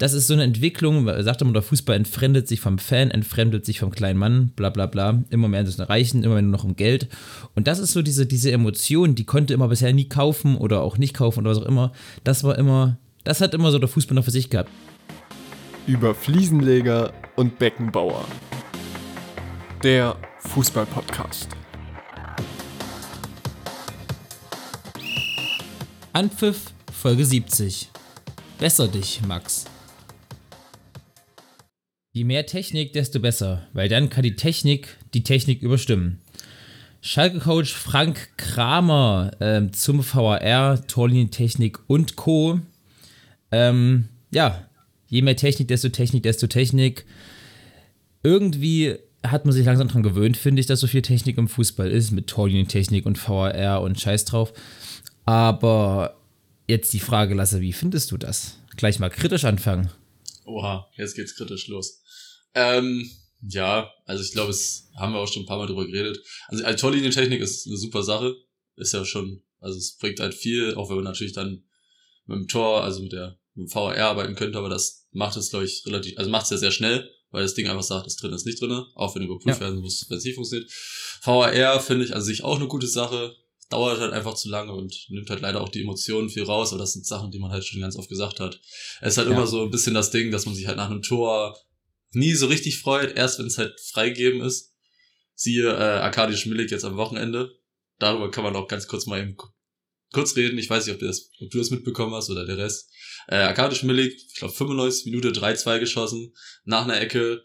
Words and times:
das 0.00 0.14
ist 0.14 0.28
so 0.28 0.32
eine 0.32 0.44
Entwicklung, 0.44 1.06
sagt 1.22 1.42
immer, 1.42 1.52
der 1.52 1.60
Fußball 1.60 1.94
entfremdet 1.94 2.48
sich 2.48 2.58
vom 2.58 2.78
Fan, 2.78 3.10
entfremdet 3.10 3.66
sich 3.66 3.80
vom 3.80 3.90
kleinen 3.90 4.18
Mann, 4.18 4.48
bla 4.56 4.70
bla 4.70 4.86
bla. 4.86 5.22
Immer 5.28 5.48
mehr 5.48 5.62
das 5.62 5.78
Reichen, 5.78 6.24
immer 6.24 6.36
mehr 6.36 6.42
nur 6.42 6.52
noch 6.52 6.64
um 6.64 6.74
Geld. 6.74 7.08
Und 7.54 7.66
das 7.66 7.78
ist 7.78 7.92
so 7.92 8.00
diese, 8.00 8.24
diese 8.24 8.50
Emotion, 8.50 9.14
die 9.14 9.26
konnte 9.26 9.52
immer 9.52 9.68
bisher 9.68 9.92
nie 9.92 10.08
kaufen 10.08 10.56
oder 10.56 10.80
auch 10.80 10.96
nicht 10.96 11.12
kaufen 11.12 11.40
oder 11.40 11.50
was 11.50 11.58
auch 11.58 11.66
immer. 11.66 11.92
Das 12.24 12.44
war 12.44 12.56
immer, 12.56 12.96
das 13.24 13.42
hat 13.42 13.52
immer 13.52 13.70
so 13.70 13.78
der 13.78 13.90
Fußball 13.90 14.14
noch 14.14 14.24
für 14.24 14.30
sich 14.30 14.48
gehabt. 14.48 14.70
Über 15.86 16.14
Fliesenleger 16.14 17.12
und 17.36 17.58
Beckenbauer. 17.58 18.24
Der 19.82 20.16
Fußball-Podcast. 20.38 21.48
Anpfiff, 26.14 26.72
Folge 26.90 27.26
70. 27.26 27.90
Besser 28.58 28.88
dich, 28.88 29.20
Max. 29.28 29.66
Je 32.12 32.24
mehr 32.24 32.44
Technik, 32.44 32.92
desto 32.92 33.20
besser, 33.20 33.68
weil 33.72 33.88
dann 33.88 34.10
kann 34.10 34.24
die 34.24 34.34
Technik 34.34 34.96
die 35.14 35.22
Technik 35.22 35.62
überstimmen. 35.62 36.18
Schalke-Coach 37.02 37.72
Frank 37.72 38.36
Kramer 38.36 39.30
ähm, 39.38 39.72
zum 39.72 40.04
VAR, 40.04 40.84
Torlinientechnik 40.88 41.78
und 41.86 42.16
Co. 42.16 42.58
Ähm, 43.52 44.08
ja, 44.32 44.66
je 45.06 45.22
mehr 45.22 45.36
Technik, 45.36 45.68
desto 45.68 45.88
Technik, 45.88 46.24
desto 46.24 46.48
Technik. 46.48 47.04
Irgendwie 48.24 48.96
hat 49.22 49.44
man 49.44 49.54
sich 49.54 49.64
langsam 49.64 49.86
daran 49.86 50.02
gewöhnt, 50.02 50.36
finde 50.36 50.58
ich, 50.58 50.66
dass 50.66 50.80
so 50.80 50.88
viel 50.88 51.02
Technik 51.02 51.38
im 51.38 51.46
Fußball 51.46 51.92
ist, 51.92 52.10
mit 52.10 52.26
Torlinientechnik 52.26 53.06
und 53.06 53.18
VAR 53.28 53.82
und 53.82 54.00
Scheiß 54.00 54.24
drauf. 54.24 54.52
Aber 55.26 56.16
jetzt 56.66 56.92
die 56.92 56.98
Frage, 56.98 57.34
Lasse, 57.34 57.60
wie 57.60 57.72
findest 57.72 58.10
du 58.10 58.16
das? 58.16 58.56
Gleich 58.76 58.98
mal 58.98 59.10
kritisch 59.10 59.44
anfangen. 59.44 59.90
Oha, 60.44 60.88
jetzt 60.96 61.14
geht's 61.14 61.36
kritisch 61.36 61.68
los. 61.68 61.99
Ähm, 62.54 63.10
ja, 63.42 63.90
also 64.06 64.22
ich 64.22 64.32
glaube, 64.32 64.50
es 64.50 64.90
haben 64.96 65.12
wir 65.12 65.20
auch 65.20 65.32
schon 65.32 65.44
ein 65.44 65.46
paar 65.46 65.58
Mal 65.58 65.66
drüber 65.66 65.86
geredet. 65.86 66.22
Also, 66.48 66.64
also 66.64 66.78
Torlinientechnik 66.78 67.40
ist 67.40 67.66
eine 67.66 67.76
super 67.76 68.02
Sache. 68.02 68.36
Ist 68.76 68.92
ja 68.92 69.04
schon, 69.04 69.42
also 69.60 69.78
es 69.78 69.96
bringt 69.96 70.20
halt 70.20 70.34
viel, 70.34 70.74
auch 70.74 70.88
wenn 70.88 70.96
man 70.96 71.04
natürlich 71.04 71.32
dann 71.32 71.64
mit 72.26 72.36
dem 72.36 72.48
Tor, 72.48 72.84
also 72.84 73.02
mit 73.02 73.12
der 73.12 73.40
mit 73.54 73.68
dem 73.68 73.74
VAR 73.74 73.96
arbeiten 73.98 74.34
könnte, 74.34 74.58
aber 74.58 74.68
das 74.68 75.08
macht 75.12 75.36
es, 75.36 75.50
glaube 75.50 75.64
ich, 75.64 75.84
relativ, 75.86 76.16
also 76.18 76.30
macht 76.30 76.44
es 76.44 76.50
ja 76.50 76.56
sehr 76.56 76.70
schnell, 76.70 77.10
weil 77.30 77.42
das 77.42 77.54
Ding 77.54 77.68
einfach 77.68 77.82
sagt, 77.82 78.06
das 78.06 78.16
drin 78.16 78.32
ist 78.32 78.46
nicht 78.46 78.60
drin, 78.60 78.70
auch 78.94 79.14
wenn 79.14 79.22
überprüft 79.22 79.60
ja. 79.60 79.66
werden 79.66 79.80
muss, 79.80 80.06
wenn 80.08 80.18
es 80.18 80.24
nicht 80.24 80.34
funktioniert. 80.34 80.70
VAR 81.22 81.80
finde 81.80 82.04
ich 82.04 82.14
also 82.14 82.26
sich 82.26 82.44
auch 82.44 82.56
eine 82.56 82.68
gute 82.68 82.86
Sache, 82.86 83.34
dauert 83.68 84.00
halt 84.00 84.12
einfach 84.12 84.34
zu 84.34 84.48
lange 84.48 84.72
und 84.72 85.06
nimmt 85.10 85.30
halt 85.30 85.42
leider 85.42 85.60
auch 85.60 85.68
die 85.68 85.82
Emotionen 85.82 86.28
viel 86.28 86.42
raus, 86.42 86.72
aber 86.72 86.80
das 86.80 86.92
sind 86.92 87.06
Sachen, 87.06 87.30
die 87.30 87.38
man 87.38 87.52
halt 87.52 87.64
schon 87.64 87.80
ganz 87.80 87.96
oft 87.96 88.08
gesagt 88.08 88.40
hat. 88.40 88.60
Es 89.00 89.12
ist 89.12 89.18
halt 89.18 89.28
ja. 89.28 89.34
immer 89.34 89.46
so 89.46 89.62
ein 89.62 89.70
bisschen 89.70 89.94
das 89.94 90.10
Ding, 90.10 90.32
dass 90.32 90.46
man 90.46 90.54
sich 90.54 90.66
halt 90.66 90.76
nach 90.76 90.90
einem 90.90 91.02
Tor 91.02 91.56
nie 92.12 92.34
so 92.34 92.46
richtig 92.46 92.78
freut, 92.78 93.16
erst 93.16 93.38
wenn 93.38 93.46
es 93.46 93.58
halt 93.58 93.78
freigegeben 93.80 94.40
ist. 94.42 94.72
Siehe 95.34 95.68
äh, 95.68 96.00
Arkadi 96.00 96.36
Schmillig 96.36 96.70
jetzt 96.70 96.84
am 96.84 96.96
Wochenende. 96.96 97.50
Darüber 97.98 98.30
kann 98.30 98.44
man 98.44 98.56
auch 98.56 98.68
ganz 98.68 98.88
kurz 98.88 99.06
mal 99.06 99.20
eben 99.20 99.36
kurz 100.12 100.36
reden. 100.36 100.58
Ich 100.58 100.68
weiß 100.68 100.86
nicht, 100.86 100.94
ob 100.94 101.00
du 101.00 101.06
das, 101.06 101.30
ob 101.40 101.50
du 101.50 101.58
das 101.58 101.70
mitbekommen 101.70 102.14
hast 102.14 102.30
oder 102.30 102.44
der 102.44 102.58
Rest. 102.58 102.90
Äh, 103.28 103.36
Arkadi 103.36 103.76
Schmillig, 103.76 104.14
ich 104.28 104.34
glaube 104.34 104.54
95 104.54 105.06
Minute 105.06 105.30
3-2 105.30 105.78
geschossen, 105.78 106.34
nach 106.64 106.84
einer 106.84 107.00
Ecke, 107.00 107.42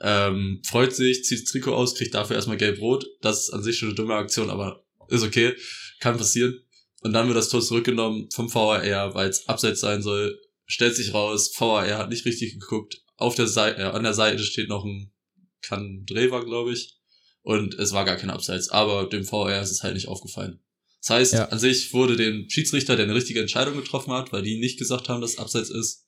ähm, 0.00 0.60
freut 0.64 0.94
sich, 0.94 1.24
zieht 1.24 1.42
das 1.42 1.50
Trikot 1.50 1.74
aus, 1.74 1.94
kriegt 1.94 2.14
dafür 2.14 2.36
erstmal 2.36 2.56
gelb-rot. 2.56 3.06
Das 3.20 3.44
ist 3.44 3.50
an 3.50 3.62
sich 3.62 3.78
schon 3.78 3.88
eine 3.88 3.94
dumme 3.94 4.14
Aktion, 4.14 4.50
aber 4.50 4.84
ist 5.08 5.22
okay, 5.22 5.54
kann 6.00 6.18
passieren. 6.18 6.60
Und 7.02 7.12
dann 7.12 7.26
wird 7.26 7.36
das 7.36 7.48
Tor 7.48 7.60
zurückgenommen 7.60 8.28
vom 8.30 8.52
VAR, 8.52 9.14
weil 9.14 9.28
es 9.28 9.48
abseits 9.48 9.80
sein 9.80 10.02
soll. 10.02 10.40
Stellt 10.66 10.96
sich 10.96 11.14
raus, 11.14 11.52
VAR 11.56 11.98
hat 11.98 12.10
nicht 12.10 12.24
richtig 12.24 12.58
geguckt. 12.58 13.02
Auf 13.16 13.34
der 13.34 13.46
Seite, 13.46 13.80
äh, 13.80 13.84
an 13.84 14.02
der 14.02 14.14
Seite 14.14 14.42
steht 14.42 14.68
noch 14.68 14.84
ein 14.84 15.12
Kandreva, 15.60 16.40
glaube 16.40 16.72
ich. 16.72 16.98
Und 17.42 17.74
es 17.74 17.92
war 17.92 18.04
gar 18.04 18.16
kein 18.16 18.30
Abseits. 18.30 18.70
Aber 18.70 19.08
dem 19.08 19.30
VAR 19.30 19.60
ist 19.60 19.70
es 19.70 19.82
halt 19.82 19.94
nicht 19.94 20.08
aufgefallen. 20.08 20.60
Das 21.00 21.10
heißt, 21.10 21.32
ja. 21.32 21.48
an 21.48 21.58
sich 21.58 21.92
wurde 21.92 22.16
dem 22.16 22.48
Schiedsrichter, 22.48 22.94
der 22.94 23.06
eine 23.06 23.14
richtige 23.14 23.40
Entscheidung 23.40 23.76
getroffen 23.76 24.12
hat, 24.12 24.32
weil 24.32 24.42
die 24.42 24.60
nicht 24.60 24.78
gesagt 24.78 25.08
haben, 25.08 25.20
dass 25.20 25.32
es 25.32 25.38
Abseits 25.38 25.70
ist, 25.70 26.06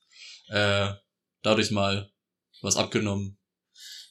äh, 0.49 0.93
dadurch 1.43 1.73
mal 1.73 2.12
was 2.62 2.77
abgenommen, 2.77 3.37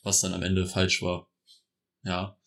was 0.03 0.19
dann 0.19 0.34
am 0.34 0.44
Ende 0.44 0.66
falsch 0.66 1.01
war. 1.01 1.31
Ja. 2.03 2.38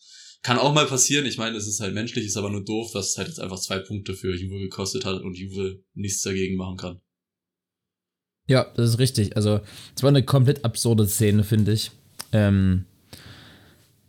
Kann 0.43 0.59
auch 0.59 0.73
mal 0.73 0.85
passieren. 0.85 1.25
Ich 1.25 1.39
meine, 1.39 1.57
es 1.57 1.67
ist 1.67 1.79
halt 1.79 1.95
menschlich, 1.95 2.25
ist 2.25 2.37
aber 2.37 2.51
nur 2.51 2.63
doof, 2.63 2.91
dass 2.93 3.09
es 3.09 3.17
halt 3.17 3.27
jetzt 3.27 3.39
einfach 3.39 3.59
zwei 3.59 3.79
Punkte 3.79 4.13
für 4.13 4.35
Juve 4.35 4.59
gekostet 4.59 5.03
hat 5.03 5.21
und 5.21 5.35
Juve 5.35 5.83
nichts 5.93 6.21
dagegen 6.21 6.57
machen 6.57 6.77
kann. 6.77 7.01
Ja, 8.47 8.65
das 8.75 8.91
ist 8.91 8.99
richtig. 8.99 9.35
Also, 9.35 9.59
es 9.95 10.03
war 10.03 10.09
eine 10.09 10.23
komplett 10.23 10.63
absurde 10.65 11.07
Szene, 11.07 11.43
finde 11.43 11.73
ich. 11.73 11.91
Ähm, 12.31 12.85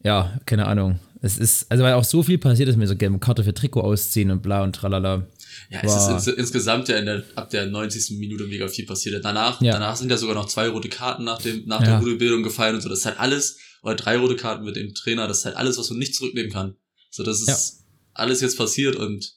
ja, 0.04 0.40
keine 0.46 0.66
Ahnung. 0.66 1.00
Es 1.20 1.36
ist, 1.36 1.70
also 1.70 1.82
weil 1.82 1.94
auch 1.94 2.04
so 2.04 2.22
viel 2.22 2.38
passiert 2.38 2.68
ist 2.68 2.76
mir 2.76 2.86
so 2.86 2.94
gelbe 2.94 3.18
Karte 3.18 3.42
für 3.42 3.52
Trikot 3.52 3.80
ausziehen 3.80 4.30
und 4.30 4.42
bla 4.42 4.62
und 4.62 4.74
tralala. 4.74 5.26
Ja, 5.70 5.80
es 5.82 5.94
ist 5.94 6.08
ins, 6.08 6.38
insgesamt 6.38 6.88
ja 6.88 6.96
in 6.96 7.06
der, 7.06 7.24
ab 7.34 7.50
der 7.50 7.66
90. 7.66 8.16
Minute 8.18 8.44
mega 8.44 8.68
viel 8.68 8.86
passiert. 8.86 9.24
Danach, 9.24 9.60
ja. 9.60 9.72
danach 9.72 9.96
sind 9.96 10.10
ja 10.10 10.16
sogar 10.16 10.36
noch 10.36 10.46
zwei 10.46 10.68
rote 10.68 10.88
Karten 10.88 11.24
nach 11.24 11.42
dem, 11.42 11.66
nach 11.66 11.80
ja. 11.80 11.86
der 11.86 11.98
Rudelbildung 11.98 12.44
gefallen 12.44 12.76
und 12.76 12.80
so. 12.80 12.88
Das 12.88 13.00
ist 13.00 13.06
halt 13.06 13.18
alles 13.18 13.58
oder 13.82 13.94
drei 13.94 14.16
rote 14.16 14.36
Karten 14.36 14.64
mit 14.64 14.76
dem 14.76 14.94
Trainer, 14.94 15.28
das 15.28 15.38
ist 15.38 15.44
halt 15.44 15.56
alles, 15.56 15.78
was 15.78 15.90
man 15.90 15.98
nicht 15.98 16.14
zurücknehmen 16.14 16.52
kann. 16.52 16.76
So, 17.10 17.22
das 17.22 17.40
ist 17.40 17.48
ja. 17.48 17.84
alles 18.14 18.40
jetzt 18.40 18.56
passiert 18.56 18.96
und 18.96 19.34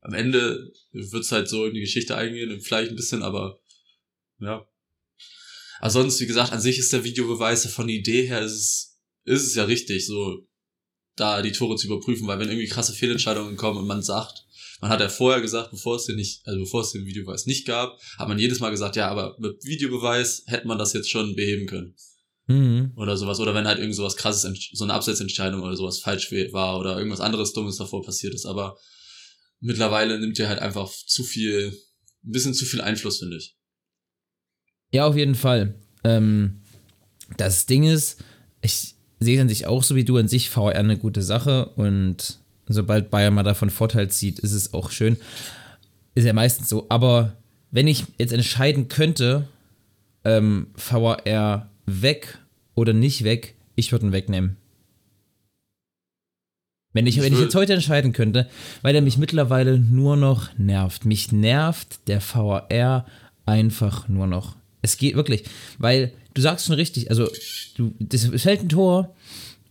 am 0.00 0.14
Ende 0.14 0.72
wird's 0.92 1.32
halt 1.32 1.48
so 1.48 1.66
in 1.66 1.74
die 1.74 1.80
Geschichte 1.80 2.16
eingehen, 2.16 2.60
vielleicht 2.60 2.90
ein 2.90 2.96
bisschen, 2.96 3.22
aber 3.22 3.58
ja. 4.40 4.66
Aber 5.80 5.90
sonst, 5.90 6.20
wie 6.20 6.26
gesagt, 6.26 6.52
an 6.52 6.60
sich 6.60 6.78
ist 6.78 6.92
der 6.92 7.04
Videobeweis 7.04 7.66
von 7.66 7.86
der 7.86 7.96
Idee 7.96 8.26
her 8.26 8.40
ist 8.40 8.52
es, 8.52 8.98
ist 9.24 9.46
es 9.46 9.54
ja 9.54 9.64
richtig, 9.64 10.06
so 10.06 10.46
da 11.16 11.42
die 11.42 11.52
Tore 11.52 11.76
zu 11.76 11.86
überprüfen, 11.86 12.26
weil 12.26 12.38
wenn 12.38 12.48
irgendwie 12.48 12.68
krasse 12.68 12.92
Fehlentscheidungen 12.92 13.56
kommen 13.56 13.78
und 13.78 13.86
man 13.86 14.02
sagt, 14.02 14.44
man 14.80 14.90
hat 14.90 15.00
ja 15.00 15.08
vorher 15.08 15.40
gesagt, 15.40 15.70
bevor 15.70 15.96
es 15.96 16.04
den 16.04 16.16
nicht, 16.16 16.46
also 16.46 16.60
bevor 16.60 16.82
es 16.82 16.92
den 16.92 17.06
Videobeweis 17.06 17.46
nicht 17.46 17.66
gab, 17.66 17.98
hat 18.18 18.28
man 18.28 18.38
jedes 18.38 18.60
Mal 18.60 18.70
gesagt, 18.70 18.96
ja, 18.96 19.08
aber 19.08 19.36
mit 19.38 19.64
Videobeweis 19.64 20.44
hätte 20.46 20.66
man 20.66 20.78
das 20.78 20.92
jetzt 20.92 21.10
schon 21.10 21.34
beheben 21.34 21.66
können. 21.66 21.94
Mhm. 22.46 22.92
Oder 22.96 23.16
sowas. 23.16 23.40
Oder 23.40 23.54
wenn 23.54 23.66
halt 23.66 23.78
irgend 23.78 23.96
sowas 23.96 24.16
krasses, 24.16 24.70
so 24.72 24.84
eine 24.84 24.94
Abseitsentscheidung 24.94 25.62
oder 25.62 25.76
sowas 25.76 25.98
falsch 25.98 26.30
war 26.52 26.78
oder 26.78 26.96
irgendwas 26.96 27.20
anderes 27.20 27.52
Dummes 27.52 27.76
davor 27.76 28.04
passiert 28.04 28.34
ist. 28.34 28.46
Aber 28.46 28.76
mittlerweile 29.60 30.18
nimmt 30.20 30.38
ihr 30.38 30.48
halt 30.48 30.60
einfach 30.60 30.90
zu 30.90 31.24
viel, 31.24 31.76
ein 32.24 32.30
bisschen 32.30 32.54
zu 32.54 32.66
viel 32.66 32.80
Einfluss, 32.80 33.18
finde 33.18 33.38
ich. 33.38 33.55
Ja, 34.92 35.06
auf 35.06 35.16
jeden 35.16 35.34
Fall. 35.34 35.74
Ähm, 36.04 36.60
das 37.36 37.66
Ding 37.66 37.84
ist, 37.84 38.22
ich 38.62 38.94
sehe 39.20 39.40
an 39.40 39.48
sich 39.48 39.66
auch 39.66 39.82
so 39.82 39.96
wie 39.96 40.04
du 40.04 40.16
an 40.16 40.28
sich 40.28 40.50
VR 40.50 40.76
eine 40.76 40.98
gute 40.98 41.22
Sache 41.22 41.66
und 41.76 42.38
sobald 42.66 43.10
Bayern 43.10 43.34
mal 43.34 43.42
davon 43.42 43.70
Vorteil 43.70 44.10
zieht, 44.10 44.38
ist 44.38 44.52
es 44.52 44.74
auch 44.74 44.90
schön. 44.90 45.16
Ist 46.14 46.24
ja 46.24 46.32
meistens 46.32 46.68
so. 46.68 46.86
Aber 46.88 47.36
wenn 47.70 47.86
ich 47.86 48.04
jetzt 48.18 48.32
entscheiden 48.32 48.88
könnte, 48.88 49.48
ähm, 50.24 50.68
VR 50.76 51.70
weg 51.86 52.38
oder 52.74 52.92
nicht 52.92 53.24
weg, 53.24 53.54
ich 53.74 53.92
würde 53.92 54.06
ihn 54.06 54.12
wegnehmen. 54.12 54.56
Wenn 56.92 57.06
ich, 57.06 57.20
wenn 57.20 57.34
ich 57.34 57.40
jetzt 57.40 57.54
heute 57.54 57.74
entscheiden 57.74 58.14
könnte, 58.14 58.48
weil 58.80 58.94
er 58.94 59.02
mich 59.02 59.18
mittlerweile 59.18 59.78
nur 59.78 60.16
noch 60.16 60.56
nervt. 60.56 61.04
Mich 61.04 61.30
nervt 61.30 62.08
der 62.08 62.22
VAR 62.22 63.04
einfach 63.44 64.08
nur 64.08 64.26
noch. 64.26 64.56
Es 64.86 64.98
geht 64.98 65.16
wirklich, 65.16 65.44
weil 65.78 66.12
du 66.34 66.42
sagst 66.42 66.66
schon 66.66 66.76
richtig, 66.76 67.10
also 67.10 67.28
du, 67.76 67.92
das 67.98 68.24
fällt 68.36 68.62
ein 68.62 68.68
Tor 68.68 69.14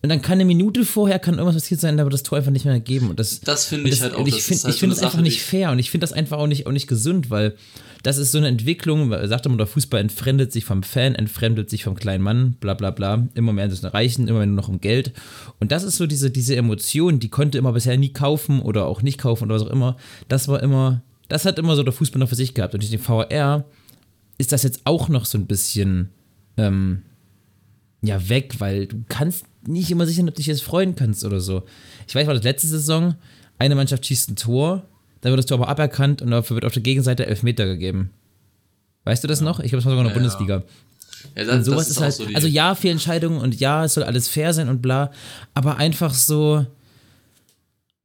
und 0.01 0.09
dann 0.09 0.21
kann 0.21 0.33
eine 0.33 0.45
Minute 0.45 0.85
vorher 0.85 1.17
kann 1.17 1.39
irgendwas 1.39 1.63
passiert 1.63 1.81
sein, 1.81 1.99
aber 1.99 2.11
das 2.11 2.21
Tor 2.21 2.37
einfach 2.37 2.51
nicht 2.51 2.65
mehr 2.65 2.79
geben. 2.79 3.09
Und 3.09 3.19
das, 3.19 3.39
das 3.39 3.65
finde 3.65 3.89
ich 3.89 3.95
das, 3.95 4.01
halt 4.03 4.13
auch. 4.13 4.27
Ich 4.27 4.43
finde 4.43 4.63
halt 4.63 4.75
so 4.75 4.87
das 4.87 5.01
einfach 5.01 5.21
nicht 5.21 5.41
fair 5.41 5.71
und 5.71 5.79
ich 5.79 5.89
finde 5.89 6.03
das 6.03 6.13
einfach 6.13 6.37
auch 6.37 6.45
nicht, 6.45 6.67
auch 6.67 6.71
nicht 6.71 6.87
gesund, 6.87 7.31
weil 7.31 7.55
das 8.03 8.19
ist 8.19 8.31
so 8.31 8.37
eine 8.37 8.47
Entwicklung, 8.49 9.09
sagt 9.27 9.47
immer, 9.47 9.57
der 9.57 9.65
Fußball 9.65 9.99
entfremdet 9.99 10.51
sich 10.51 10.63
vom 10.63 10.83
Fan, 10.83 11.15
entfremdet 11.15 11.71
sich 11.71 11.83
vom 11.83 11.95
kleinen 11.95 12.23
Mann, 12.23 12.55
bla 12.59 12.75
bla 12.75 12.91
bla. 12.91 13.27
Immer 13.33 13.51
mehr 13.51 13.67
das 13.67 13.83
Reichen, 13.83 14.27
immer 14.27 14.39
mehr 14.39 14.45
nur 14.45 14.57
noch 14.57 14.67
um 14.67 14.79
Geld. 14.79 15.11
Und 15.59 15.71
das 15.71 15.81
ist 15.81 15.97
so 15.97 16.05
diese, 16.05 16.29
diese 16.29 16.55
Emotion, 16.55 17.19
die 17.19 17.29
konnte 17.29 17.57
immer 17.57 17.73
bisher 17.73 17.97
nie 17.97 18.13
kaufen 18.13 18.61
oder 18.61 18.85
auch 18.85 19.01
nicht 19.01 19.17
kaufen 19.17 19.45
oder 19.45 19.55
was 19.55 19.63
auch 19.63 19.71
immer. 19.71 19.97
Das 20.27 20.47
war 20.47 20.61
immer, 20.61 21.01
das 21.29 21.45
hat 21.45 21.57
immer 21.57 21.75
so 21.75 21.81
der 21.81 21.93
Fußball 21.93 22.19
noch 22.19 22.29
für 22.29 22.35
sich 22.35 22.53
gehabt. 22.53 22.75
Und 22.75 22.83
durch 22.83 22.91
den 22.91 22.99
VR 22.99 23.65
ist 24.37 24.51
das 24.51 24.63
jetzt 24.63 24.81
auch 24.85 25.09
noch 25.09 25.25
so 25.25 25.37
ein 25.37 25.47
bisschen 25.47 26.09
ähm, 26.57 27.03
ja 28.01 28.29
weg, 28.29 28.55
weil 28.59 28.87
du 28.87 29.03
kannst 29.07 29.45
nicht 29.67 29.89
immer 29.91 30.05
sicher, 30.05 30.21
ob 30.21 30.27
du 30.27 30.33
dich 30.33 30.47
jetzt 30.47 30.63
freuen 30.63 30.95
kannst 30.95 31.23
oder 31.23 31.39
so. 31.39 31.63
Ich 32.07 32.15
weiß, 32.15 32.27
war 32.27 32.33
das 32.33 32.43
letzte 32.43 32.67
Saison, 32.67 33.15
eine 33.57 33.75
Mannschaft 33.75 34.05
schießt 34.05 34.31
ein 34.31 34.35
Tor 34.35 34.87
dann 35.25 35.31
wird 35.31 35.39
das 35.39 35.47
Tor 35.47 35.57
aber 35.57 35.69
aberkannt 35.69 36.21
und 36.21 36.29
dafür 36.29 36.53
wird 36.53 36.65
auf 36.65 36.73
der 36.73 36.83
Gegenseite 36.83 37.25
Elfmeter 37.25 37.65
gegeben. 37.65 38.11
Weißt 39.05 39.23
du 39.23 39.27
das 39.27 39.39
ja. 39.39 39.45
noch? 39.45 39.59
Ich 39.59 39.71
glaube, 39.71 39.77
das 39.77 39.85
war 39.85 39.93
sogar 39.93 40.03
noch 40.03 40.11
ja, 40.11 40.17
Bundesliga. 40.17 40.63
Ja, 41.35 41.45
das, 41.45 41.55
und 41.55 41.63
sowas 41.63 41.87
ist, 41.87 41.97
ist 41.97 42.01
halt, 42.01 42.13
so 42.13 42.25
also 42.31 42.45
ja, 42.47 42.75
Fehlentscheidungen 42.75 43.39
und 43.41 43.59
ja, 43.59 43.85
es 43.85 43.95
soll 43.95 44.03
alles 44.03 44.27
fair 44.27 44.53
sein 44.53 44.69
und 44.69 44.83
bla, 44.83 45.11
aber 45.55 45.77
einfach 45.77 46.13
so, 46.13 46.67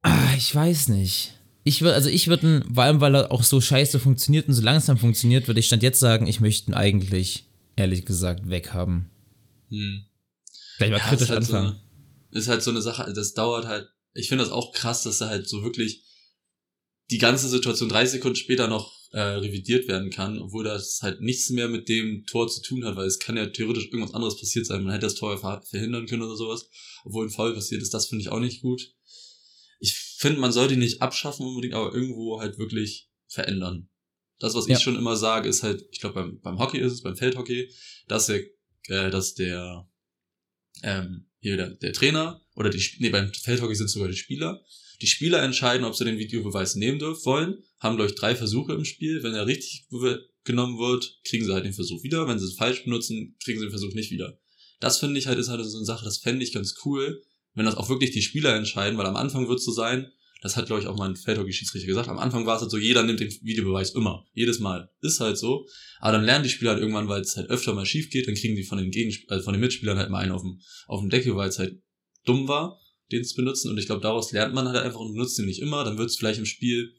ah, 0.00 0.34
ich 0.34 0.54
weiß 0.54 0.88
nicht. 0.88 1.34
Ich 1.62 1.82
würde, 1.82 1.94
also 1.94 2.08
ich 2.08 2.28
würde, 2.28 2.64
vor 2.72 2.84
allem 2.84 3.00
weil 3.00 3.14
er 3.14 3.32
auch 3.32 3.42
so 3.42 3.60
scheiße 3.60 4.00
funktioniert 4.00 4.48
und 4.48 4.54
so 4.54 4.62
langsam 4.62 4.96
funktioniert, 4.96 5.46
würde 5.46 5.60
ich 5.60 5.66
stand 5.66 5.82
jetzt 5.82 6.00
sagen, 6.00 6.26
ich 6.26 6.40
möchte 6.40 6.70
ihn 6.70 6.74
eigentlich 6.74 7.44
ehrlich 7.76 8.04
gesagt, 8.06 8.48
weghaben. 8.48 9.10
Hm. 9.68 10.04
Gleich 10.78 10.90
mal 10.90 10.98
Ja, 10.98 11.04
kritisch 11.04 11.22
ist 11.24 11.30
halt 11.30 11.38
anfangen. 11.38 11.80
So, 12.30 12.38
ist 12.38 12.48
halt 12.48 12.62
so 12.62 12.70
eine 12.70 12.82
Sache, 12.82 13.12
das 13.12 13.34
dauert 13.34 13.66
halt. 13.66 13.88
Ich 14.14 14.28
finde 14.28 14.44
das 14.44 14.52
auch 14.52 14.72
krass, 14.72 15.02
dass 15.02 15.18
da 15.18 15.28
halt 15.28 15.48
so 15.48 15.62
wirklich 15.62 16.02
die 17.10 17.18
ganze 17.18 17.48
Situation 17.48 17.88
30 17.88 18.12
Sekunden 18.12 18.36
später 18.36 18.68
noch 18.68 18.92
äh, 19.12 19.20
revidiert 19.20 19.88
werden 19.88 20.10
kann, 20.10 20.38
obwohl 20.38 20.64
das 20.64 21.00
halt 21.02 21.20
nichts 21.20 21.50
mehr 21.50 21.68
mit 21.68 21.88
dem 21.88 22.24
Tor 22.26 22.48
zu 22.48 22.62
tun 22.62 22.84
hat, 22.84 22.96
weil 22.96 23.06
es 23.06 23.18
kann 23.18 23.36
ja 23.36 23.46
theoretisch 23.46 23.86
irgendwas 23.86 24.14
anderes 24.14 24.38
passiert 24.38 24.66
sein. 24.66 24.84
Man 24.84 24.92
hätte 24.92 25.06
das 25.06 25.16
Tor 25.16 25.36
ver 25.38 25.62
verhindern 25.68 26.06
können 26.06 26.22
oder 26.22 26.36
sowas, 26.36 26.68
obwohl 27.04 27.26
ein 27.26 27.30
Foul 27.30 27.54
passiert 27.54 27.82
ist. 27.82 27.92
Das 27.92 28.06
finde 28.06 28.22
ich 28.22 28.28
auch 28.30 28.38
nicht 28.40 28.62
gut. 28.62 28.92
Ich 30.20 30.22
finde, 30.22 30.38
man 30.38 30.52
sollte 30.52 30.74
ihn 30.74 30.80
nicht 30.80 31.00
abschaffen 31.00 31.46
unbedingt, 31.46 31.72
aber 31.72 31.94
irgendwo 31.94 32.42
halt 32.42 32.58
wirklich 32.58 33.08
verändern. 33.26 33.88
Das, 34.38 34.54
was 34.54 34.66
Ja. 34.66 34.76
ich 34.76 34.82
schon 34.82 34.98
immer 34.98 35.16
sage, 35.16 35.48
ist 35.48 35.62
halt, 35.62 35.86
ich 35.92 35.98
glaube 35.98 36.16
beim, 36.16 36.40
beim 36.42 36.58
Hockey 36.58 36.76
ist 36.78 36.92
es, 36.92 37.00
beim 37.00 37.16
Feldhockey, 37.16 37.72
dass 38.06 38.26
der, 38.26 38.42
äh, 38.88 39.08
dass 39.08 39.32
der 39.32 39.88
ähm, 40.82 41.24
hier 41.38 41.56
der, 41.56 41.70
der 41.70 41.94
Trainer 41.94 42.44
oder 42.54 42.68
die 42.68 42.84
nee, 42.98 43.08
beim 43.08 43.32
Feldhockey 43.32 43.74
sind 43.74 43.88
sogar 43.88 44.08
die 44.08 44.16
Spieler. 44.16 44.62
Die 45.00 45.06
Spieler 45.06 45.42
entscheiden, 45.42 45.86
ob 45.86 45.96
sie 45.96 46.04
den 46.04 46.18
Videobeweis 46.18 46.74
nehmen 46.74 46.98
dürfen 46.98 47.24
wollen, 47.24 47.64
haben 47.78 47.96
glaube 47.96 48.10
ich 48.10 48.16
drei 48.16 48.36
Versuche 48.36 48.74
im 48.74 48.84
Spiel. 48.84 49.22
Wenn 49.22 49.32
er 49.32 49.46
richtig 49.46 49.86
genommen 50.44 50.78
wird, 50.78 51.18
kriegen 51.24 51.46
sie 51.46 51.54
halt 51.54 51.64
den 51.64 51.72
Versuch 51.72 52.02
wieder. 52.02 52.28
Wenn 52.28 52.38
sie 52.38 52.44
es 52.44 52.56
falsch 52.56 52.84
benutzen, 52.84 53.36
kriegen 53.42 53.58
sie 53.58 53.64
den 53.64 53.70
Versuch 53.70 53.94
nicht 53.94 54.10
wieder. 54.10 54.38
Das 54.80 54.98
finde 54.98 55.18
ich 55.18 55.28
halt 55.28 55.38
ist 55.38 55.48
halt 55.48 55.64
so 55.64 55.78
eine 55.78 55.86
Sache, 55.86 56.04
das 56.04 56.18
fände 56.18 56.44
ich 56.44 56.52
ganz 56.52 56.74
cool, 56.84 57.22
wenn 57.60 57.66
das 57.66 57.76
auch 57.76 57.90
wirklich 57.90 58.10
die 58.10 58.22
Spieler 58.22 58.56
entscheiden, 58.56 58.98
weil 58.98 59.04
am 59.04 59.16
Anfang 59.16 59.46
wird 59.46 59.58
es 59.58 59.66
so 59.66 59.72
sein, 59.72 60.10
das 60.40 60.56
hat 60.56 60.64
glaube 60.64 60.80
ich 60.80 60.88
auch 60.88 60.96
mein 60.96 61.14
Feldhockey-Schiedsrichter 61.14 61.86
gesagt, 61.86 62.08
am 62.08 62.18
Anfang 62.18 62.46
war 62.46 62.56
es 62.56 62.62
halt 62.62 62.70
so, 62.70 62.78
jeder 62.78 63.02
nimmt 63.02 63.20
den 63.20 63.30
Videobeweis 63.42 63.90
immer, 63.90 64.24
jedes 64.32 64.60
Mal. 64.60 64.90
Ist 65.02 65.20
halt 65.20 65.36
so. 65.36 65.66
Aber 65.98 66.12
dann 66.12 66.24
lernen 66.24 66.44
die 66.44 66.48
Spieler 66.48 66.70
halt 66.70 66.80
irgendwann, 66.80 67.08
weil 67.08 67.20
es 67.20 67.36
halt 67.36 67.50
öfter 67.50 67.74
mal 67.74 67.84
schief 67.84 68.08
geht, 68.08 68.26
dann 68.26 68.34
kriegen 68.34 68.56
die 68.56 68.64
von 68.64 68.78
den 68.78 68.90
Gegensp 68.90 69.30
also 69.30 69.44
von 69.44 69.52
den 69.52 69.60
Mitspielern 69.60 69.98
halt 69.98 70.08
mal 70.08 70.20
einen 70.20 70.32
auf 70.32 70.40
dem, 70.40 70.58
auf 70.86 71.00
dem 71.00 71.10
Deckel, 71.10 71.36
weil 71.36 71.50
es 71.50 71.58
halt 71.58 71.82
dumm 72.24 72.48
war, 72.48 72.80
den 73.12 73.22
zu 73.22 73.36
benutzen. 73.36 73.70
Und 73.70 73.76
ich 73.76 73.84
glaube, 73.84 74.00
daraus 74.00 74.32
lernt 74.32 74.54
man 74.54 74.66
halt 74.66 74.78
einfach 74.78 75.00
und 75.00 75.12
benutzt 75.12 75.38
den 75.38 75.44
nicht 75.44 75.60
immer. 75.60 75.84
Dann 75.84 75.98
wird 75.98 76.08
es 76.08 76.16
vielleicht 76.16 76.38
im 76.38 76.46
Spiel 76.46 76.94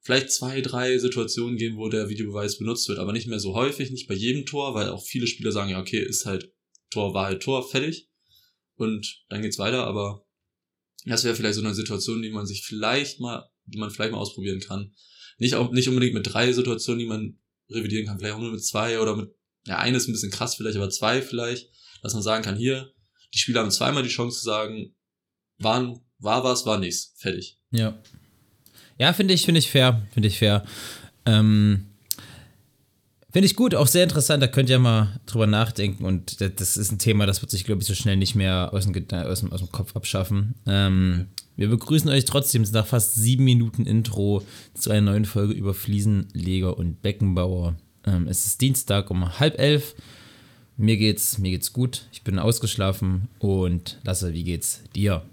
vielleicht 0.00 0.32
zwei, 0.32 0.60
drei 0.60 0.98
Situationen 0.98 1.56
geben, 1.56 1.76
wo 1.76 1.88
der 1.88 2.08
Videobeweis 2.08 2.58
benutzt 2.58 2.88
wird, 2.88 2.98
aber 2.98 3.12
nicht 3.12 3.28
mehr 3.28 3.38
so 3.38 3.54
häufig, 3.54 3.90
nicht 3.90 4.08
bei 4.08 4.14
jedem 4.14 4.46
Tor, 4.46 4.74
weil 4.74 4.88
auch 4.88 5.04
viele 5.04 5.26
Spieler 5.26 5.52
sagen, 5.52 5.70
ja, 5.70 5.80
okay, 5.80 6.02
ist 6.02 6.26
halt 6.26 6.52
Tor, 6.90 7.14
war 7.14 7.26
halt 7.26 7.42
Tor, 7.42 7.68
fertig. 7.68 8.09
Und 8.80 9.24
dann 9.28 9.42
geht's 9.42 9.58
weiter, 9.58 9.86
aber 9.86 10.24
das 11.04 11.24
wäre 11.24 11.34
vielleicht 11.34 11.56
so 11.56 11.60
eine 11.60 11.74
Situation, 11.74 12.22
die 12.22 12.30
man 12.30 12.46
sich 12.46 12.64
vielleicht 12.64 13.20
mal, 13.20 13.48
die 13.66 13.78
man 13.78 13.90
vielleicht 13.90 14.12
mal 14.12 14.18
ausprobieren 14.18 14.60
kann. 14.60 14.92
Nicht 15.38 15.54
auch, 15.54 15.70
nicht 15.70 15.88
unbedingt 15.88 16.14
mit 16.14 16.32
drei 16.32 16.52
Situationen, 16.52 16.98
die 16.98 17.06
man 17.06 17.38
revidieren 17.70 18.06
kann, 18.06 18.18
vielleicht 18.18 18.34
auch 18.34 18.40
nur 18.40 18.52
mit 18.52 18.64
zwei 18.64 19.00
oder 19.00 19.16
mit, 19.16 19.30
ja, 19.66 19.78
eine 19.78 19.96
ist 19.96 20.08
ein 20.08 20.12
bisschen 20.12 20.30
krass 20.30 20.54
vielleicht, 20.54 20.76
aber 20.76 20.90
zwei 20.90 21.22
vielleicht, 21.22 21.70
dass 22.02 22.14
man 22.14 22.22
sagen 22.22 22.44
kann, 22.44 22.56
hier, 22.56 22.92
die 23.34 23.38
Spieler 23.38 23.60
haben 23.60 23.70
zweimal 23.70 24.02
die 24.02 24.08
Chance 24.08 24.38
zu 24.38 24.44
sagen, 24.44 24.94
waren, 25.58 26.00
war 26.18 26.42
was, 26.42 26.66
war 26.66 26.78
nichts, 26.78 27.14
fertig. 27.16 27.58
Ja. 27.70 28.02
Ja, 28.98 29.12
finde 29.12 29.34
ich, 29.34 29.44
finde 29.44 29.60
ich 29.60 29.70
fair, 29.70 30.06
finde 30.12 30.28
ich 30.28 30.38
fair. 30.38 30.64
Ähm, 31.26 31.86
finde 33.32 33.46
ich 33.46 33.56
gut, 33.56 33.74
auch 33.74 33.86
sehr 33.86 34.02
interessant, 34.04 34.42
da 34.42 34.46
könnt 34.46 34.70
ihr 34.70 34.78
mal 34.78 35.20
drüber 35.26 35.46
nachdenken 35.46 36.04
und 36.04 36.40
das- 36.40 36.76
ist 36.76 36.90
ein 36.92 36.98
Thema, 36.98 37.26
das 37.26 37.42
wird 37.42 37.50
sich, 37.50 37.64
glaube 37.64 37.82
ich, 37.82 37.88
so 37.88 37.94
schnell 37.94 38.16
nicht 38.16 38.34
mehr 38.34 38.70
aus 38.72 38.86
dem, 38.86 38.94
aus 39.12 39.40
dem, 39.40 39.52
aus 39.52 39.60
dem 39.60 39.72
Kopf 39.72 39.94
abschaffen. 39.96 40.54
Ähm, 40.66 41.26
wir 41.56 41.68
begrüßen 41.68 42.08
euch 42.08 42.24
trotzdem 42.24 42.62
nach 42.72 42.86
fast 42.86 43.14
sieben 43.16 43.44
Minuten 43.44 43.84
Intro 43.86 44.42
zu 44.74 44.90
einer 44.90 45.12
neuen 45.12 45.24
Folge 45.26 45.52
über 45.52 45.74
Fliesenleger 45.74 46.76
und 46.78 47.02
Beckenbauer. 47.02 47.76
Ähm, 48.06 48.26
es 48.28 48.46
ist 48.46 48.60
Dienstag 48.60 49.10
um 49.10 49.38
halb 49.38 49.58
elf. 49.58 49.94
Mir 50.78 50.96
geht's, 50.96 51.36
mir 51.36 51.50
geht's 51.50 51.74
gut. 51.74 52.06
Ich 52.12 52.22
bin 52.22 52.38
ausgeschlafen 52.38 53.28
und 53.38 53.98
Lasse, 54.04 54.32
wie 54.32 54.44
geht's 54.44 54.82
dir? 54.94 55.28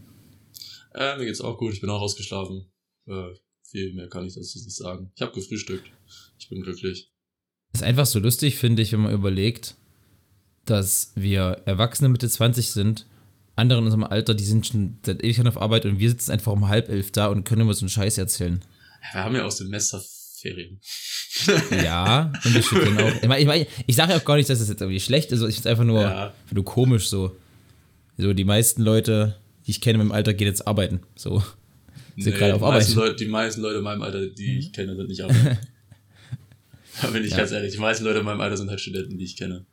Äh, 0.93 1.17
mir 1.17 1.25
geht's 1.25 1.39
auch 1.39 1.57
gut, 1.57 1.73
ich 1.73 1.79
bin 1.79 1.89
auch 1.89 2.01
ausgeschlafen. 2.01 2.65
Äh, 3.07 3.29
viel 3.63 3.93
mehr 3.93 4.09
kann 4.09 4.25
ich 4.25 4.33
dazu 4.35 4.59
nicht 4.59 4.75
sagen. 4.75 5.11
Ich 5.15 5.21
habe 5.21 5.31
gefrühstückt. 5.31 5.89
Ich 6.39 6.50
bin 6.50 6.61
glücklich. 6.61 7.09
Ist 7.73 7.83
einfach 7.83 8.05
so 8.05 8.19
lustig, 8.19 8.57
finde 8.57 8.81
ich, 8.81 8.91
wenn 8.93 9.01
man 9.01 9.13
überlegt, 9.13 9.75
dass 10.65 11.11
wir 11.15 11.61
Erwachsene 11.65 12.09
Mitte 12.09 12.27
20 12.29 12.71
sind, 12.71 13.05
andere 13.55 13.79
in 13.79 13.85
unserem 13.85 14.03
Alter, 14.03 14.33
die 14.35 14.43
sind 14.43 14.67
schon 14.67 14.97
seit 15.05 15.23
Ewigkeiten 15.23 15.47
auf 15.47 15.61
Arbeit 15.61 15.85
und 15.85 15.99
wir 15.99 16.09
sitzen 16.09 16.31
einfach 16.31 16.51
um 16.51 16.67
halb 16.67 16.89
elf 16.89 17.11
da 17.11 17.27
und 17.27 17.43
können 17.43 17.61
immer 17.61 17.73
so 17.73 17.81
einen 17.81 17.89
Scheiß 17.89 18.17
erzählen. 18.17 18.61
Wir 19.13 19.23
haben 19.23 19.35
ja 19.35 19.43
aus 19.45 19.57
Semesterferien. 19.57 20.79
Ja, 21.83 22.31
und 22.43 22.53
wir 22.55 22.63
schütteln 22.63 22.97
auch. 22.97 23.11
Ich, 23.21 23.27
meine, 23.27 23.61
ich, 23.61 23.67
ich 23.85 23.95
sage 23.95 24.11
ja 24.13 24.17
auch 24.17 24.25
gar 24.25 24.37
nicht, 24.37 24.49
dass 24.49 24.57
das 24.57 24.69
jetzt 24.69 24.81
irgendwie 24.81 24.99
schlecht 24.99 25.31
ist, 25.31 25.41
ich 25.41 25.55
finde 25.55 25.59
es 25.59 25.65
einfach 25.67 25.83
nur, 25.83 26.01
Ja. 26.01 26.33
nur 26.51 26.65
komisch 26.65 27.09
so. 27.09 27.35
So, 28.17 28.33
die 28.33 28.43
meisten 28.43 28.81
Leute, 28.81 29.35
die 29.65 29.71
ich 29.71 29.81
kenne 29.81 29.99
in 30.01 30.07
meinem 30.07 30.15
Alter, 30.15 30.33
gehen 30.33 30.47
jetzt 30.47 30.65
arbeiten. 30.67 31.01
So. 31.15 31.43
Sind 32.17 32.35
gerade 32.35 32.55
auf 32.55 32.61
die, 32.61 32.65
meisten 32.65 32.91
Arbeit. 32.93 33.09
Leute, 33.09 33.23
die 33.23 33.29
meisten 33.29 33.61
Leute 33.61 33.77
in 33.77 33.83
meinem 33.83 34.01
Alter, 34.01 34.25
die 34.27 34.57
ich 34.57 34.73
kenne, 34.73 34.95
sind 34.95 35.07
nicht 35.09 35.21
arbeiten. 35.21 35.59
da 37.01 37.07
bin 37.09 37.23
ich 37.23 37.31
Ja. 37.31 37.38
ganz 37.38 37.51
ehrlich. 37.51 37.73
Die 37.73 37.79
meisten 37.79 38.03
Leute 38.03 38.19
in 38.19 38.25
meinem 38.25 38.41
Alter 38.41 38.57
sind 38.57 38.69
halt 38.69 38.81
Studenten, 38.81 39.17
die 39.17 39.25
ich 39.25 39.38
kenne. 39.38 39.65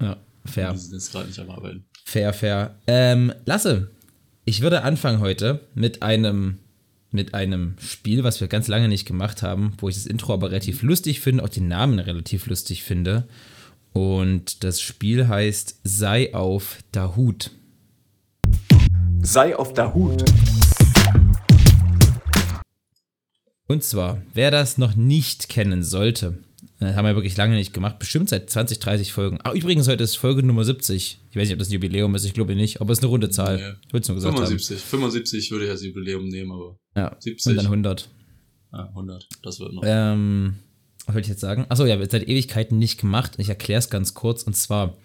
Ja, 0.00 0.16
fair. 0.44 0.72
Die 0.72 0.78
sind 0.78 0.92
jetzt 0.94 1.12
gerade 1.12 1.26
nicht 1.28 1.38
am 1.38 1.50
Arbeiten. 1.50 1.84
Fair, 2.04 2.32
fair. 2.32 2.78
Ähm, 2.86 3.32
Lasse, 3.44 3.90
ich 4.44 4.60
würde 4.60 4.82
anfangen 4.82 5.20
heute 5.20 5.60
mit 5.74 6.02
einem, 6.02 6.58
mit 7.10 7.34
einem 7.34 7.76
Spiel, 7.80 8.24
was 8.24 8.40
wir 8.40 8.48
ganz 8.48 8.68
lange 8.68 8.88
nicht 8.88 9.06
gemacht 9.06 9.42
haben, 9.42 9.74
wo 9.78 9.88
ich 9.88 9.94
das 9.94 10.06
Intro 10.06 10.32
aber 10.34 10.50
relativ 10.50 10.82
lustig 10.82 11.20
finde, 11.20 11.44
auch 11.44 11.48
den 11.48 11.68
Namen 11.68 11.98
relativ 11.98 12.46
lustig 12.46 12.82
finde. 12.82 13.28
Und 13.92 14.64
das 14.64 14.80
Spiel 14.80 15.28
heißt 15.28 15.80
Sei 15.84 16.34
auf 16.34 16.78
Dahut. 16.92 17.50
Sei 19.20 19.54
auf 19.56 19.72
der 19.74 19.94
Hut. 19.94 20.24
Und 23.72 23.82
zwar, 23.82 24.20
wer 24.34 24.50
das 24.50 24.76
noch 24.76 24.96
nicht 24.96 25.48
kennen 25.48 25.82
sollte, 25.82 26.36
äh, 26.78 26.92
haben 26.92 27.06
wir 27.06 27.14
wirklich 27.14 27.38
lange 27.38 27.56
nicht 27.56 27.72
gemacht, 27.72 27.98
bestimmt 27.98 28.28
seit 28.28 28.50
20, 28.50 28.80
30 28.80 29.14
Folgen. 29.14 29.38
Ah, 29.44 29.54
übrigens, 29.54 29.88
heute 29.88 30.04
ist 30.04 30.16
Folge 30.16 30.42
Nummer 30.42 30.62
70. 30.62 31.20
Ich 31.30 31.36
weiß 31.36 31.44
nicht, 31.44 31.54
ob 31.54 31.58
das 31.58 31.70
ein 31.70 31.72
Jubiläum 31.72 32.14
ist, 32.14 32.26
ich 32.26 32.34
glaube 32.34 32.54
nicht, 32.54 32.82
aber 32.82 32.92
es 32.92 32.98
ist 32.98 33.02
eine 33.02 33.08
runde 33.08 33.30
Zahl. 33.30 33.56
Nee. 33.56 33.78
Ich 33.86 33.94
würde 33.94 34.02
es 34.02 34.08
nur 34.08 34.16
gesagt 34.16 34.36
75. 34.36 34.78
75 34.78 35.50
würde 35.52 35.64
ich 35.64 35.70
als 35.70 35.82
Jubiläum 35.82 36.28
nehmen, 36.28 36.52
aber 36.52 36.66
haben. 36.66 36.78
Ja, 36.94 37.16
70. 37.18 37.50
und 37.50 37.56
dann 37.56 37.64
100. 37.64 38.10
ah, 38.72 38.88
100. 38.88 39.26
Das 39.42 39.58
wird 39.58 39.72
noch. 39.72 39.82
Ähm, 39.86 40.56
was 41.06 41.14
wollte 41.14 41.24
ich 41.24 41.30
jetzt 41.30 41.40
sagen? 41.40 41.64
Achso, 41.70 41.86
ja, 41.86 41.98
wird 41.98 42.10
seit 42.10 42.28
Ewigkeiten 42.28 42.78
nicht 42.78 43.00
gemacht. 43.00 43.36
Ich 43.38 43.48
erkläre 43.48 43.78
es 43.78 43.88
ganz 43.88 44.12
kurz. 44.12 44.42
Und 44.42 44.54
zwar, 44.54 44.98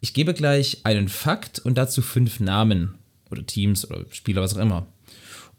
ich 0.00 0.14
gebe 0.14 0.34
gleich 0.34 0.80
einen 0.82 1.06
Fakt 1.06 1.60
und 1.60 1.78
dazu 1.78 2.02
fünf 2.02 2.40
Namen 2.40 2.94
oder 3.30 3.46
Teams 3.46 3.88
oder 3.88 4.04
Spieler, 4.10 4.42
was 4.42 4.56
auch 4.56 4.60
immer. 4.60 4.88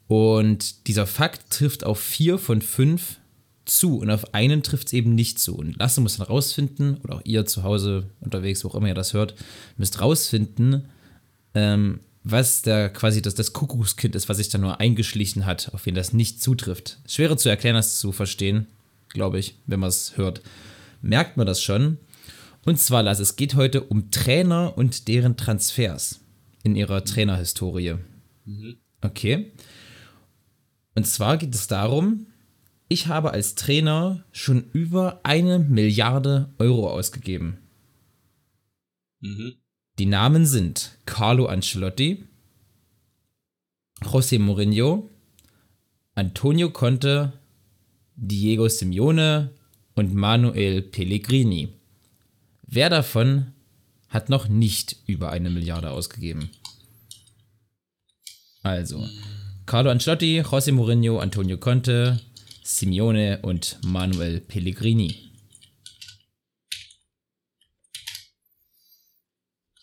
Und 0.07 0.87
dieser 0.87 1.07
Fakt 1.07 1.49
trifft 1.49 1.83
auf 1.83 1.99
vier 1.99 2.37
von 2.37 2.61
fünf 2.61 3.17
zu 3.65 3.97
und 3.97 4.11
auf 4.11 4.33
einen 4.33 4.61
trifft 4.61 4.87
es 4.87 4.93
eben 4.93 5.15
nicht 5.15 5.39
zu. 5.39 5.55
Und 5.55 5.77
Lasse 5.77 6.01
muss 6.01 6.17
dann 6.17 6.27
rausfinden, 6.27 6.97
oder 7.03 7.15
auch 7.15 7.21
ihr 7.23 7.45
zu 7.45 7.63
Hause 7.63 8.09
unterwegs, 8.19 8.63
wo 8.63 8.69
auch 8.69 8.75
immer 8.75 8.87
ihr 8.87 8.93
das 8.93 9.13
hört, 9.13 9.35
müsst 9.77 9.99
rausfinden, 10.01 10.89
ähm, 11.55 11.99
was 12.23 12.61
der 12.61 12.89
quasi 12.89 13.21
das, 13.21 13.35
das 13.35 13.53
Kuckuckskind 13.53 14.15
ist, 14.15 14.29
was 14.29 14.37
sich 14.37 14.49
da 14.49 14.57
nur 14.57 14.79
eingeschlichen 14.79 15.45
hat, 15.45 15.73
auf 15.73 15.85
wen 15.85 15.95
das 15.95 16.13
nicht 16.13 16.41
zutrifft. 16.41 16.99
Schwerer 17.07 17.37
zu 17.37 17.49
erklären, 17.49 17.75
das 17.75 17.99
zu 17.99 18.11
verstehen, 18.11 18.67
glaube 19.09 19.39
ich, 19.39 19.55
wenn 19.65 19.79
man 19.79 19.89
es 19.89 20.17
hört. 20.17 20.41
Merkt 21.01 21.37
man 21.37 21.45
das 21.45 21.61
schon. 21.61 21.97
Und 22.65 22.79
zwar, 22.79 23.03
Lasse, 23.03 23.21
es 23.21 23.35
geht 23.35 23.53
heute 23.55 23.81
um 23.83 24.09
Trainer 24.09 24.75
und 24.75 25.07
deren 25.07 25.37
Transfers 25.37 26.19
in 26.63 26.75
ihrer 26.75 27.03
Trainerhistorie. 27.05 27.95
Mhm. 28.45 28.77
Okay. 29.01 29.51
Und 30.95 31.05
zwar 31.05 31.37
geht 31.37 31.53
es 31.53 31.67
darum, 31.67 32.27
ich 32.87 33.07
habe 33.07 33.31
als 33.31 33.55
Trainer 33.55 34.23
schon 34.31 34.69
über 34.71 35.19
eine 35.23 35.59
Milliarde 35.59 36.53
Euro 36.57 36.89
ausgegeben. 36.89 37.57
Mhm. 39.19 39.55
Die 39.99 40.05
Namen 40.05 40.45
sind 40.45 40.97
Carlo 41.05 41.47
Ancelotti, 41.47 42.25
José 44.01 44.39
Mourinho, 44.39 45.09
Antonio 46.15 46.69
Conte, 46.69 47.33
Diego 48.15 48.67
Simeone 48.67 49.53
und 49.95 50.13
Manuel 50.13 50.81
Pellegrini. 50.81 51.69
Wer 52.63 52.89
davon 52.89 53.53
hat 54.09 54.29
noch 54.29 54.47
nicht 54.47 54.97
über 55.07 55.31
eine 55.31 55.49
Milliarde 55.49 55.91
ausgegeben? 55.91 56.49
Also, 58.63 59.05
Carlo 59.65 59.89
Ancelotti, 59.89 60.41
José 60.41 60.71
Mourinho, 60.71 61.19
Antonio 61.19 61.57
Conte, 61.57 62.19
Simeone 62.63 63.39
und 63.41 63.79
Manuel 63.83 64.41
Pellegrini. 64.41 65.31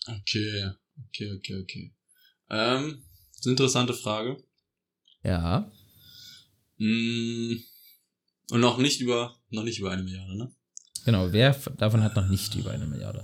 Okay, 0.07 0.71
okay, 1.07 1.31
okay, 1.37 1.55
okay. 1.61 1.95
Ähm, 2.49 3.03
das 3.31 3.39
ist 3.39 3.45
eine 3.45 3.51
interessante 3.51 3.93
Frage. 3.93 4.43
Ja, 5.23 5.71
Mm, 6.77 7.63
und 8.51 8.59
noch 8.59 8.77
nicht 8.77 8.99
über, 8.99 9.37
noch 9.49 9.63
nicht 9.63 9.79
über 9.79 9.91
eine 9.91 10.03
Milliarde, 10.03 10.37
ne? 10.37 10.53
Genau, 11.05 11.31
wer 11.31 11.53
davon 11.77 12.03
hat 12.03 12.15
noch 12.15 12.27
nicht 12.27 12.55
über 12.55 12.71
eine 12.71 12.85
Milliarde? 12.85 13.23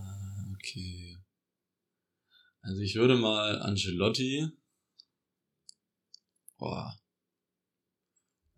Okay. 0.55 1.17
Also 2.61 2.81
ich 2.81 2.95
würde 2.95 3.15
mal 3.15 3.61
Ancelotti. 3.61 4.47
Boah. 6.59 6.95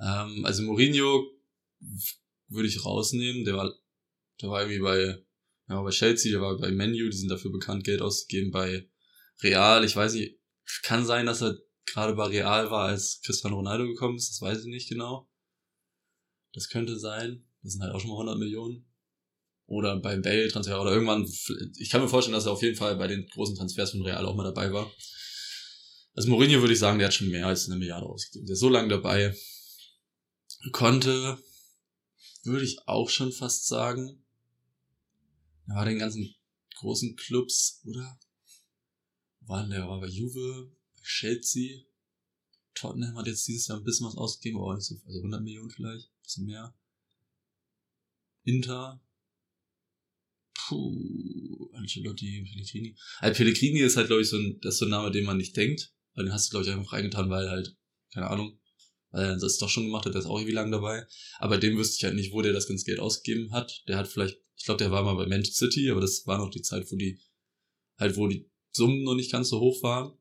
Ähm, 0.01 0.43
also 0.45 0.63
Mourinho 0.63 1.25
würde 2.47 2.67
ich 2.67 2.83
rausnehmen. 2.83 3.45
Der 3.45 3.55
war, 3.55 3.73
der 4.41 4.49
war 4.49 4.61
irgendwie 4.61 4.81
bei, 4.81 5.23
ja, 5.69 5.81
bei 5.81 5.91
Chelsea, 5.91 6.31
der 6.31 6.41
war 6.41 6.57
bei 6.57 6.71
Menu, 6.71 7.09
die 7.09 7.17
sind 7.17 7.29
dafür 7.29 7.51
bekannt, 7.51 7.83
Geld 7.85 8.01
auszugeben. 8.01 8.51
Bei 8.51 8.89
Real, 9.41 9.85
ich 9.85 9.95
weiß 9.95 10.15
nicht, 10.15 10.39
kann 10.83 11.05
sein, 11.05 11.25
dass 11.25 11.41
er 11.41 11.57
gerade 11.85 12.15
bei 12.15 12.25
Real 12.25 12.71
war, 12.71 12.87
als 12.87 13.21
Cristiano 13.21 13.57
Ronaldo 13.57 13.85
gekommen 13.85 14.17
ist, 14.17 14.29
das 14.31 14.41
weiß 14.41 14.59
ich 14.61 14.65
nicht 14.65 14.89
genau. 14.89 15.29
Das 16.53 16.69
könnte 16.69 16.97
sein. 16.99 17.45
Das 17.63 17.73
sind 17.73 17.83
halt 17.83 17.93
auch 17.93 17.99
schon 17.99 18.09
mal 18.09 18.15
100 18.15 18.37
Millionen 18.37 18.85
oder 19.67 19.97
beim 19.99 20.21
Bale-Transfer 20.21 20.81
oder 20.81 20.91
irgendwann, 20.91 21.25
ich 21.77 21.89
kann 21.89 22.01
mir 22.01 22.09
vorstellen, 22.09 22.33
dass 22.33 22.45
er 22.45 22.51
auf 22.51 22.61
jeden 22.61 22.75
Fall 22.75 22.97
bei 22.97 23.07
den 23.07 23.25
großen 23.27 23.55
Transfers 23.55 23.91
von 23.91 24.01
Real 24.01 24.25
auch 24.25 24.35
mal 24.35 24.43
dabei 24.43 24.73
war. 24.73 24.91
Also 26.13 26.29
Mourinho 26.29 26.59
würde 26.61 26.73
ich 26.73 26.79
sagen, 26.79 26.99
der 26.99 27.07
hat 27.07 27.13
schon 27.13 27.29
mehr 27.29 27.47
als 27.47 27.67
eine 27.67 27.77
Milliarde 27.77 28.05
ausgegeben. 28.05 28.45
Der 28.45 28.53
ist 28.53 28.59
so 28.59 28.69
lange 28.69 28.89
dabei. 28.89 29.35
Konnte, 30.71 31.37
würde 32.43 32.65
ich 32.65 32.87
auch 32.87 33.09
schon 33.09 33.31
fast 33.31 33.67
sagen. 33.67 34.23
Er 35.67 35.75
war 35.75 35.85
den 35.85 35.99
ganzen 35.99 36.35
großen 36.77 37.15
Clubs, 37.15 37.81
oder? 37.85 38.19
War 39.41 39.67
der, 39.67 39.87
war 39.87 39.99
bei 39.99 40.07
Juve, 40.07 40.71
bei 40.95 41.01
Chelsea. 41.03 41.83
Tottenham 42.73 43.17
hat 43.17 43.27
jetzt 43.27 43.47
dieses 43.47 43.67
Jahr 43.67 43.77
ein 43.77 43.83
bisschen 43.83 44.07
was 44.07 44.17
ausgegeben, 44.17 44.57
aber 44.57 44.71
auch 44.71 44.75
nicht 44.75 44.85
so, 44.85 44.95
also 45.05 45.19
100 45.19 45.41
Millionen 45.41 45.69
vielleicht, 45.69 46.07
ein 46.07 46.23
bisschen 46.23 46.45
mehr. 46.45 46.73
Inter, 48.43 49.01
Puh, 50.53 51.69
Ancelotti, 51.73 52.47
Pellegrini. 52.49 52.95
Also 53.19 53.37
Pellegrini 53.37 53.79
ist 53.79 53.97
halt, 53.97 54.07
glaube 54.07 54.21
ich, 54.21 54.29
so 54.29 54.37
ein, 54.37 54.59
das 54.61 54.75
ist 54.75 54.79
so 54.79 54.85
ein 54.85 54.91
Name, 54.91 55.11
den 55.11 55.25
man 55.25 55.37
nicht 55.37 55.55
denkt. 55.57 55.93
Weil 56.13 56.25
den 56.25 56.33
hast 56.33 56.47
du, 56.47 56.51
glaube 56.51 56.65
ich, 56.65 56.71
einfach 56.71 56.93
reingetan, 56.93 57.29
weil 57.29 57.49
halt, 57.49 57.75
keine 58.13 58.29
Ahnung, 58.29 58.59
weil 59.11 59.25
er 59.25 59.37
das 59.37 59.57
doch 59.57 59.69
schon 59.69 59.85
gemacht 59.85 60.05
hat, 60.05 60.13
der 60.13 60.21
ist 60.21 60.27
auch 60.27 60.37
irgendwie 60.37 60.53
lang 60.53 60.71
dabei. 60.71 61.05
Aber 61.39 61.57
dem 61.57 61.77
wüsste 61.77 61.97
ich 61.97 62.03
halt 62.03 62.15
nicht, 62.15 62.33
wo 62.33 62.41
der 62.41 62.53
das 62.53 62.67
ganze 62.67 62.85
Geld 62.85 62.99
ausgegeben 62.99 63.51
hat. 63.51 63.83
Der 63.87 63.97
hat 63.97 64.07
vielleicht, 64.07 64.37
ich 64.55 64.65
glaube, 64.65 64.77
der 64.77 64.91
war 64.91 65.03
mal 65.03 65.15
bei 65.15 65.27
Manchester 65.27 65.65
City, 65.65 65.89
aber 65.89 66.01
das 66.01 66.25
war 66.25 66.37
noch 66.37 66.49
die 66.49 66.61
Zeit, 66.61 66.89
wo 66.91 66.95
die, 66.95 67.19
halt, 67.97 68.15
wo 68.17 68.27
die 68.27 68.49
Summen 68.71 69.03
noch 69.03 69.15
nicht 69.15 69.31
ganz 69.31 69.49
so 69.49 69.59
hoch 69.59 69.81
waren. 69.83 70.17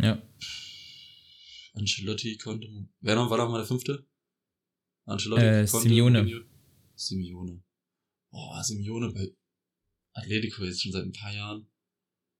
Ja. 0.00 0.22
Ancelotti 1.74 2.38
konnte, 2.38 2.68
wer 3.00 3.14
noch, 3.14 3.30
war 3.30 3.38
noch 3.38 3.50
mal 3.50 3.58
der 3.58 3.66
fünfte? 3.66 4.06
Ancelotti 5.04 5.42
Äh, 5.42 5.66
Simeone. 5.66 6.22
Mourinho. 6.22 6.44
Simeone. 6.94 7.62
Boah, 8.30 8.62
Simeone 8.64 9.12
bei 9.12 9.30
Atletico 10.12 10.64
jetzt 10.64 10.82
schon 10.82 10.92
seit 10.92 11.04
ein 11.04 11.12
paar 11.12 11.32
Jahren. 11.32 11.68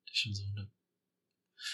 Der 0.06 0.12
ist 0.12 0.18
schon 0.18 0.34
so 0.34 0.42
eine. 0.44 0.72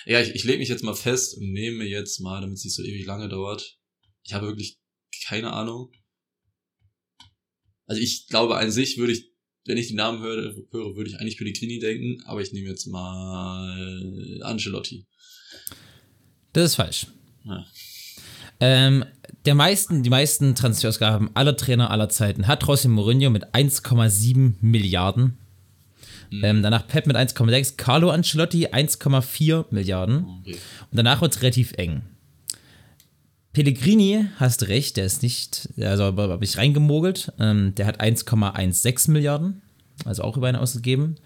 Ja, 0.06 0.20
ich, 0.20 0.34
ich 0.34 0.44
lege 0.44 0.58
mich 0.58 0.68
jetzt 0.68 0.84
mal 0.84 0.94
fest 0.94 1.36
und 1.36 1.52
nehme 1.52 1.84
jetzt 1.84 2.20
mal, 2.20 2.40
damit 2.40 2.58
es 2.58 2.64
nicht 2.64 2.74
so 2.74 2.82
ewig 2.82 3.06
lange 3.06 3.28
dauert. 3.28 3.78
Ich 4.24 4.34
habe 4.34 4.46
wirklich 4.46 4.78
keine 5.26 5.52
Ahnung. 5.52 5.92
Also 7.86 8.00
ich 8.00 8.26
glaube 8.28 8.56
an 8.56 8.70
sich 8.70 8.98
würde 8.98 9.12
ich, 9.12 9.30
wenn 9.64 9.76
ich 9.76 9.88
die 9.88 9.94
Namen 9.94 10.22
höre, 10.22 10.54
höre 10.70 10.96
würde 10.96 11.10
ich 11.10 11.18
eigentlich 11.18 11.36
Pellegrini 11.36 11.78
denken, 11.78 12.22
aber 12.24 12.40
ich 12.40 12.52
nehme 12.52 12.68
jetzt 12.68 12.86
mal 12.86 14.40
Ancelotti. 14.42 15.06
Das 16.52 16.70
ist 16.70 16.74
falsch. 16.76 17.06
Ja. 17.44 17.66
Ähm, 18.60 19.04
der 19.44 19.54
meisten, 19.54 20.02
die 20.02 20.10
meisten 20.10 20.54
Transferausgaben 20.54 21.34
aller 21.34 21.56
Trainer 21.56 21.90
aller 21.90 22.08
Zeiten 22.08 22.46
hat 22.46 22.64
José 22.64 22.88
Mourinho 22.88 23.30
mit 23.30 23.54
1,7 23.54 24.54
Milliarden. 24.60 25.38
Ähm, 26.42 26.62
danach 26.62 26.86
Pep 26.86 27.06
mit 27.06 27.16
1,6, 27.16 27.76
Carlo 27.76 28.10
Ancelotti 28.10 28.68
1,4 28.68 29.66
Milliarden. 29.70 30.24
Okay. 30.40 30.56
Und 30.90 30.96
danach 30.96 31.20
wird 31.20 31.34
es 31.34 31.42
relativ 31.42 31.72
eng. 31.76 32.02
Pellegrini, 33.52 34.26
hast 34.36 34.68
recht, 34.68 34.96
der 34.96 35.04
ist 35.04 35.22
nicht, 35.22 35.68
also 35.78 36.04
habe 36.04 36.44
ich 36.44 36.56
reingemogelt. 36.56 37.32
Ähm, 37.38 37.74
der 37.74 37.86
hat 37.86 38.00
1,16 38.00 39.10
Milliarden, 39.10 39.60
also 40.04 40.22
auch 40.22 40.36
über 40.36 40.48
eine 40.48 40.60
ausgegeben. 40.60 41.16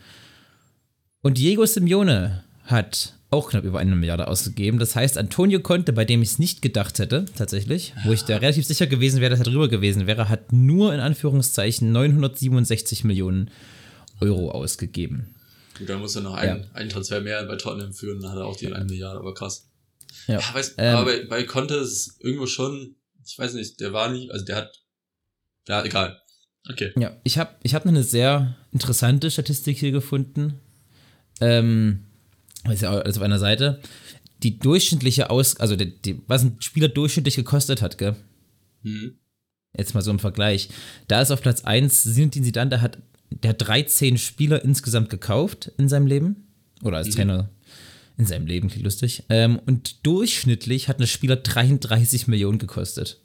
Und 1.22 1.38
Diego 1.38 1.64
Simeone 1.66 2.42
hat 2.64 3.14
auch 3.30 3.50
knapp 3.50 3.64
über 3.64 3.78
eine 3.78 3.94
Milliarde 3.94 4.28
ausgegeben. 4.28 4.78
Das 4.78 4.96
heißt, 4.96 5.18
Antonio 5.18 5.60
Conte, 5.60 5.92
bei 5.92 6.04
dem 6.04 6.22
ich 6.22 6.30
es 6.30 6.38
nicht 6.38 6.62
gedacht 6.62 6.98
hätte, 6.98 7.26
tatsächlich, 7.36 7.94
wo 8.04 8.12
ich 8.12 8.22
da 8.22 8.36
relativ 8.36 8.66
sicher 8.66 8.86
gewesen 8.86 9.20
wäre, 9.20 9.30
dass 9.30 9.40
er 9.40 9.44
drüber 9.44 9.68
gewesen 9.68 10.06
wäre, 10.06 10.28
hat 10.28 10.52
nur 10.52 10.94
in 10.94 11.00
Anführungszeichen 11.00 11.90
967 11.92 13.04
Millionen 13.04 13.50
Euro 14.20 14.50
ausgegeben. 14.50 15.35
Gut, 15.78 15.88
dann 15.88 16.00
muss 16.00 16.16
er 16.16 16.23
noch 16.23 16.35
einen, 16.35 16.66
einen 16.73 16.88
Transfer 16.88 17.20
mehr 17.20 17.44
bei 17.44 17.56
Tottenham 17.56 17.92
führen, 17.92 18.20
dann 18.20 18.32
hat 18.32 18.38
er 18.38 18.46
auch 18.46 18.56
die 18.56 18.73
1 18.73 18.90
Milliarde, 18.90 19.18
aber 19.20 19.35
krass. 19.35 19.68
Ja. 20.26 20.40
Ja, 20.40 20.54
weiß, 20.54 20.75
Ähm, 20.78 20.96
aber 20.96 21.04
bei, 21.04 21.26
bei 21.26 21.42
Conte 21.44 21.75
ist 21.75 21.92
es 21.92 22.16
irgendwo 22.20 22.46
schon, 22.46 22.96
ich 23.25 23.38
weiß 23.38 23.54
nicht, 23.54 23.80
der 23.80 23.92
war 23.92 24.11
nicht, 24.11 24.30
also 24.30 24.44
der 24.44 24.56
hat, 24.56 24.82
ja, 25.68 25.85
egal. 25.85 26.20
Okay. 26.68 26.92
Ja, 26.99 27.16
ich 27.23 27.38
habe 27.38 27.54
ich 27.62 27.75
hab 27.75 27.87
eine 27.87 28.02
sehr 28.02 28.56
interessante 28.73 29.30
Statistik 29.30 29.78
hier 29.78 29.92
gefunden. 29.92 30.61
Ähm, 31.40 32.06
ist 32.70 32.82
ja 32.82 32.90
alles 32.90 33.16
auf 33.16 33.23
einer 33.23 33.38
Seite. 33.38 33.80
Die 34.42 34.58
durchschnittliche 34.58 35.30
Aus, 35.30 35.61
also 35.61 35.76
die, 35.76 35.96
die, 36.02 36.23
was 36.26 36.42
ein 36.42 36.56
Spieler 36.61 36.88
durchschnittlich 36.88 37.37
gekostet 37.37 37.82
hat, 37.82 37.99
gell? 37.99 38.16
Hm. 38.82 39.18
Jetzt 39.76 39.94
mal 39.94 40.02
so 40.02 40.11
im 40.11 40.18
Vergleich. 40.18 40.68
Da 41.08 41.20
ist 41.20 41.30
auf 41.30 41.40
Platz 41.40 41.64
1 41.64 42.02
Zinedine 42.02 42.46
Zidane, 42.46 42.70
der 42.70 42.80
hat, 42.80 42.99
der 43.30 43.50
hat 43.50 43.66
13 43.66 44.18
Spieler 44.18 44.62
insgesamt 44.64 45.11
gekauft 45.11 45.71
in 45.78 45.88
seinem 45.88 46.06
Leben. 46.06 46.49
Oder 46.83 46.99
als 46.99 47.09
Mhm. 47.09 47.12
Trainer 47.12 47.50
in 48.18 48.25
seinem 48.26 48.47
Leben, 48.47 48.68
klingt 48.68 48.85
lustig. 48.85 49.25
Ähm, 49.28 49.59
und 49.66 50.06
durchschnittlich 50.06 50.88
hat 50.88 51.00
ein 51.00 51.06
Spieler 51.06 51.37
33 51.37 52.26
Millionen 52.28 52.59
gekostet. 52.59 53.21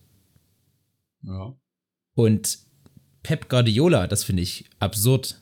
Ja. 1.23 1.55
Und 2.15 2.59
Pep 3.23 3.49
Guardiola, 3.49 4.07
das 4.07 4.23
finde 4.23 4.43
ich 4.43 4.65
absurd. 4.79 5.37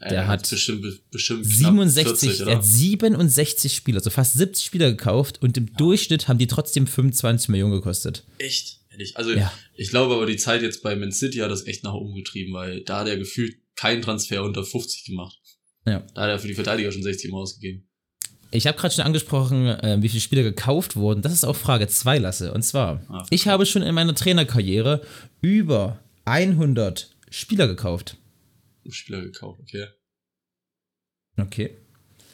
Er 0.00 0.10
Der 0.10 0.26
hat 0.28 0.48
bestimmt, 0.50 0.84
bestimmt 1.10 1.44
knapp 1.44 1.52
67, 1.54 2.18
40, 2.30 2.40
er 2.40 2.46
oder? 2.46 2.56
hat 2.56 2.64
67 2.64 3.74
Spieler, 3.74 3.98
also 3.98 4.10
fast 4.10 4.34
70 4.34 4.64
Spieler 4.64 4.90
gekauft 4.90 5.40
und 5.40 5.56
im 5.56 5.72
Durchschnitt 5.76 6.26
haben 6.28 6.38
die 6.38 6.48
trotzdem 6.48 6.86
25 6.86 7.48
Millionen 7.48 7.72
gekostet. 7.72 8.24
Echt? 8.38 8.80
Also, 9.14 9.32
Ja. 9.32 9.52
ich 9.76 9.88
glaube 9.90 10.14
aber 10.14 10.26
die 10.26 10.36
Zeit 10.36 10.62
jetzt 10.62 10.82
bei 10.82 10.94
Man 10.94 11.10
City 11.12 11.38
hat 11.38 11.50
das 11.50 11.66
echt 11.66 11.84
nach 11.84 11.94
oben 11.94 12.14
getrieben, 12.14 12.52
weil 12.52 12.82
da 12.82 13.00
hat 13.00 13.08
er 13.08 13.16
gefühlt 13.16 13.56
keinen 13.76 14.02
Transfer 14.02 14.42
unter 14.42 14.64
50 14.64 15.04
gemacht. 15.04 15.38
Ja. 15.86 16.00
Da 16.14 16.22
hat 16.22 16.28
er 16.30 16.38
für 16.38 16.48
die 16.48 16.54
Verteidiger 16.54 16.90
schon 16.92 17.02
60 17.02 17.30
Mal 17.30 17.38
ausgegeben. 17.42 17.88
Ich 18.50 18.66
habe 18.68 18.78
gerade 18.78 18.94
schon 18.94 19.04
angesprochen, 19.04 19.66
äh, 19.66 19.96
wie 20.00 20.08
viele 20.08 20.20
Spieler 20.20 20.42
gekauft 20.44 20.94
wurden. 20.96 21.22
Das 21.22 21.32
ist 21.32 21.44
auch 21.44 21.56
Frage 21.56 21.88
2, 21.88 22.18
Lasse. 22.18 22.52
Und 22.54 22.62
zwar, 22.62 23.02
Ah, 23.08 23.26
ich 23.30 23.48
habe 23.48 23.66
schon 23.66 23.82
in 23.82 23.94
meiner 23.94 24.14
Trainerkarriere 24.14 25.02
über 25.40 25.98
100 26.24 27.10
Spieler 27.30 27.66
gekauft. 27.66 28.16
Spieler 28.88 29.22
gekauft, 29.22 29.60
okay. 29.62 29.86
Okay. 31.36 31.76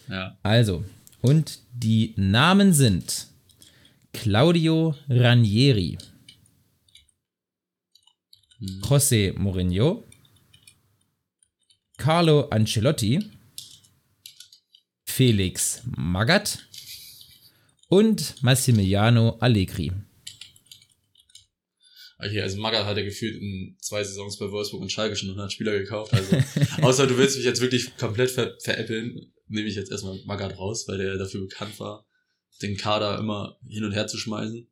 Ja. 0.09 0.39
Also, 0.43 0.85
und 1.23 1.61
die 1.73 2.13
Namen 2.17 2.75
sind 2.75 3.29
Claudio 4.13 4.95
Ranieri, 5.09 5.97
Hm. 8.59 8.83
José 8.83 9.33
Mourinho, 9.39 10.05
Carlo 12.01 12.49
Ancelotti, 12.49 13.21
Felix 15.05 15.83
Magath 15.85 16.61
und 17.91 18.43
Massimiliano 18.43 19.37
Allegri. 19.39 19.93
Okay, 22.19 22.41
also 22.41 22.59
Magath 22.59 22.87
hat 22.87 22.97
er 22.97 23.05
gefühlt 23.05 23.37
in 23.37 23.77
zwei 23.83 24.03
Saisons 24.03 24.39
bei 24.39 24.51
Wolfsburg 24.51 24.81
und 24.81 24.91
Schalke 24.91 25.15
schon 25.15 25.29
100 25.29 25.53
Spieler 25.53 25.79
gekauft. 25.79 26.15
Also, 26.15 26.39
außer 26.83 27.07
du 27.07 27.19
willst 27.19 27.37
mich 27.37 27.45
jetzt 27.45 27.61
wirklich 27.61 27.95
komplett 27.99 28.31
ver 28.31 28.57
veräppeln, 28.61 29.35
nehme 29.49 29.69
ich 29.69 29.75
jetzt 29.75 29.91
erstmal 29.91 30.19
Magath 30.25 30.57
raus, 30.57 30.89
weil 30.89 30.97
der 30.97 31.19
dafür 31.19 31.43
bekannt 31.43 31.79
war, 31.81 32.07
den 32.63 32.79
Kader 32.79 33.19
immer 33.19 33.59
hin 33.69 33.85
und 33.85 33.93
her 33.93 34.07
zu 34.07 34.17
schmeißen. 34.17 34.67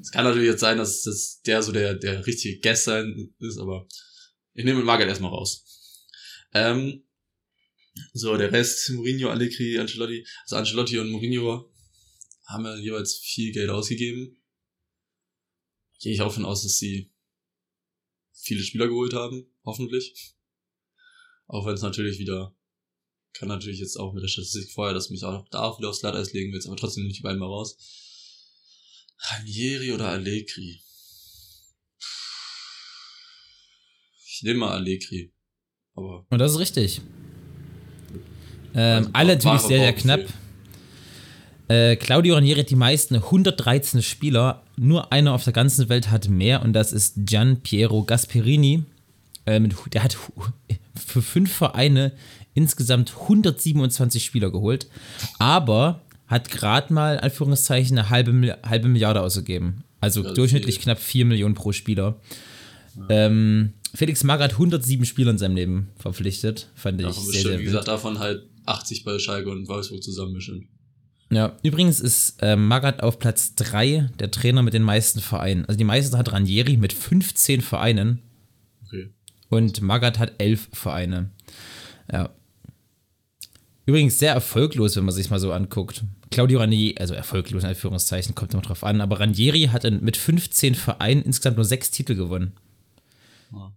Es 0.00 0.10
kann 0.10 0.24
natürlich 0.24 0.48
jetzt 0.48 0.60
sein, 0.60 0.76
dass, 0.76 1.02
dass 1.02 1.40
der 1.42 1.62
so 1.62 1.70
der, 1.70 1.94
der 1.94 2.26
richtige 2.26 2.58
Guest 2.58 2.84
sein 2.84 3.32
ist, 3.38 3.58
aber 3.58 3.86
ich 4.54 4.64
nehme 4.64 4.82
Magath 4.82 5.08
erstmal 5.08 5.30
raus. 5.30 6.06
Ähm, 6.52 7.04
so, 8.12 8.36
der 8.36 8.52
Rest, 8.52 8.90
Mourinho, 8.90 9.30
Allegri, 9.30 9.78
Ancelotti, 9.78 10.26
also 10.42 10.56
Ancelotti 10.56 10.98
und 10.98 11.10
Mourinho 11.10 11.72
haben 12.46 12.64
ja 12.64 12.76
jeweils 12.76 13.16
viel 13.16 13.52
Geld 13.52 13.70
ausgegeben 13.70 14.36
gehe 16.04 16.12
ich 16.12 16.20
auch 16.20 16.32
von 16.34 16.44
aus, 16.44 16.62
dass 16.62 16.76
sie 16.76 17.10
viele 18.32 18.62
Spieler 18.62 18.88
geholt 18.88 19.14
haben, 19.14 19.50
hoffentlich. 19.64 20.34
Auch 21.46 21.66
wenn 21.66 21.74
es 21.74 21.80
natürlich 21.80 22.18
wieder, 22.18 22.54
kann 23.32 23.48
natürlich 23.48 23.80
jetzt 23.80 23.96
auch 23.96 24.12
mit 24.12 24.22
der 24.22 24.28
Statistik 24.28 24.70
vorher, 24.70 24.92
dass 24.92 25.08
mich 25.08 25.24
auch 25.24 25.48
da 25.48 25.76
wieder 25.78 25.88
aufs 25.88 26.00
Glatteis 26.00 26.34
legen 26.34 26.52
willst, 26.52 26.66
aber 26.66 26.76
trotzdem 26.76 27.04
nicht 27.04 27.18
die 27.18 27.22
beiden 27.22 27.38
mal 27.38 27.46
raus. 27.46 27.78
Ranieri 29.18 29.92
oder 29.92 30.08
Allegri? 30.08 30.82
Nehme 34.44 34.60
mal 34.60 34.72
Allegri. 34.72 35.32
Aber 35.96 36.24
Und 36.30 36.38
das 36.38 36.52
ist 36.52 36.58
richtig. 36.58 37.00
Ähm, 38.74 38.96
Also, 38.96 39.10
alle 39.12 39.34
natürlich 39.36 39.60
sehr, 39.62 39.78
sehr 39.80 39.92
knapp. 39.92 40.20
Äh, 41.68 41.96
Claudio 41.96 42.34
Ranieri 42.34 42.60
hat 42.60 42.70
die 42.70 42.76
meisten, 42.76 43.14
113 43.16 44.02
Spieler. 44.02 44.62
Nur 44.76 45.12
einer 45.12 45.32
auf 45.32 45.44
der 45.44 45.52
ganzen 45.52 45.88
Welt 45.88 46.10
hat 46.10 46.28
mehr 46.28 46.62
und 46.62 46.72
das 46.72 46.92
ist 46.92 47.14
Gian 47.24 47.60
Piero 47.60 48.02
Gasperini. 48.02 48.84
Äh, 49.46 49.60
mit, 49.60 49.74
der 49.92 50.02
hat 50.02 50.16
für 50.94 51.22
fünf 51.22 51.52
Vereine 51.52 52.12
insgesamt 52.54 53.14
127 53.22 54.24
Spieler 54.24 54.50
geholt, 54.50 54.88
aber 55.38 56.00
hat 56.26 56.50
gerade 56.50 56.92
mal, 56.92 57.18
Anführungszeichen, 57.20 57.98
eine 57.98 58.10
halbe, 58.10 58.58
halbe 58.64 58.88
Milliarde 58.88 59.20
ausgegeben. 59.20 59.84
Also 60.00 60.22
Ja, 60.22 60.32
durchschnittlich 60.32 60.80
knapp 60.80 60.98
4 60.98 61.24
Millionen 61.24 61.54
pro 61.54 61.72
Spieler. 61.72 62.16
Ähm, 63.08 63.72
Felix 63.94 64.24
Magath 64.24 64.52
hat 64.52 64.52
107 64.52 65.04
Spieler 65.06 65.30
in 65.30 65.38
seinem 65.38 65.56
Leben 65.56 65.88
verpflichtet. 65.96 66.68
Fand 66.74 67.00
ich 67.00 67.06
davon 67.06 67.22
sehr, 67.22 67.32
bestimmt, 67.32 67.50
sehr 67.50 67.58
wie 67.60 67.64
gesagt, 67.64 67.88
davon 67.88 68.18
halt 68.18 68.48
80 68.66 69.04
bei 69.04 69.18
Schalke 69.18 69.50
und 69.50 69.68
Wolfsburg 69.68 70.02
zusammenmischen. 70.02 70.68
Ja, 71.30 71.56
übrigens 71.62 72.00
ist 72.00 72.42
äh, 72.42 72.56
Magath 72.56 73.02
auf 73.02 73.18
Platz 73.18 73.54
3 73.54 74.10
der 74.18 74.30
Trainer 74.30 74.62
mit 74.62 74.74
den 74.74 74.82
meisten 74.82 75.20
Vereinen. 75.20 75.64
Also 75.64 75.78
die 75.78 75.84
meisten 75.84 76.16
hat 76.18 76.32
Ranieri 76.32 76.76
mit 76.76 76.92
15 76.92 77.60
Vereinen 77.60 78.20
Okay. 78.86 79.10
und 79.48 79.80
Magath 79.80 80.18
hat 80.18 80.34
11 80.38 80.68
Vereine. 80.72 81.30
Ja. 82.12 82.30
Übrigens 83.86 84.18
sehr 84.18 84.32
erfolglos, 84.32 84.96
wenn 84.96 85.04
man 85.04 85.14
sich 85.14 85.30
mal 85.30 85.38
so 85.40 85.52
anguckt. 85.52 86.04
Claudio 86.30 86.58
Ranieri, 86.60 86.96
also 86.98 87.14
erfolglos 87.14 87.62
in 87.62 87.68
Anführungszeichen, 87.68 88.34
kommt 88.34 88.52
immer 88.54 88.62
drauf 88.62 88.82
an, 88.82 89.00
aber 89.00 89.20
Ranieri 89.20 89.68
hat 89.72 89.84
mit 90.00 90.16
15 90.16 90.74
Vereinen 90.74 91.22
insgesamt 91.22 91.56
nur 91.56 91.64
6 91.64 91.90
Titel 91.90 92.14
gewonnen. 92.14 92.52
Ja. 93.52 93.72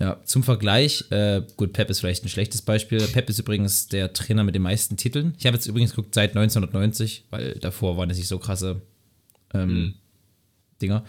Ja, 0.00 0.20
zum 0.24 0.42
Vergleich, 0.42 1.04
äh, 1.10 1.42
gut, 1.56 1.72
Pep 1.72 1.88
ist 1.88 2.00
vielleicht 2.00 2.24
ein 2.24 2.28
schlechtes 2.28 2.62
Beispiel. 2.62 2.98
Pep 3.06 3.30
ist 3.30 3.38
übrigens 3.38 3.86
der 3.86 4.12
Trainer 4.12 4.42
mit 4.42 4.54
den 4.54 4.62
meisten 4.62 4.96
Titeln. 4.96 5.34
Ich 5.38 5.46
habe 5.46 5.56
jetzt 5.56 5.66
übrigens 5.66 5.90
geguckt 5.94 6.14
seit 6.14 6.30
1990, 6.30 7.26
weil 7.30 7.54
davor 7.60 7.96
waren 7.96 8.10
es 8.10 8.16
nicht 8.18 8.26
so 8.28 8.38
krasse 8.38 8.82
ähm, 9.52 9.68
Mhm. 9.68 9.94
Dinger. 10.82 11.04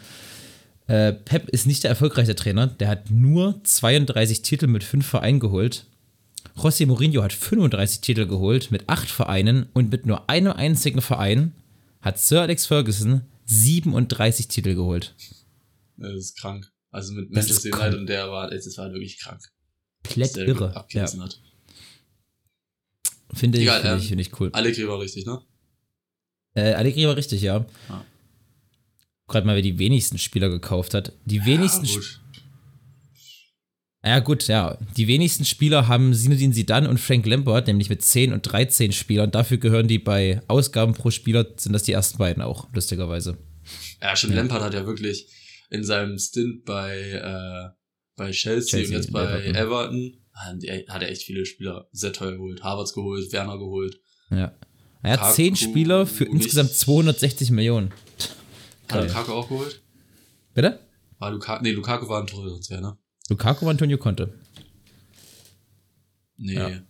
Äh, 0.88 1.14
Pep 1.14 1.50
ist 1.50 1.66
nicht 1.66 1.84
der 1.84 1.90
erfolgreiche 1.90 2.36
Trainer, 2.36 2.68
der 2.68 2.88
hat 2.90 3.10
nur 3.10 3.60
32 3.64 4.44
Titel 4.44 4.68
mit 4.68 4.84
fünf 4.84 5.08
Vereinen 5.08 5.40
geholt. 5.40 5.88
José 6.56 6.86
Mourinho 6.86 7.24
hat 7.24 7.34
35 7.34 8.02
Titel 8.02 8.28
geholt 8.28 8.70
mit 8.70 8.88
acht 8.88 9.10
Vereinen 9.10 9.66
und 9.74 9.92
mit 9.92 10.06
nur 10.06 10.30
einem 10.30 10.54
einzigen 10.54 11.02
Verein 11.02 11.54
hat 12.02 12.20
Sir 12.20 12.42
Alex 12.42 12.68
Ferguson 12.68 13.22
37 13.46 14.48
Titel 14.48 14.76
geholt. 14.76 15.16
Das 15.98 16.14
ist 16.14 16.38
krank. 16.40 16.72
Also 16.96 17.12
mit 17.12 17.28
Das 17.30 17.48
Manchester 17.50 17.68
United 17.68 17.82
krank. 17.82 17.98
und 17.98 18.06
der 18.08 18.32
war, 18.32 18.50
das 18.50 18.78
war 18.78 18.86
halt 18.86 18.94
wirklich 18.94 19.20
krank. 19.20 19.42
Komplett 20.06 20.38
irre. 20.38 20.68
Ja, 20.68 20.76
abgerissen 20.78 21.22
hat. 21.22 21.42
finde 23.34 23.60
ich, 23.60 23.70
finde 23.70 23.90
ähm, 23.90 24.00
ich, 24.00 24.08
finde 24.08 24.22
ich 24.22 24.40
cool. 24.40 24.50
Allegri 24.54 24.88
war 24.88 25.02
richtig, 25.02 25.26
ne? 25.26 25.42
Äh, 26.54 26.72
Allegri 26.72 27.06
war 27.06 27.18
richtig, 27.18 27.42
ja. 27.42 27.66
Ah. 27.90 28.06
Gerade 29.28 29.46
mal, 29.46 29.56
wer 29.56 29.62
die 29.62 29.78
wenigsten 29.78 30.18
Spieler 30.18 30.48
gekauft 30.48 30.94
hat. 30.94 31.12
Die 31.26 31.46
wenigsten. 31.46 31.84
ja, 31.86 31.96
gut. 31.96 32.22
ja, 34.06 34.20
gut, 34.20 34.48
ja. 34.48 34.78
Die 34.96 35.10
wenigsten 35.10 35.44
Spieler 35.44 35.90
haben 35.90 36.14
Zinedine 36.14 36.54
Zidane 36.54 36.90
und 36.90 36.98
Frank 36.98 37.26
Lampard, 37.26 37.68
nämlich 37.68 37.90
mit 37.90 38.04
10 38.04 38.32
und 38.32 38.44
13 38.44 38.94
Spielern. 38.94 39.32
Dafür 39.32 39.58
gehören 39.58 39.90
die 39.90 40.00
bei 40.00 40.42
Ausgaben 40.48 40.94
pro 40.94 41.12
Spieler, 41.12 41.46
sind 41.58 41.74
das 41.74 41.84
die 41.84 41.92
ersten 41.92 42.20
beiden 42.20 42.42
auch, 42.42 42.70
lustigerweise. 42.74 43.38
Ja, 44.02 44.16
schon 44.16 44.30
Ja. 44.30 44.38
Lampard 44.38 44.64
hat 44.64 44.74
ja 44.74 44.86
wirklich 44.86 45.28
in 45.70 45.84
seinem 45.84 46.18
Stint 46.18 46.66
bei, 46.66 46.98
äh, 47.12 47.70
bei 48.16 48.32
Chelsea, 48.32 48.80
Chelsea, 48.80 48.96
und 48.98 49.02
jetzt 49.04 49.12
bei 49.12 49.24
Everton. 49.46 49.56
Everton, 49.56 50.88
hat 50.90 51.02
er 51.02 51.10
echt 51.10 51.24
viele 51.24 51.46
Spieler 51.46 51.88
sehr 51.92 52.14
teuer 52.14 52.34
geholt. 52.34 52.64
Harvards 52.64 52.94
geholt, 52.94 53.32
Werner 53.32 53.58
geholt. 53.58 54.00
Ja. 54.30 54.54
Er 55.02 55.12
hat 55.12 55.20
Lukaku 55.20 55.36
10 55.36 55.56
Spieler 55.56 56.06
für 56.08 56.26
insgesamt 56.26 56.72
260 56.72 57.52
Millionen. 57.52 57.92
Hat. 58.90 59.08
Lukaku 59.08 59.32
auch 59.34 59.48
geholt? 59.50 59.82
Bitte? 60.54 60.80
War 61.20 61.32
Lukaku, 61.32 61.64
nee, 61.64 61.72
Lukaku 61.72 62.08
war 62.10 62.22
ein 62.22 62.28
Torhüter, 62.28 62.82
ne? 62.82 62.98
Lukaku 63.30 63.68
Antonio 63.70 63.98
Conte. 63.98 64.34
Nee. 66.38 66.54
Ja. 66.56 66.82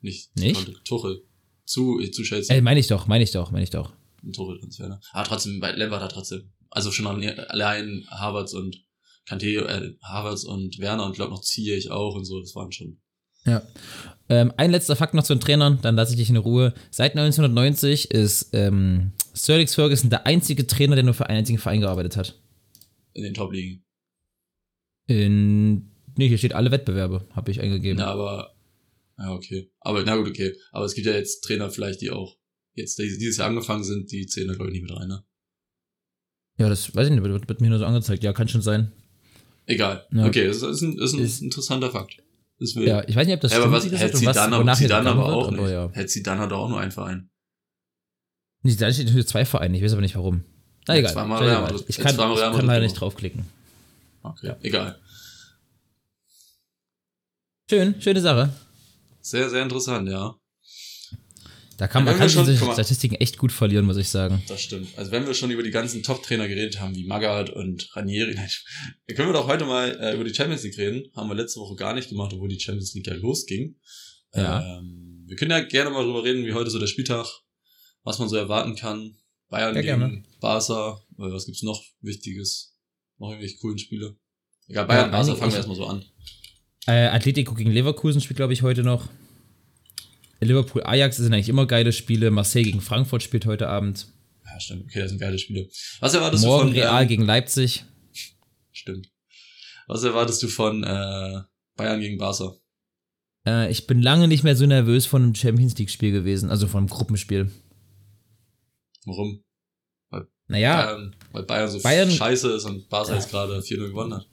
Nicht. 0.00 0.36
Nicht? 0.36 0.54
Konnte- 0.64 0.82
Tuchel. 0.84 1.22
Zu, 1.64 2.00
zu 2.10 2.22
Chelsea. 2.22 2.54
Ey, 2.54 2.60
meine 2.60 2.80
ich 2.80 2.86
doch, 2.88 3.06
meine 3.06 3.24
ich 3.24 3.30
doch, 3.30 3.50
meine 3.50 3.64
ich 3.64 3.70
doch. 3.70 3.92
ein 4.24 4.32
Torhüter-Transfer, 4.32 4.88
ne? 4.88 5.00
Aber 5.12 5.24
trotzdem, 5.28 5.60
bei 5.60 5.72
Lampard 5.72 6.02
hat 6.02 6.12
trotzdem. 6.12 6.50
Also 6.72 6.90
schon 6.90 7.06
allein- 7.06 8.04
Harvards 8.10 8.54
und 8.54 8.84
Kanté, 9.28 9.58
äh, 9.60 9.94
Harvards 10.02 10.44
und 10.44 10.78
Werner 10.78 11.06
und 11.06 11.14
glaube 11.14 11.30
noch 11.32 11.42
Ziyech 11.42 11.90
auch 11.90 12.14
und 12.16 12.24
so, 12.24 12.40
das 12.40 12.54
waren 12.54 12.72
schon. 12.72 12.98
Ja. 13.44 13.62
Ähm, 14.28 14.52
ein 14.56 14.70
letzter 14.70 14.96
Fakt 14.96 15.14
noch 15.14 15.24
zu 15.24 15.34
den 15.34 15.40
Trainern, 15.40 15.78
dann 15.82 15.96
lasse 15.96 16.12
ich 16.12 16.18
dich 16.18 16.30
in 16.30 16.36
Ruhe. 16.36 16.74
Seit 16.90 17.12
1990 17.12 18.10
ist 18.10 18.50
ähm, 18.52 19.12
Sir 19.34 19.54
Alex 19.54 19.74
Ferguson 19.74 20.10
der 20.10 20.26
einzige 20.26 20.66
Trainer, 20.66 20.94
der 20.94 21.04
nur 21.04 21.14
für 21.14 21.26
einen 21.26 21.38
einzigen 21.38 21.58
Verein 21.58 21.80
gearbeitet 21.80 22.16
hat. 22.16 22.40
in 23.14 23.24
den 23.24 23.34
Top-Ligen. 23.34 23.84
In, 25.06 25.90
nee, 26.16 26.28
hier 26.28 26.38
steht 26.38 26.54
alle 26.54 26.70
Wettbewerbe, 26.70 27.28
habe 27.32 27.50
ich 27.50 27.60
eingegeben. 27.60 27.98
Ja, 27.98 28.06
aber, 28.06 28.54
ja, 29.18 29.32
okay. 29.32 29.70
Aber, 29.80 30.02
na 30.04 30.16
gut, 30.16 30.28
okay. 30.28 30.54
Aber 30.70 30.84
es 30.84 30.94
gibt 30.94 31.06
ja 31.06 31.12
jetzt 31.14 31.42
Trainer 31.42 31.70
vielleicht, 31.70 32.00
die 32.00 32.10
auch 32.10 32.36
jetzt 32.74 32.98
die 32.98 33.08
dieses 33.18 33.36
Jahr 33.36 33.48
angefangen 33.48 33.84
sind, 33.84 34.10
die 34.10 34.26
zählen 34.26 34.48
da 34.48 34.54
glaube 34.54 34.70
ich 34.70 34.80
nicht 34.80 34.90
mit 34.90 34.96
rein, 34.98 35.08
ne? 35.08 35.24
Ja, 36.58 36.68
das 36.68 36.94
weiß 36.94 37.06
ich 37.08 37.12
nicht, 37.14 37.22
wird, 37.24 37.48
wird 37.48 37.60
mir 37.60 37.70
nur 37.70 37.78
so 37.78 37.86
angezeigt. 37.86 38.22
Ja, 38.22 38.32
kann 38.32 38.48
schon 38.48 38.62
sein. 38.62 38.92
Egal. 39.66 40.06
Ja. 40.12 40.26
Okay, 40.26 40.46
das 40.46 40.62
ist 40.62 40.82
ein, 40.82 40.98
ist 40.98 41.12
ein 41.14 41.20
Ist- 41.20 41.40
interessanter 41.42 41.90
Fakt. 41.90 42.16
Das. 42.58 42.74
Ja, 42.74 43.02
ich 43.08 43.16
weiß 43.16 43.26
nicht, 43.26 43.34
ob 43.34 43.40
das 43.40 43.52
ja, 43.52 43.58
aber 43.62 43.72
was 43.72 43.84
gesagt, 43.84 44.02
hätte 44.02 44.16
sie 44.16 44.26
was- 44.26 44.36
dann, 44.36 44.52
wonach 44.52 44.76
sie 44.76 44.86
dann 44.86 45.06
aber 45.06 45.26
wird, 45.26 45.34
auch 45.34 45.50
nicht. 45.50 45.60
aber 45.60 45.70
ja. 45.70 45.90
Hätte 45.92 46.08
sie 46.08 46.22
dann 46.22 46.38
hat 46.38 46.52
auch 46.52 46.68
nur 46.68 46.78
einen 46.80 46.92
Verein. 46.92 47.28
Nee, 48.62 48.76
da 48.76 48.92
steht 48.92 49.12
nur 49.12 49.26
zwei 49.26 49.44
Vereine, 49.44 49.76
ich 49.76 49.82
weiß 49.82 49.92
aber 49.92 50.02
nicht 50.02 50.14
warum. 50.14 50.44
Na 50.86 50.94
Ja, 50.94 51.00
egal. 51.00 51.12
zweimal 51.12 51.42
ja 51.44 51.48
Real. 51.48 51.62
Madrid- 51.62 51.84
Ich 51.88 51.96
ja, 51.96 52.04
kann, 52.04 52.14
zweimal 52.14 52.36
Real 52.36 52.52
kann 52.54 52.66
leider 52.66 52.84
nicht 52.84 52.94
draufklicken. 53.00 53.44
Okay, 54.22 54.54
egal. 54.62 54.98
Schön, 57.68 58.00
schöne 58.00 58.20
Sache. 58.20 58.52
Sehr, 59.20 59.48
sehr 59.50 59.62
interessant, 59.62 60.08
ja. 60.08 60.34
Da 61.82 61.88
kann 61.88 62.04
man 62.04 62.16
kann 62.16 62.30
schon- 62.30 62.46
mal. 62.46 62.74
Statistiken 62.74 63.16
echt 63.16 63.38
gut 63.38 63.50
verlieren, 63.50 63.84
muss 63.86 63.96
ich 63.96 64.08
sagen. 64.08 64.40
Das 64.46 64.62
stimmt. 64.62 64.96
Also 64.96 65.10
wenn 65.10 65.26
wir 65.26 65.34
schon 65.34 65.50
über 65.50 65.64
die 65.64 65.72
ganzen 65.72 66.04
Top-Trainer 66.04 66.46
geredet 66.46 66.78
haben, 66.78 66.94
wie 66.94 67.04
Magath 67.08 67.50
und 67.50 67.88
Ranieri, 67.96 68.34
nein, 68.36 68.48
dann 69.08 69.16
können 69.16 69.30
wir 69.30 69.32
doch 69.32 69.48
heute 69.48 69.64
mal 69.64 69.90
äh, 70.00 70.14
über 70.14 70.22
die 70.22 70.32
Champions 70.32 70.62
League 70.62 70.78
reden. 70.78 71.10
Haben 71.16 71.28
wir 71.28 71.34
letzte 71.34 71.58
Woche 71.58 71.74
gar 71.74 71.92
nicht 71.92 72.08
gemacht, 72.08 72.32
obwohl 72.34 72.48
die 72.48 72.60
Champions 72.60 72.94
League 72.94 73.08
ja 73.08 73.14
losging. 73.14 73.80
Ja. 74.32 74.78
Ähm, 74.78 75.24
wir 75.26 75.34
können 75.34 75.50
ja 75.50 75.58
gerne 75.58 75.90
mal 75.90 76.04
drüber 76.04 76.22
reden, 76.22 76.46
wie 76.46 76.52
heute 76.52 76.70
so 76.70 76.78
der 76.78 76.86
Spieltag, 76.86 77.26
was 78.04 78.20
man 78.20 78.28
so 78.28 78.36
erwarten 78.36 78.76
kann. 78.76 79.16
Bayern 79.48 79.74
Ja, 79.74 79.82
gegen 79.82 79.98
gerne. 79.98 80.22
Barca, 80.40 81.00
äh, 81.18 81.32
was 81.32 81.46
gibt's 81.46 81.64
noch 81.64 81.82
Wichtiges? 82.00 82.76
Noch 83.18 83.30
irgendwelche 83.30 83.56
coolen 83.56 83.78
Spiele? 83.78 84.14
Egal, 84.68 84.86
Bayern, 84.86 85.06
Ja, 85.10 85.18
Barca, 85.18 85.34
fangen 85.34 85.50
wir 85.50 85.56
erstmal 85.56 85.76
so 85.76 85.86
an. 85.86 86.04
Äh, 86.86 87.08
Atletico 87.08 87.54
gegen 87.54 87.72
Leverkusen 87.72 88.20
spielt, 88.20 88.36
glaube 88.36 88.52
ich, 88.52 88.62
heute 88.62 88.84
noch. 88.84 89.08
Liverpool 90.44 90.82
Ajax 90.84 91.16
sind 91.16 91.32
eigentlich 91.32 91.48
immer 91.48 91.66
geile 91.66 91.92
Spiele. 91.92 92.30
Marseille 92.30 92.64
gegen 92.64 92.80
Frankfurt 92.80 93.22
spielt 93.22 93.46
heute 93.46 93.68
Abend. 93.68 94.06
Ja, 94.44 94.60
stimmt. 94.60 94.84
Okay, 94.84 95.00
das 95.00 95.10
sind 95.10 95.20
geile 95.20 95.38
Spiele. 95.38 95.68
Was 96.00 96.14
erwartest 96.14 96.44
Morgen 96.44 96.68
du 96.68 96.74
von 96.74 96.82
Real 96.82 97.02
ähm, 97.02 97.08
gegen 97.08 97.24
Leipzig. 97.24 97.84
Stimmt. 98.72 99.08
Was 99.86 100.02
erwartest 100.04 100.42
du 100.42 100.48
von 100.48 100.82
äh, 100.82 101.40
Bayern 101.76 102.00
gegen 102.00 102.18
Barca? 102.18 102.52
Äh, 103.46 103.70
ich 103.70 103.86
bin 103.86 104.00
lange 104.02 104.28
nicht 104.28 104.44
mehr 104.44 104.56
so 104.56 104.66
nervös 104.66 105.06
von 105.06 105.22
einem 105.22 105.34
Champions 105.34 105.76
League-Spiel 105.78 106.12
gewesen, 106.12 106.50
also 106.50 106.66
von 106.66 106.78
einem 106.78 106.88
Gruppenspiel. 106.88 107.50
Warum? 109.04 109.42
Naja, 110.48 110.84
Bayern, 110.84 111.16
weil 111.32 111.42
Bayern 111.44 111.70
so 111.70 111.80
Bayern- 111.80 112.10
scheiße 112.10 112.52
ist 112.52 112.64
und 112.64 112.88
Barca 112.88 113.14
jetzt 113.14 113.30
gerade 113.30 113.58
4-0 113.58 113.88
gewonnen 113.88 114.14
hat. 114.14 114.26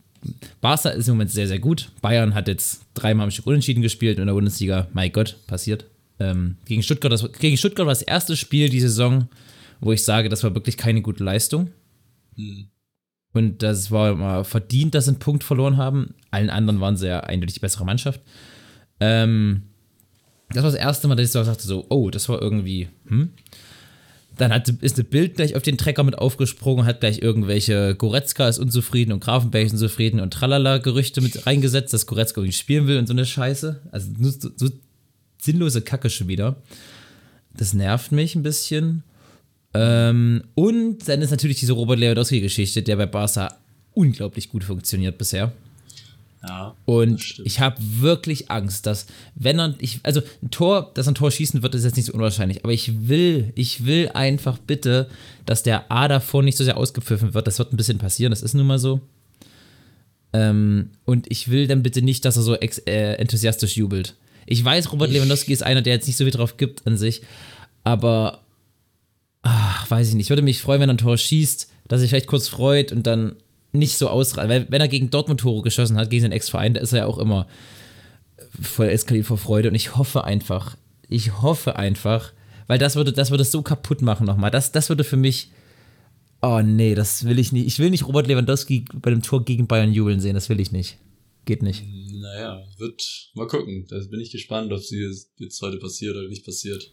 Barca 0.60 0.90
ist 0.90 1.08
im 1.08 1.14
Moment 1.14 1.32
sehr, 1.32 1.48
sehr 1.48 1.60
gut. 1.60 1.92
Bayern 2.02 2.34
hat 2.34 2.48
jetzt 2.48 2.82
dreimal 2.94 3.26
am 3.26 3.32
Stück 3.32 3.48
unentschieden 3.48 3.82
gespielt 3.82 4.20
in 4.20 4.26
der 4.26 4.34
Bundesliga. 4.34 4.88
Mein 4.92 5.12
Gott, 5.14 5.38
passiert. 5.48 5.86
Ähm, 6.20 6.58
gegen, 6.66 6.84
Stuttgart, 6.84 7.12
das, 7.12 7.32
gegen 7.34 7.58
Stuttgart 7.58 7.86
war 7.86 7.94
das 7.94 8.02
erste 8.02 8.36
Spiel 8.36 8.70
die 8.70 8.82
Saison, 8.82 9.30
wo 9.80 9.92
ich 9.94 10.04
sage, 10.04 10.30
das 10.30 10.44
war 10.44 10.54
wirklich 10.54 10.78
keine 10.78 11.02
gute 11.02 11.24
Leistung. 11.24 11.70
Hm. 12.36 12.68
Und 13.32 13.62
das 13.62 13.92
war 13.92 14.16
mal 14.16 14.44
verdient, 14.44 14.96
dass 14.96 15.06
sie 15.06 15.12
einen 15.12 15.20
Punkt 15.20 15.44
verloren 15.44 15.78
haben. 15.78 16.16
Allen 16.32 16.50
anderen 16.50 16.82
waren 16.82 16.98
sie 16.98 17.08
ja 17.08 17.20
eindeutig 17.22 17.56
die 17.56 17.60
bessere 17.60 17.86
Mannschaft. 17.86 18.22
Ähm, 19.00 19.64
das 20.50 20.64
war 20.64 20.72
das 20.72 20.80
erste 20.80 21.08
Mal, 21.08 21.16
dass 21.16 21.28
ich 21.28 21.32
so 21.32 21.44
sagte, 21.44 21.68
so, 21.68 21.86
oh, 21.90 22.10
das 22.10 22.28
war 22.28 22.42
irgendwie, 22.42 22.88
hm? 23.08 23.30
Dann 24.38 24.54
hat, 24.54 24.70
ist 24.70 24.96
eine 24.96 25.04
Bild 25.04 25.36
gleich 25.36 25.56
auf 25.56 25.64
den 25.64 25.78
Trecker 25.78 26.04
mit 26.04 26.18
aufgesprungen, 26.18 26.86
hat 26.86 27.02
gleich 27.02 27.22
irgendwelche 27.22 27.94
Goretzka 27.96 28.48
ist 28.48 28.58
unzufrieden 28.58 29.12
und 29.12 29.20
Grafenberg 29.20 29.66
ist 29.66 29.74
unzufrieden 29.74 30.22
und 30.22 30.34
Tralala-Gerüchte 30.34 31.20
mit 31.20 31.46
reingesetzt, 31.46 31.94
dass 31.94 32.08
Goretzka 32.08 32.40
irgendwie 32.40 32.58
spielen 32.58 32.88
will 32.88 32.98
und 32.98 33.08
so 33.08 33.14
eine 33.14 33.26
Scheiße. 33.26 33.82
Also 33.92 34.12
so, 34.18 34.50
so 34.56 34.70
sinnlose 35.40 35.82
Kacke 35.82 36.10
schon 36.10 36.28
wieder. 36.28 36.56
Das 37.56 37.74
nervt 37.74 38.12
mich 38.12 38.36
ein 38.36 38.44
bisschen. 38.44 39.04
Ähm, 39.74 40.44
und 40.56 41.08
dann 41.08 41.22
ist 41.22 41.32
natürlich 41.32 41.60
diese 41.60 41.74
Robert 41.74 42.00
Lewandowski-Geschichte, 42.00 42.82
der 42.82 42.96
bei 42.96 43.06
Barca 43.06 43.58
unglaublich 43.94 44.50
gut 44.50 44.64
funktioniert 44.64 45.18
bisher. 45.18 45.52
Ja. 46.48 46.74
Und 46.86 47.42
ich 47.44 47.60
habe 47.60 47.76
wirklich 47.80 48.50
Angst, 48.50 48.86
dass, 48.86 49.08
wenn 49.36 49.60
er, 49.60 49.76
ich, 49.80 50.00
also 50.04 50.22
ein 50.42 50.50
Tor, 50.50 50.92
dass 50.94 51.08
ein 51.08 51.16
Tor 51.16 51.32
schießen 51.32 51.62
wird, 51.62 51.76
ist 51.76 51.84
jetzt 51.84 51.98
nicht 51.98 52.06
so 52.06 52.14
unwahrscheinlich. 52.14 52.64
Aber 52.64 52.72
ich 52.72 53.10
will, 53.10 53.52
ich 53.56 53.86
will 53.86 54.10
einfach 54.14 54.58
bitte, 54.58 55.10
dass 55.46 55.64
der 55.64 55.92
A 55.92 56.08
davor 56.08 56.42
nicht 56.42 56.58
so 56.58 56.64
sehr 56.64 56.78
ausgepfiffen 56.78 57.34
wird. 57.34 57.46
Das 57.46 57.60
wird 57.60 57.74
ein 57.74 57.78
bisschen 57.78 57.98
passieren, 57.98 58.32
das 58.32 58.42
ist 58.42 58.54
nun 58.54 58.68
mal 58.68 58.80
so. 58.80 59.02
Ähm, 60.32 60.92
und 61.06 61.30
ich 61.30 61.50
will 61.50 61.68
dann 61.68 61.84
bitte 61.84 62.02
nicht, 62.02 62.24
dass 62.24 62.38
er 62.38 62.44
so 62.44 62.56
ex, 62.56 62.78
äh, 62.80 63.16
enthusiastisch 63.16 63.76
jubelt. 63.76 64.16
Ich 64.46 64.64
weiß, 64.64 64.92
Robert 64.92 65.12
Lewandowski 65.12 65.54
ist 65.54 65.64
einer, 65.64 65.82
der 65.82 65.94
jetzt 65.94 66.08
nicht 66.08 66.18
so 66.18 66.24
viel 66.24 66.32
drauf 66.32 66.58
gibt 66.58 66.86
an 66.88 66.98
sich, 66.98 67.22
aber 67.84 68.42
ach, 69.42 69.90
weiß 69.90 70.10
ich 70.10 70.16
nicht. 70.16 70.28
Ich 70.28 70.30
würde 70.30 70.42
mich 70.42 70.62
freuen, 70.62 70.82
wenn 70.82 70.90
er 70.90 70.96
ein 70.96 71.00
Tor 71.00 71.18
schießt, 71.18 71.70
dass 71.88 71.98
er 71.98 72.02
sich 72.02 72.10
vielleicht 72.10 72.28
kurz 72.28 72.48
freut 72.48 72.92
und 72.92 73.08
dann 73.08 73.36
nicht 73.72 73.98
so 73.98 74.10
ausreicht. 74.10 74.50
Weil 74.50 74.66
wenn 74.70 74.82
er 74.82 74.88
gegen 74.88 75.10
Dortmund 75.10 75.40
Tore 75.40 75.62
geschossen 75.64 75.98
hat, 75.98 76.10
gegen 76.10 76.24
seinen 76.24 76.32
Ex-Verein, 76.32 76.74
da 76.74 76.82
ist 76.82 76.94
er 76.94 77.00
ja 77.00 77.06
auch 77.06 77.18
immer 77.18 77.48
voll 78.62 78.90
eskaliert 78.90 79.26
vor 79.26 79.38
Freude. 79.38 79.70
Und 79.70 79.76
ich 79.76 79.96
hoffe 79.96 80.24
einfach, 80.24 80.76
ich 81.08 81.42
hoffe 81.42 81.76
einfach, 81.76 82.34
weil 82.68 82.80
das 82.80 82.96
würde, 82.96 83.14
das 83.14 83.32
würde 83.32 83.44
es 83.44 83.52
so 83.52 83.62
kaputt 83.62 84.02
machen 84.02 84.26
nochmal. 84.26 84.52
Das, 84.52 84.72
das 84.72 84.90
würde 84.90 85.04
für 85.04 85.18
mich. 85.18 85.52
Oh 86.42 86.62
nee, 86.64 86.96
das 86.96 87.26
will 87.26 87.38
ich 87.38 87.52
nicht. 87.52 87.68
Ich 87.68 87.80
will 87.80 87.90
nicht 87.90 88.08
Robert 88.08 88.28
Lewandowski 88.28 88.86
bei 88.94 89.10
dem 89.10 89.22
Tor 89.22 89.44
gegen 89.44 89.68
Bayern 89.68 89.92
jubeln 89.92 90.22
sehen. 90.22 90.36
Das 90.36 90.50
will 90.50 90.60
ich 90.60 90.72
nicht. 90.72 90.98
Geht 91.50 91.64
nicht. 91.64 91.84
Naja, 91.84 92.64
wird 92.78 93.32
mal 93.34 93.48
gucken. 93.48 93.88
Da 93.90 93.98
bin 94.12 94.20
ich 94.20 94.30
gespannt, 94.30 94.72
ob 94.72 94.84
sie 94.84 95.12
jetzt 95.38 95.60
heute 95.64 95.80
passiert 95.80 96.16
oder 96.16 96.28
nicht 96.28 96.46
passiert. 96.46 96.84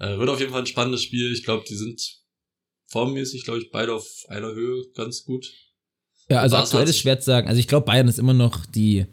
Äh, 0.00 0.18
wird 0.18 0.28
auf 0.28 0.40
jeden 0.40 0.50
Fall 0.50 0.62
ein 0.62 0.66
spannendes 0.66 1.04
Spiel. 1.04 1.32
Ich 1.32 1.44
glaube, 1.44 1.64
die 1.68 1.76
sind 1.76 2.02
formmäßig, 2.88 3.44
glaube 3.44 3.60
ich, 3.60 3.70
beide 3.70 3.94
auf 3.94 4.24
einer 4.26 4.52
Höhe 4.52 4.82
ganz 4.96 5.22
gut. 5.22 5.52
Ja, 6.28 6.40
also 6.40 6.54
Barca 6.54 6.64
aktuell 6.64 6.88
ist 6.88 6.98
schwer 6.98 7.20
zu 7.20 7.26
sagen. 7.26 7.46
Also 7.46 7.60
ich 7.60 7.68
glaube, 7.68 7.86
Bayern 7.86 8.08
ist 8.08 8.18
immer 8.18 8.34
noch 8.34 8.66
die 8.66 9.06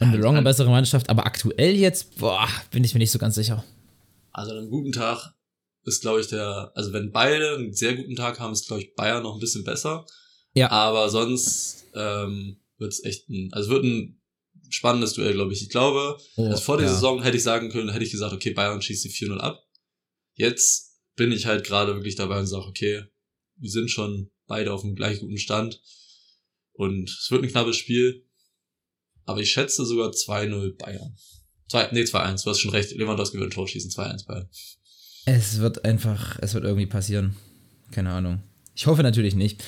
on 0.00 0.10
the 0.10 0.22
wrong 0.22 0.36
eine 0.36 0.42
bessere 0.42 0.70
Mannschaft, 0.70 1.10
aber 1.10 1.26
aktuell 1.26 1.76
jetzt, 1.76 2.16
boah, 2.16 2.48
bin 2.70 2.82
ich 2.82 2.94
mir 2.94 3.00
nicht 3.00 3.10
so 3.10 3.18
ganz 3.18 3.34
sicher. 3.34 3.62
Also 4.32 4.52
an 4.52 4.56
einem 4.56 4.70
guten 4.70 4.92
Tag 4.92 5.34
ist, 5.84 6.00
glaube 6.00 6.22
ich, 6.22 6.28
der, 6.28 6.72
also 6.74 6.94
wenn 6.94 7.12
beide 7.12 7.56
einen 7.56 7.74
sehr 7.74 7.94
guten 7.94 8.16
Tag 8.16 8.40
haben, 8.40 8.54
ist, 8.54 8.68
glaube 8.68 8.84
ich, 8.84 8.94
Bayern 8.94 9.22
noch 9.22 9.34
ein 9.34 9.40
bisschen 9.40 9.64
besser. 9.64 10.06
Ja. 10.54 10.70
Aber 10.70 11.10
sonst 11.10 11.84
ähm, 11.94 12.56
wird 12.78 12.92
es 12.92 13.04
echt 13.04 13.28
ein, 13.28 13.52
also 13.52 13.70
wird 13.70 13.84
ein 13.84 14.20
spannendes 14.70 15.14
Duell, 15.14 15.32
glaube 15.32 15.52
ich. 15.52 15.62
Ich 15.62 15.68
glaube, 15.70 16.18
Oh, 16.36 16.46
also 16.46 16.62
vor 16.62 16.76
der 16.78 16.86
ja. 16.86 16.92
Saison 16.94 17.22
hätte 17.22 17.36
ich 17.36 17.42
sagen 17.42 17.70
können, 17.70 17.90
hätte 17.90 18.04
ich 18.04 18.10
gesagt, 18.10 18.32
okay, 18.32 18.52
Bayern 18.52 18.82
schießt 18.82 19.04
die 19.04 19.10
4-0 19.10 19.38
ab. 19.38 19.64
Jetzt 20.34 21.00
bin 21.16 21.32
ich 21.32 21.46
halt 21.46 21.64
gerade 21.66 21.94
wirklich 21.94 22.14
dabei 22.14 22.38
und 22.38 22.46
sage, 22.46 22.66
okay, 22.66 23.04
wir 23.56 23.70
sind 23.70 23.90
schon 23.90 24.30
beide 24.46 24.72
auf 24.72 24.84
einem 24.84 24.94
gleich 24.94 25.20
guten 25.20 25.38
Stand. 25.38 25.80
Und 26.72 27.10
es 27.10 27.30
wird 27.30 27.42
ein 27.42 27.50
knappes 27.50 27.76
Spiel. 27.76 28.24
Aber 29.24 29.40
ich 29.40 29.50
schätze 29.50 29.84
sogar 29.84 30.10
2-0 30.10 30.76
Bayern. 30.76 31.16
Zwei, 31.68 31.88
nee, 31.92 32.02
2-1, 32.02 32.44
du 32.44 32.50
hast 32.50 32.60
schon 32.60 32.70
recht. 32.70 32.92
Lewandowski 32.92 33.38
wird 33.38 33.48
ein 33.50 33.54
Tor 33.54 33.68
schießen, 33.68 33.90
2-1 33.90 34.26
Bayern. 34.26 34.48
Es 35.26 35.58
wird 35.58 35.84
einfach, 35.84 36.38
es 36.40 36.54
wird 36.54 36.64
irgendwie 36.64 36.86
passieren. 36.86 37.36
Keine 37.90 38.10
Ahnung. 38.10 38.42
Ich 38.74 38.86
hoffe 38.86 39.02
natürlich 39.02 39.34
nicht. 39.34 39.62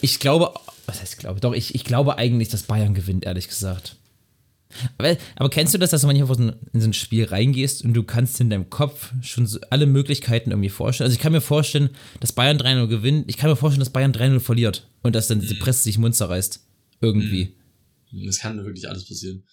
Ich 0.00 0.18
glaube, 0.20 0.52
was 0.86 1.00
heißt 1.00 1.18
glaube? 1.18 1.40
Doch, 1.40 1.52
ich, 1.54 1.74
ich 1.74 1.84
glaube 1.84 2.18
eigentlich, 2.18 2.48
dass 2.48 2.62
Bayern 2.64 2.94
gewinnt, 2.94 3.24
ehrlich 3.24 3.48
gesagt. 3.48 3.96
Aber, 4.98 5.16
aber 5.36 5.48
kennst 5.48 5.72
du 5.74 5.78
das, 5.78 5.90
dass 5.90 6.02
du 6.02 6.06
manchmal 6.06 6.28
in 6.28 6.34
so 6.36 6.42
ein- 6.42 6.56
in 6.74 6.80
so 6.80 6.88
ein 6.88 6.92
Spiel 6.92 7.24
reingehst 7.24 7.82
und 7.82 7.94
du 7.94 8.02
kannst 8.02 8.40
in 8.40 8.50
deinem 8.50 8.68
Kopf 8.68 9.12
schon 9.22 9.46
so 9.46 9.58
alle 9.70 9.86
Möglichkeiten 9.86 10.50
irgendwie 10.50 10.68
vorstellen? 10.68 11.06
Also 11.06 11.14
ich 11.16 11.20
kann 11.22 11.32
mir 11.32 11.40
vorstellen, 11.40 11.90
dass 12.20 12.32
Bayern 12.32 12.58
3-0 12.58 12.86
gewinnt. 12.88 13.30
Ich 13.30 13.36
kann 13.38 13.48
mir 13.48 13.56
vorstellen, 13.56 13.80
dass 13.80 13.90
Bayern 13.90 14.12
3-0 14.12 14.40
verliert 14.40 14.86
und 15.02 15.14
dass 15.14 15.28
dann 15.28 15.40
die 15.40 15.54
Presse 15.54 15.84
sich 15.84 15.94
den 15.96 16.02
Mund 16.02 16.14
zerreißt. 16.14 16.60
Irgendwie. 17.00 17.54
Es 18.28 18.38
kann 18.40 18.62
wirklich 18.64 18.88
alles 18.88 19.06
passieren. 19.06 19.44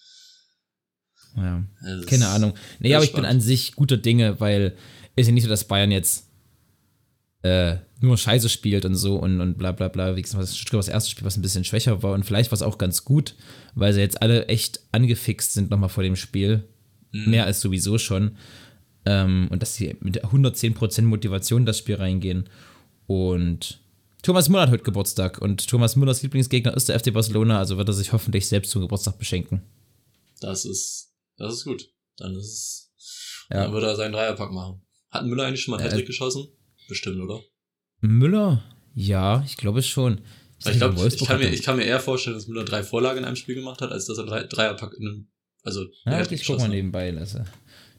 Ja. 1.36 1.64
Also 1.80 2.06
Keine 2.06 2.28
Ahnung. 2.28 2.54
Nee, 2.78 2.94
aber 2.94 3.04
ich 3.04 3.12
bin 3.12 3.24
an 3.24 3.40
sich 3.40 3.74
guter 3.74 3.96
Dinge, 3.96 4.40
weil 4.40 4.76
ist 5.16 5.26
ja 5.26 5.32
nicht 5.32 5.42
so, 5.44 5.48
dass 5.48 5.64
Bayern 5.66 5.90
jetzt 5.90 6.26
äh, 7.44 7.76
nur 8.00 8.16
Scheiße 8.16 8.48
spielt 8.48 8.84
und 8.86 8.94
so 8.94 9.16
und, 9.16 9.40
und 9.40 9.58
bla 9.58 9.72
bla 9.72 9.88
bla. 9.88 10.16
Wie 10.16 10.22
gesagt, 10.22 10.42
das 10.42 10.58
das 10.64 10.88
erste 10.88 11.10
Spiel, 11.10 11.24
was 11.24 11.36
ein 11.36 11.42
bisschen 11.42 11.64
schwächer 11.64 12.02
war 12.02 12.12
und 12.12 12.24
vielleicht 12.24 12.50
war 12.50 12.56
es 12.56 12.62
auch 12.62 12.78
ganz 12.78 13.04
gut, 13.04 13.34
weil 13.74 13.92
sie 13.92 14.00
jetzt 14.00 14.22
alle 14.22 14.46
echt 14.46 14.80
angefixt 14.92 15.52
sind 15.52 15.70
nochmal 15.70 15.90
vor 15.90 16.02
dem 16.02 16.16
Spiel. 16.16 16.64
Mhm. 17.12 17.30
Mehr 17.30 17.44
als 17.44 17.60
sowieso 17.60 17.98
schon. 17.98 18.36
Ähm, 19.06 19.48
und 19.50 19.60
dass 19.62 19.74
sie 19.74 19.94
mit 20.00 20.24
110% 20.24 21.02
Motivation 21.02 21.62
in 21.62 21.66
das 21.66 21.78
Spiel 21.78 21.96
reingehen. 21.96 22.48
Und 23.06 23.80
Thomas 24.22 24.48
Müller 24.48 24.62
hat 24.62 24.70
heute 24.70 24.82
Geburtstag 24.82 25.42
und 25.42 25.68
Thomas 25.68 25.94
Müllers 25.96 26.22
Lieblingsgegner 26.22 26.74
ist 26.74 26.88
der 26.88 26.98
FC 26.98 27.12
Barcelona, 27.12 27.58
also 27.58 27.76
wird 27.76 27.88
er 27.88 27.92
sich 27.92 28.12
hoffentlich 28.14 28.48
selbst 28.48 28.70
zum 28.70 28.80
Geburtstag 28.80 29.18
beschenken. 29.18 29.60
Das 30.40 30.64
ist, 30.64 31.12
das 31.36 31.52
ist 31.54 31.64
gut. 31.64 31.90
Dann 32.16 32.34
ist 32.34 32.46
es, 32.46 33.46
Ja. 33.50 33.64
dann 33.64 33.72
würde 33.74 33.88
er 33.88 33.96
seinen 33.96 34.12
Dreierpack 34.12 34.50
machen. 34.50 34.80
Hat 35.10 35.26
Müller 35.26 35.44
eigentlich 35.44 35.60
schon 35.62 35.72
mal 35.72 35.80
Ja, 35.80 35.90
Hattrick 35.90 36.06
geschossen? 36.06 36.48
Bestimmt, 36.88 37.20
oder? 37.20 37.40
Müller? 38.00 38.62
Ja, 38.94 39.42
ich 39.46 39.56
glaube 39.56 39.82
schon. 39.82 40.20
Weil 40.62 40.72
ich 40.72 40.78
glaube, 40.78 41.06
ich, 41.06 41.24
kann 41.24 41.38
mir, 41.40 41.52
ich 41.52 41.62
kann 41.62 41.76
mir 41.76 41.84
eher 41.84 42.00
vorstellen, 42.00 42.36
dass 42.36 42.46
Müller 42.46 42.64
drei 42.64 42.82
Vorlagen 42.82 43.18
in 43.18 43.24
einem 43.24 43.36
Spiel 43.36 43.54
gemacht 43.54 43.80
hat, 43.80 43.90
als 43.90 44.06
dass 44.06 44.18
er 44.18 44.24
drei, 44.24 44.44
Dreierpack 44.44 44.94
in 44.94 45.06
einem, 45.08 45.28
also 45.62 45.84
Ja, 46.06 46.20
ich 46.30 46.46
guck 46.46 46.58
mal 46.58 46.68
nebenbei, 46.68 47.10
Lasse. 47.10 47.44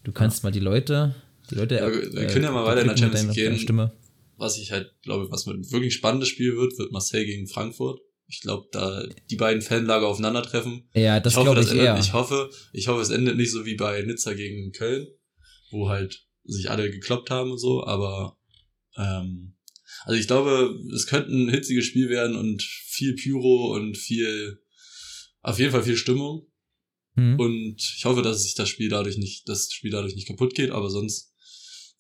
Du 0.04 0.12
kannst 0.12 0.44
mal 0.44 0.52
die 0.52 0.60
Leute, 0.60 1.16
die 1.50 1.56
Leute. 1.56 1.76
Ja, 1.76 1.88
wir- 1.92 2.14
wir 2.14 2.28
können 2.28 2.44
ja 2.44 2.52
mal 2.52 2.66
weiter 2.66 2.82
in 2.82 2.88
der 2.88 2.98
Champions 2.98 3.26
League 3.36 3.36
gehen. 3.36 3.58
Stimme. 3.60 3.92
Was 4.38 4.58
ich 4.58 4.72
halt 4.72 4.94
glaube, 5.02 5.30
was 5.32 5.46
mit 5.46 5.72
wirklich 5.72 5.90
ein 5.94 5.98
spannendes 5.98 6.30
Spiel 6.30 6.56
wird, 6.56 6.78
wird 6.78 6.92
Marseille 6.92 7.26
gegen 7.26 7.48
Frankfurt. 7.48 8.00
Ich 8.28 8.42
glaube, 8.42 8.68
da 8.72 9.04
die 9.30 9.36
beiden 9.36 9.62
Fanlager 9.62 10.08
aufeinandertreffen. 10.08 10.90
Ja, 10.94 11.20
das 11.20 11.34
ich 11.34 11.38
hoffe, 11.38 11.46
glaube 11.52 11.62
ich 11.62 11.70
endet, 11.72 11.86
eher. 11.86 12.00
ich 12.00 12.14
hoffe, 12.14 12.50
ich 12.74 12.88
hoffe, 12.88 13.02
es 13.02 13.10
endet 13.12 13.38
nicht 13.38 13.52
so 13.52 13.66
wie 13.66 13.76
bei 13.76 14.02
Nizza 14.02 14.34
gegen 14.34 14.72
Köln, 14.72 15.08
wo 15.72 15.90
halt 15.90 16.26
sich 16.44 16.70
alle 16.72 16.90
gekloppt 16.90 17.30
haben 17.30 17.52
und 17.52 17.60
so, 17.60 17.86
aber 17.86 18.38
ähm, 18.98 19.56
also 20.04 20.20
ich 20.20 20.28
glaube, 20.28 20.80
es 20.94 21.08
könnte 21.08 21.32
ein 21.32 21.50
hitziges 21.50 21.86
Spiel 21.86 22.10
werden 22.10 22.36
und 22.36 22.62
viel 22.62 23.16
Pyro 23.16 23.74
und 23.76 23.98
viel, 23.98 24.62
auf 25.42 25.60
jeden 25.60 25.72
Fall 25.72 25.84
viel 25.84 25.98
Stimmung. 25.98 26.48
Hm. 27.16 27.40
Und 27.40 27.76
ich 27.78 28.06
hoffe, 28.06 28.22
dass 28.22 28.44
sich 28.44 28.56
das 28.56 28.70
Spiel 28.70 28.90
dadurch 28.90 29.18
nicht, 29.18 29.48
das 29.48 29.72
Spiel 29.72 29.92
dadurch 29.92 30.16
nicht 30.16 30.28
kaputt 30.28 30.54
geht, 30.54 30.72
aber 30.72 30.90
sonst 30.90 31.34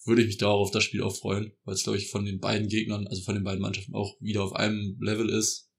würde 0.05 0.21
ich 0.21 0.27
mich 0.27 0.37
da 0.37 0.47
auch 0.47 0.61
auf 0.61 0.71
das 0.71 0.83
Spiel 0.83 1.01
auch 1.01 1.15
freuen, 1.15 1.53
weil 1.63 1.73
es, 1.73 1.83
glaube 1.83 1.97
ich, 1.97 2.09
von 2.09 2.25
den 2.25 2.39
beiden 2.39 2.67
Gegnern, 2.67 3.07
also 3.07 3.23
von 3.23 3.33
den 3.33 3.43
beiden 3.43 3.61
Mannschaften 3.61 3.95
auch 3.95 4.15
wieder 4.19 4.43
auf 4.43 4.53
einem 4.53 4.97
Level 5.01 5.29
ist, 5.29 5.71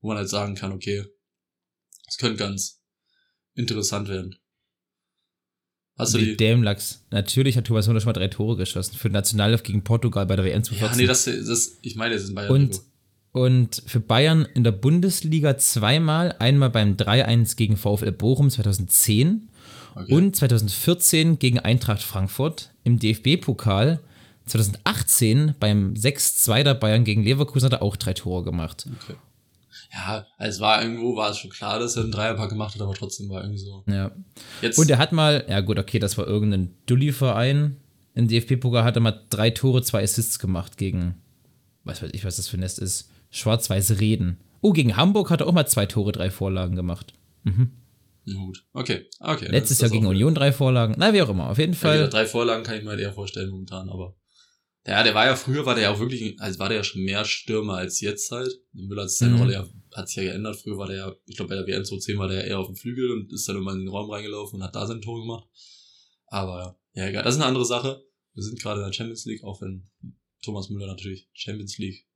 wo 0.00 0.08
man 0.08 0.16
halt 0.16 0.30
sagen 0.30 0.54
kann, 0.54 0.72
okay, 0.72 1.04
es 2.08 2.16
könnte 2.16 2.38
ganz 2.38 2.82
interessant 3.54 4.08
werden. 4.08 4.38
Hast 5.98 6.14
du 6.14 6.18
die? 6.18 6.36
Dämlachs. 6.36 7.04
Natürlich 7.10 7.56
hat 7.56 7.64
Thomas 7.64 7.86
Müller 7.86 8.00
schon 8.00 8.08
mal 8.08 8.12
drei 8.12 8.28
Tore 8.28 8.56
geschossen. 8.56 8.96
Für 8.96 9.08
Nationalelf 9.08 9.62
gegen 9.62 9.82
Portugal 9.82 10.26
bei 10.26 10.36
der 10.36 10.44
WM 10.44 10.62
2014. 10.62 10.98
Ja, 10.98 11.02
nee, 11.02 11.06
das, 11.06 11.24
das, 11.24 11.78
ich 11.80 11.96
meine, 11.96 12.14
das 12.14 12.24
sind 12.24 12.34
Bayern. 12.34 12.50
und, 12.50 12.80
und 13.32 13.82
für 13.86 14.00
Bayern 14.00 14.46
in 14.54 14.62
der 14.62 14.72
Bundesliga 14.72 15.56
zweimal. 15.56 16.34
Einmal 16.38 16.68
beim 16.70 16.96
3-1 16.96 17.56
gegen 17.56 17.78
VfL 17.78 18.12
Bochum 18.12 18.50
2010 18.50 19.48
okay. 19.94 20.12
und 20.12 20.36
2014 20.36 21.38
gegen 21.38 21.60
Eintracht 21.60 22.02
Frankfurt. 22.02 22.70
Im 22.84 22.98
DFB-Pokal 22.98 24.00
2018 24.44 25.54
beim 25.58 25.94
6-2 25.94 26.62
der 26.62 26.74
Bayern 26.74 27.04
gegen 27.04 27.24
Leverkusen 27.24 27.66
hat 27.66 27.80
er 27.80 27.82
auch 27.82 27.96
drei 27.96 28.12
Tore 28.12 28.44
gemacht. 28.44 28.86
okay. 29.02 29.16
Ja, 29.92 30.26
es 30.38 30.60
war 30.60 30.82
irgendwo, 30.82 31.16
war 31.16 31.30
es 31.30 31.38
schon 31.38 31.50
klar, 31.50 31.78
dass 31.78 31.96
er 31.96 32.02
einen 32.02 32.12
Dreierpack 32.12 32.50
gemacht 32.50 32.74
hat, 32.74 32.82
aber 32.82 32.94
trotzdem 32.94 33.28
war 33.30 33.42
irgendwie 33.42 33.58
so. 33.58 33.84
Ja. 33.88 34.10
Jetzt, 34.62 34.78
Und 34.78 34.90
er 34.90 34.98
hat 34.98 35.12
mal, 35.12 35.44
ja 35.48 35.60
gut, 35.60 35.78
okay, 35.78 35.98
das 35.98 36.18
war 36.18 36.26
irgendein 36.26 36.74
Dulli-Verein. 36.86 37.76
Im 38.14 38.28
DFB-Pokal 38.28 38.84
hat 38.84 38.96
er 38.96 39.00
mal 39.00 39.24
drei 39.30 39.50
Tore, 39.50 39.82
zwei 39.82 40.02
Assists 40.02 40.38
gemacht 40.38 40.76
gegen, 40.76 41.16
was 41.84 42.02
weiß 42.02 42.10
ich, 42.14 42.24
was 42.24 42.36
das 42.36 42.48
für 42.48 42.56
ein 42.56 42.60
Nest 42.60 42.78
ist, 42.78 43.10
Schwarz-Weiß 43.30 44.00
Reden. 44.00 44.38
Oh, 44.62 44.72
gegen 44.72 44.96
Hamburg 44.96 45.30
hat 45.30 45.40
er 45.42 45.46
auch 45.46 45.52
mal 45.52 45.66
zwei 45.66 45.86
Tore, 45.86 46.12
drei 46.12 46.30
Vorlagen 46.30 46.74
gemacht. 46.76 47.12
Na 47.44 48.34
gut. 48.34 48.64
Okay, 48.72 49.06
okay. 49.20 49.46
Letztes 49.48 49.80
Jahr 49.80 49.90
gegen 49.90 50.06
Union 50.06 50.34
drei 50.34 50.50
Vorlagen. 50.52 50.94
Na, 50.98 51.12
wie 51.12 51.22
auch 51.22 51.28
immer, 51.28 51.48
auf 51.50 51.58
jeden 51.58 51.74
Ja, 51.74 51.78
Fall. 51.78 52.08
drei 52.08 52.26
Vorlagen 52.26 52.64
kann 52.64 52.76
ich 52.76 52.82
mir 52.82 52.90
halt 52.90 53.00
eher 53.00 53.12
vorstellen 53.12 53.50
momentan, 53.50 53.88
aber. 53.88 54.16
Ja, 54.86 55.02
der 55.02 55.14
war 55.14 55.26
ja 55.26 55.34
früher, 55.34 55.66
war 55.66 55.74
der 55.74 55.84
ja 55.84 55.90
auch 55.92 55.98
wirklich, 55.98 56.40
also 56.40 56.60
war 56.60 56.68
der 56.68 56.78
ja 56.78 56.84
schon 56.84 57.02
mehr 57.02 57.24
Stürmer 57.24 57.74
als 57.74 58.00
jetzt 58.00 58.30
halt. 58.30 58.60
Müller 58.72 59.02
hat 59.02 59.10
seine 59.10 59.32
Mhm. 59.34 59.40
Rolle 59.40 59.52
ja, 59.52 59.68
hat 59.94 60.08
sich 60.08 60.18
ja 60.18 60.22
geändert. 60.24 60.56
Früher 60.56 60.78
war 60.78 60.86
der 60.86 60.96
ja, 60.96 61.16
ich 61.26 61.36
glaube 61.36 61.48
bei 61.48 61.56
der 61.56 61.66
WM 61.66 61.84
2010 61.84 62.18
war 62.18 62.28
der 62.28 62.42
ja 62.42 62.46
eher 62.46 62.58
auf 62.60 62.68
dem 62.68 62.76
Flügel 62.76 63.10
und 63.10 63.32
ist 63.32 63.48
dann 63.48 63.56
immer 63.56 63.72
in 63.72 63.80
den 63.80 63.88
Raum 63.88 64.08
reingelaufen 64.10 64.60
und 64.60 64.64
hat 64.64 64.76
da 64.76 64.86
sein 64.86 65.02
Tor 65.02 65.20
gemacht. 65.20 65.48
Aber, 66.28 66.78
ja, 66.94 67.08
egal. 67.08 67.24
Das 67.24 67.34
ist 67.34 67.40
eine 67.40 67.48
andere 67.48 67.64
Sache. 67.64 68.04
Wir 68.34 68.42
sind 68.44 68.60
gerade 68.60 68.80
in 68.80 68.86
der 68.86 68.92
Champions 68.92 69.24
League, 69.24 69.42
auch 69.42 69.60
wenn 69.60 69.88
Thomas 70.42 70.68
Müller 70.70 70.86
natürlich 70.86 71.28
Champions 71.32 71.78
League 71.78 72.06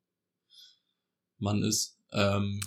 Mann 1.39 1.63
ist. 1.65 1.99
Ähm, 2.13 2.61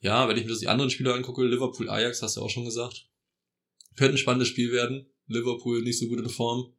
ja, 0.00 0.28
wenn 0.28 0.36
ich 0.36 0.44
mir 0.44 0.50
das 0.50 0.60
die 0.60 0.68
anderen 0.68 0.90
Spieler 0.90 1.14
angucke, 1.14 1.44
Liverpool, 1.44 1.88
Ajax, 1.88 2.22
hast 2.22 2.36
du 2.36 2.40
auch 2.40 2.50
schon 2.50 2.64
gesagt. 2.64 3.08
Könnte 3.96 4.14
ein 4.14 4.18
spannendes 4.18 4.48
Spiel 4.48 4.72
werden. 4.72 5.06
Liverpool 5.26 5.82
nicht 5.82 5.98
so 5.98 6.08
gut 6.08 6.18
in 6.18 6.28
Form. 6.28 6.72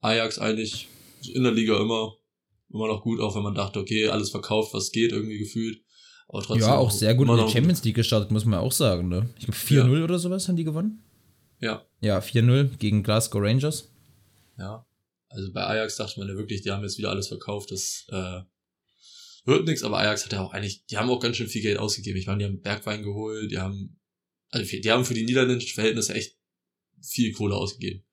Ajax 0.00 0.38
eigentlich 0.38 0.88
in 1.34 1.42
der 1.42 1.52
Liga 1.52 1.80
immer, 1.80 2.14
immer 2.70 2.88
noch 2.88 3.02
gut, 3.02 3.20
auch 3.20 3.34
wenn 3.34 3.42
man 3.42 3.54
dachte, 3.54 3.78
okay, 3.78 4.08
alles 4.08 4.30
verkauft, 4.30 4.74
was 4.74 4.92
geht, 4.92 5.12
irgendwie 5.12 5.38
gefühlt. 5.38 5.82
Aber 6.28 6.42
trotzdem 6.42 6.66
Ja, 6.66 6.76
auch 6.76 6.90
sehr 6.90 7.14
gut 7.14 7.28
in 7.28 7.36
der 7.36 7.48
Champions 7.48 7.84
League 7.84 7.94
gestartet, 7.96 8.30
muss 8.30 8.44
man 8.44 8.58
auch 8.58 8.72
sagen. 8.72 9.08
Ne? 9.08 9.28
Ich 9.38 9.46
glaube 9.46 9.58
4-0 9.88 10.04
oder 10.04 10.18
sowas 10.18 10.48
haben 10.48 10.56
die 10.56 10.64
gewonnen. 10.64 11.02
Ja, 11.60 11.86
Ja, 12.00 12.18
4-0 12.18 12.76
gegen 12.78 13.02
Glasgow 13.02 13.40
Rangers. 13.42 13.90
ja. 14.58 14.86
Also 15.28 15.52
bei 15.52 15.66
Ajax 15.66 15.96
dachte 15.96 16.20
man 16.20 16.28
ja 16.28 16.36
wirklich, 16.36 16.62
die 16.62 16.70
haben 16.70 16.82
jetzt 16.82 16.98
wieder 16.98 17.10
alles 17.10 17.28
verkauft, 17.28 17.70
das 17.70 18.06
äh, 18.08 18.40
wird 19.44 19.66
nichts, 19.66 19.82
aber 19.82 19.98
Ajax 19.98 20.24
hat 20.24 20.32
ja 20.32 20.40
auch 20.40 20.52
eigentlich, 20.52 20.86
die 20.86 20.96
haben 20.96 21.10
auch 21.10 21.20
ganz 21.20 21.36
schön 21.36 21.48
viel 21.48 21.62
Geld 21.62 21.78
ausgegeben. 21.78 22.16
Ich 22.18 22.26
meine, 22.26 22.38
die 22.38 22.44
haben 22.44 22.60
Bergwein 22.60 23.02
geholt, 23.02 23.50
die 23.50 23.58
haben, 23.58 23.98
also 24.50 24.64
die 24.64 24.90
haben 24.90 25.04
für 25.04 25.14
die 25.14 25.24
niederländischen 25.24 25.74
Verhältnisse 25.74 26.14
echt 26.14 26.36
viel 27.02 27.32
Kohle 27.32 27.54
ausgegeben. 27.56 28.04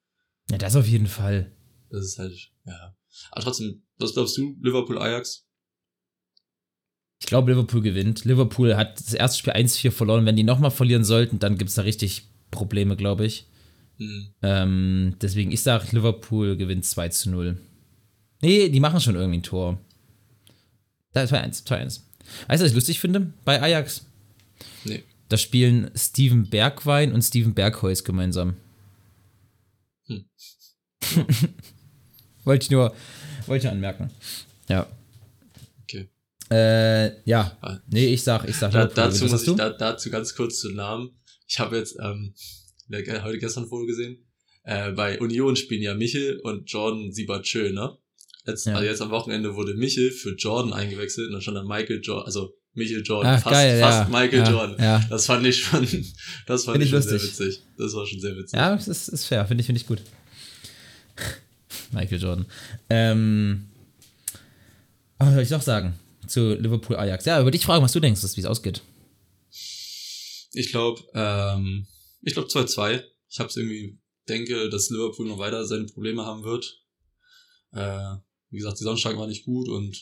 Ja, 0.50 0.58
das 0.58 0.76
auf 0.76 0.88
jeden 0.88 1.08
Fall. 1.08 1.56
Das 1.90 2.04
ist 2.04 2.20
halt, 2.20 2.34
ja. 2.66 2.96
Aber 3.32 3.42
trotzdem, 3.42 3.84
was 3.98 4.14
glaubst 4.14 4.38
du, 4.38 4.56
Liverpool, 4.62 4.98
Ajax? 5.00 5.46
Ich 7.20 7.28
glaube, 7.28 7.52
Liverpool 7.52 7.82
gewinnt. 7.82 8.26
Liverpool 8.26 8.76
hat 8.76 9.00
das 9.00 9.14
erste 9.14 9.40
Spiel 9.40 9.54
1-4 9.54 9.92
verloren. 9.92 10.26
Wenn 10.26 10.36
die 10.36 10.44
nochmal 10.44 10.72
verlieren 10.72 11.06
sollten, 11.06 11.40
dann 11.40 11.58
gibt 11.58 11.70
es 11.70 11.76
da 11.76 11.84
richtig 11.84 12.28
Probleme, 12.52 12.96
glaube 12.96 13.26
ich. 13.26 13.48
Hm. 13.98 14.28
Ähm, 14.42 15.16
deswegen, 15.22 15.52
ich 15.52 15.62
sage, 15.62 15.88
Liverpool 15.92 16.58
gewinnt 16.58 16.86
2 16.86 17.10
zu 17.10 17.30
0. 17.30 17.58
Nee, 18.42 18.68
die 18.70 18.80
machen 18.82 19.00
schon 19.00 19.16
irgendwie 19.16 19.40
ein 19.40 19.44
Tor. 19.44 19.80
Da 21.14 21.24
ist 21.24 21.34
2-1, 21.34 21.66
2-1. 21.66 21.82
Weißt 21.86 22.02
du, 22.02 22.02
was 22.50 22.62
ich 22.62 22.74
lustig 22.74 23.00
finde? 23.00 23.32
Bei 23.46 23.62
Ajax. 23.62 24.06
Nee. 24.84 25.04
Da 25.30 25.38
spielen 25.38 25.92
Steven 25.96 26.50
Bergwein 26.50 27.14
und 27.14 27.22
Steven 27.22 27.54
Berghuis 27.54 28.04
gemeinsam. 28.04 28.56
Hm. 30.08 30.26
wollte 32.46 32.64
ich 32.64 32.72
nur, 32.72 32.94
wollte 33.48 33.68
ich 33.68 33.72
anmerken. 33.72 34.10
Ja. 34.70 34.88
Okay. 35.84 36.10
Äh, 36.52 37.22
ja. 37.30 37.58
Ah. 37.62 37.80
Nee, 37.88 38.14
ich 38.14 38.24
sag, 38.24 38.48
ich 38.48 38.56
sag 38.56 38.72
Da, 38.72 38.88
dazu 38.88 39.26
muss 39.26 39.48
ich 39.48 39.56
da, 39.56 39.70
dazu 39.70 40.10
ganz 40.10 40.36
kurz 40.36 40.60
zu 40.60 40.72
Namen. 40.72 41.12
Ich 41.48 41.60
habe 41.60 41.78
jetzt 41.78 41.98
ähm, 42.02 42.34
heute 42.92 43.38
gestern 43.38 43.68
Foto 43.68 43.86
gesehen. 43.86 44.26
Äh, 44.64 44.92
bei 44.92 45.20
Union 45.20 45.56
spielen 45.56 45.82
ja 45.82 45.94
Michel 45.94 46.40
und 46.44 46.72
Jordan 46.72 47.12
Siebert 47.12 47.48
schön, 47.48 47.74
ne? 47.76 47.98
Letzt, 48.46 48.66
Ja. 48.66 48.76
Also 48.76 48.86
jetzt 48.86 49.02
am 49.02 49.10
Wochenende 49.12 49.56
wurde 49.56 49.74
Michel 49.74 50.12
für 50.12 50.36
Jordan 50.36 50.74
eingewechselt 50.74 51.28
und 51.28 51.34
dann 51.34 51.42
stand 51.42 51.58
da 51.58 51.64
Michael 51.64 52.02
Jordan, 52.02 52.26
also 52.26 52.54
Michel 52.74 53.04
Jordan, 53.06 53.36
Ach, 53.36 53.44
fast, 53.44 53.54
geil, 53.54 53.80
fast 53.80 54.10
ja. 54.12 54.20
Michael 54.20 54.40
ja, 54.40 54.52
Jordan. 54.52 54.76
Ja, 54.80 55.06
Das 55.10 55.26
fand 55.26 55.46
ich 55.46 55.60
schon, 55.64 55.82
das 56.48 56.64
fand 56.66 56.78
Find 56.78 56.86
ich 56.86 56.92
schon 56.92 57.02
sehr 57.02 57.14
lustig. 57.14 57.40
witzig. 57.40 57.64
Das 57.78 57.94
war 57.94 58.06
schon 58.06 58.20
sehr 58.20 58.36
witzig. 58.36 58.58
ja 58.58 58.76
das 58.76 58.88
ist, 58.88 59.08
ist 59.10 59.26
fair. 59.26 59.46
Finde 59.46 59.62
ich, 59.62 59.66
finde 59.66 59.80
ich 59.82 59.88
gut. 59.88 60.02
Michael 61.94 62.22
Jordan. 62.22 62.46
Ähm, 62.90 63.70
was 65.18 65.34
soll 65.34 65.44
ich 65.44 65.50
noch 65.50 65.62
sagen? 65.62 65.94
Zu 66.28 66.56
Liverpool 66.56 66.96
Ajax. 66.98 67.26
Ja, 67.26 67.40
über 67.42 67.52
dich 67.52 67.66
fragen, 67.66 67.84
was 67.84 67.92
du 67.94 68.00
denkst, 68.00 68.22
wie 68.36 68.40
es 68.42 68.46
ausgeht. 68.46 68.82
Ich 70.54 70.72
glaube, 70.72 71.02
ähm, 71.14 71.88
ich 72.22 72.34
glaube 72.34 72.48
2-2. 72.50 73.04
Ich 73.30 73.40
habe 73.40 73.52
irgendwie 73.56 73.98
denke, 74.30 74.70
dass 74.70 74.90
Liverpool 74.90 75.28
noch 75.28 75.40
weiter 75.40 75.66
seine 75.66 75.86
Probleme 75.86 76.26
haben 76.26 76.44
wird. 76.44 76.80
Äh, 77.74 78.16
wie 78.50 78.58
gesagt, 78.58 78.80
die 78.80 78.84
Sonnenstag 78.84 79.18
war 79.18 79.28
nicht 79.28 79.46
gut 79.46 79.68
und 79.68 79.98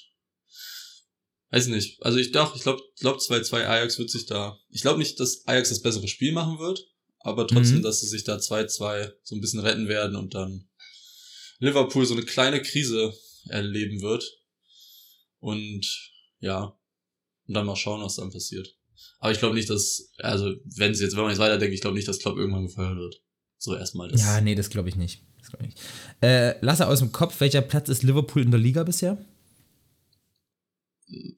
weiß 1.52 1.68
nicht. 1.68 2.04
Also 2.04 2.18
ich 2.18 2.32
doch, 2.32 2.56
ich 2.56 2.64
glaube, 2.64 2.82
glaub 3.00 3.18
2-2 3.18 3.66
Ajax 3.66 3.98
wird 3.98 4.10
sich 4.10 4.26
da. 4.26 4.60
Ich 4.70 4.82
glaube 4.82 5.00
nicht, 5.00 5.20
dass 5.20 5.48
Ajax 5.48 5.70
das 5.70 5.82
bessere 5.82 6.08
Spiel 6.08 6.34
machen 6.34 6.60
wird, 6.60 6.86
aber 7.20 7.48
trotzdem, 7.48 7.78
Mhm. 7.78 7.84
dass 7.84 8.02
sie 8.02 8.08
sich 8.08 8.24
da 8.24 8.38
2-2 8.38 9.14
so 9.24 9.36
ein 9.36 9.42
bisschen 9.42 9.60
retten 9.62 9.88
werden 9.88 10.16
und 10.18 10.34
dann 10.34 10.68
Liverpool 11.62 12.06
so 12.06 12.16
eine 12.16 12.26
kleine 12.26 12.62
Krise 12.62 13.14
erleben 13.48 14.02
wird. 14.02 14.26
Und 15.40 16.12
ja, 16.40 16.78
und 17.48 17.54
dann 17.54 17.66
mal 17.66 17.76
schauen, 17.76 18.02
was 18.02 18.16
dann 18.16 18.32
passiert. 18.32 18.76
Aber 19.20 19.32
ich 19.32 19.40
glaube 19.40 19.56
nicht, 19.56 19.70
dass, 19.70 20.12
also 20.18 20.54
wenn 20.66 20.94
sie 20.96 21.04
jetzt, 21.04 21.16
wenn 21.16 21.22
man 21.22 21.32
jetzt 21.32 21.40
weiterdenkt, 21.40 21.74
ich 21.74 21.82
glaube 21.82 21.96
nicht, 21.96 22.08
dass 22.08 22.20
Klopp 22.20 22.38
irgendwann 22.38 22.66
gefeuert 22.66 22.98
wird. 22.98 23.22
So 23.58 23.76
erstmal 23.76 24.10
das. 24.10 24.22
Ja, 24.22 24.42
nee, 24.42 24.56
das 24.56 24.72
glaube 24.72 24.90
ich 24.90 24.96
nicht. 24.96 25.22
Das 25.40 25.50
glaub 25.50 25.62
ich 25.62 25.68
nicht. 25.68 25.82
Äh, 26.22 26.60
Lasse 26.66 26.88
aus 26.88 27.00
dem 27.00 27.12
Kopf, 27.12 27.40
welcher 27.40 27.62
Platz 27.62 27.90
ist 27.90 28.04
Liverpool 28.04 28.42
in 28.42 28.52
der 28.52 28.60
Liga 28.60 28.84
bisher? 28.84 29.24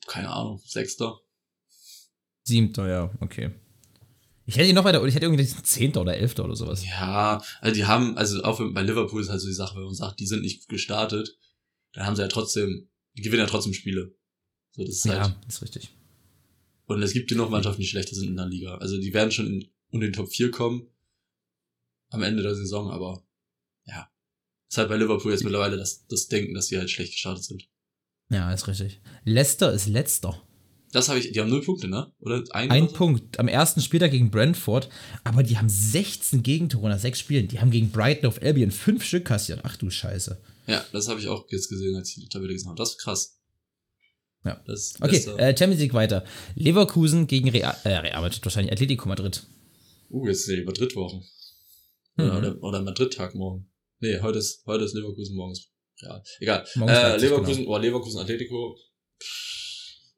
Keine 0.08 0.30
Ahnung, 0.30 0.62
Sechster. 0.66 1.20
Siebter, 2.44 2.88
ja, 2.88 3.12
okay. 3.20 3.52
Ich 4.46 4.58
hätte 4.58 4.68
ihn 4.68 4.76
noch 4.76 4.84
weiter, 4.84 5.00
oder 5.00 5.08
ich 5.08 5.16
hätte 5.16 5.26
irgendwie 5.26 5.44
diesen 5.44 5.64
Zehnter 5.64 6.02
oder 6.02 6.18
Elfter 6.18 6.44
oder 6.44 6.56
sowas. 6.56 6.86
Ja, 6.86 7.42
also 7.62 7.74
die 7.76 7.86
haben, 7.86 8.18
also 8.18 8.44
auch 8.44 8.60
bei 8.74 8.82
Liverpool 8.82 9.22
ist 9.22 9.30
halt 9.30 9.40
so 9.40 9.48
die 9.48 9.54
Sache, 9.54 9.76
wenn 9.78 9.86
man 9.86 9.94
sagt, 9.96 10.20
die 10.20 10.28
sind 10.28 10.42
nicht 10.42 10.68
gestartet, 10.68 11.38
dann 11.94 12.06
haben 12.06 12.16
sie 12.16 12.22
ja 12.24 12.28
trotzdem, 12.28 12.90
die 13.16 13.22
gewinnen 13.22 13.42
ja 13.44 13.48
trotzdem 13.48 13.74
Spiele. 13.74 14.14
So, 14.72 14.84
das 14.84 14.96
ist 14.96 15.06
halt, 15.06 15.28
Ja, 15.28 15.36
ist 15.48 15.62
richtig. 15.62 15.96
und 16.88 17.02
es 17.02 17.14
gibt 17.14 17.30
genug 17.30 17.50
Mannschaften, 17.52 17.82
die 17.82 17.88
schlechter 17.88 18.16
sind 18.16 18.28
in 18.30 18.36
der 18.36 18.48
Liga. 18.48 18.76
Also 18.80 18.98
die 19.00 19.14
werden 19.14 19.32
schon 19.32 19.48
in, 19.48 19.70
unter 19.92 20.08
den 20.08 20.14
Top 20.14 20.30
4 20.30 20.52
kommen 20.52 20.88
am 22.10 22.22
Ende 22.24 22.44
der 22.44 22.56
Saison, 22.56 22.92
aber 22.92 23.24
ja. 23.86 24.10
Ist 24.70 24.78
halt 24.78 24.90
bei 24.90 24.98
Liverpool 24.98 25.32
jetzt 25.32 25.44
mittlerweile 25.44 25.78
das, 25.78 26.06
das 26.08 26.28
Denken, 26.28 26.54
dass 26.54 26.68
sie 26.68 26.78
halt 26.78 26.90
schlecht 26.90 27.14
gestartet 27.14 27.44
sind. 27.44 27.68
Ja, 28.30 28.52
ist 28.52 28.68
richtig. 28.68 29.00
Leicester 29.24 29.72
ist 29.72 29.88
letzter. 29.88 30.42
Das 30.94 31.10
habe 31.10 31.20
ich, 31.20 31.32
die 31.32 31.40
haben 31.42 31.50
null 31.50 31.64
Punkte, 31.64 31.88
ne? 31.88 32.14
Oder 32.20 32.44
ein, 32.52 32.70
Ein 32.70 32.84
oder 32.84 32.92
so? 32.92 32.96
Punkt 32.98 33.40
am 33.40 33.48
ersten 33.48 33.82
Spieltag 33.82 34.12
gegen 34.12 34.30
Brentford, 34.30 34.90
aber 35.24 35.42
die 35.42 35.58
haben 35.58 35.68
16 35.68 36.44
Gegentore 36.44 36.88
nach 36.90 37.00
sechs 37.00 37.20
Spielen. 37.20 37.48
Die 37.48 37.60
haben 37.60 37.72
gegen 37.72 37.90
Brighton 37.90 38.28
auf 38.28 38.42
Albion 38.42 38.70
fünf 38.72 39.04
Stück 39.04 39.26
kassiert. 39.26 39.62
Ach 39.64 39.76
du 39.76 39.90
Scheiße. 39.90 40.40
Ja, 40.68 40.86
das 40.94 41.08
habe 41.10 41.20
ich 41.20 41.28
auch 41.28 41.46
jetzt 41.50 41.68
gesehen, 41.68 41.96
als 41.96 42.10
ich 42.10 42.24
die 42.24 42.30
Tabelle 42.30 42.54
gesehen 42.54 42.70
habe. 42.70 42.78
Das 42.78 42.92
ist 42.92 43.00
krass. 43.00 43.40
Ja. 44.46 44.62
Das 44.68 44.94
Okay, 45.02 45.14
Leicester- 45.14 45.40
äh, 45.40 45.58
Champions 45.58 45.82
League 45.82 45.94
weiter. 45.94 46.24
Leverkusen 46.56 47.28
gegen 47.28 47.50
Real, 47.50 47.76
äh, 47.86 47.90
Real 47.90 48.22
Madrid, 48.22 48.40
wahrscheinlich 48.46 48.72
Atletico 48.72 49.08
Madrid. 49.10 49.44
Uh, 50.10 50.28
jetzt 50.28 50.42
ist 50.42 50.50
ja 50.50 50.58
die 50.58 50.64
Madrid-Woche. 50.64 51.22
Mhm. 52.18 52.24
Oder, 52.38 52.64
oder, 52.64 52.82
Madrid-Tag 52.84 53.34
morgen. 53.34 53.72
Nee, 54.00 54.20
heute 54.22 54.38
ist, 54.38 54.64
heute 54.68 54.84
ist 54.84 54.94
Leverkusen, 54.94 55.36
morgen 55.36 55.54
ist 55.54 55.70
Real. 56.02 56.22
Egal. 56.40 56.66
Äh, 56.76 57.18
Leverkusen, 57.18 57.66
oh, 57.66 57.78
Leverkusen, 57.78 58.20
Atletico. 58.20 58.78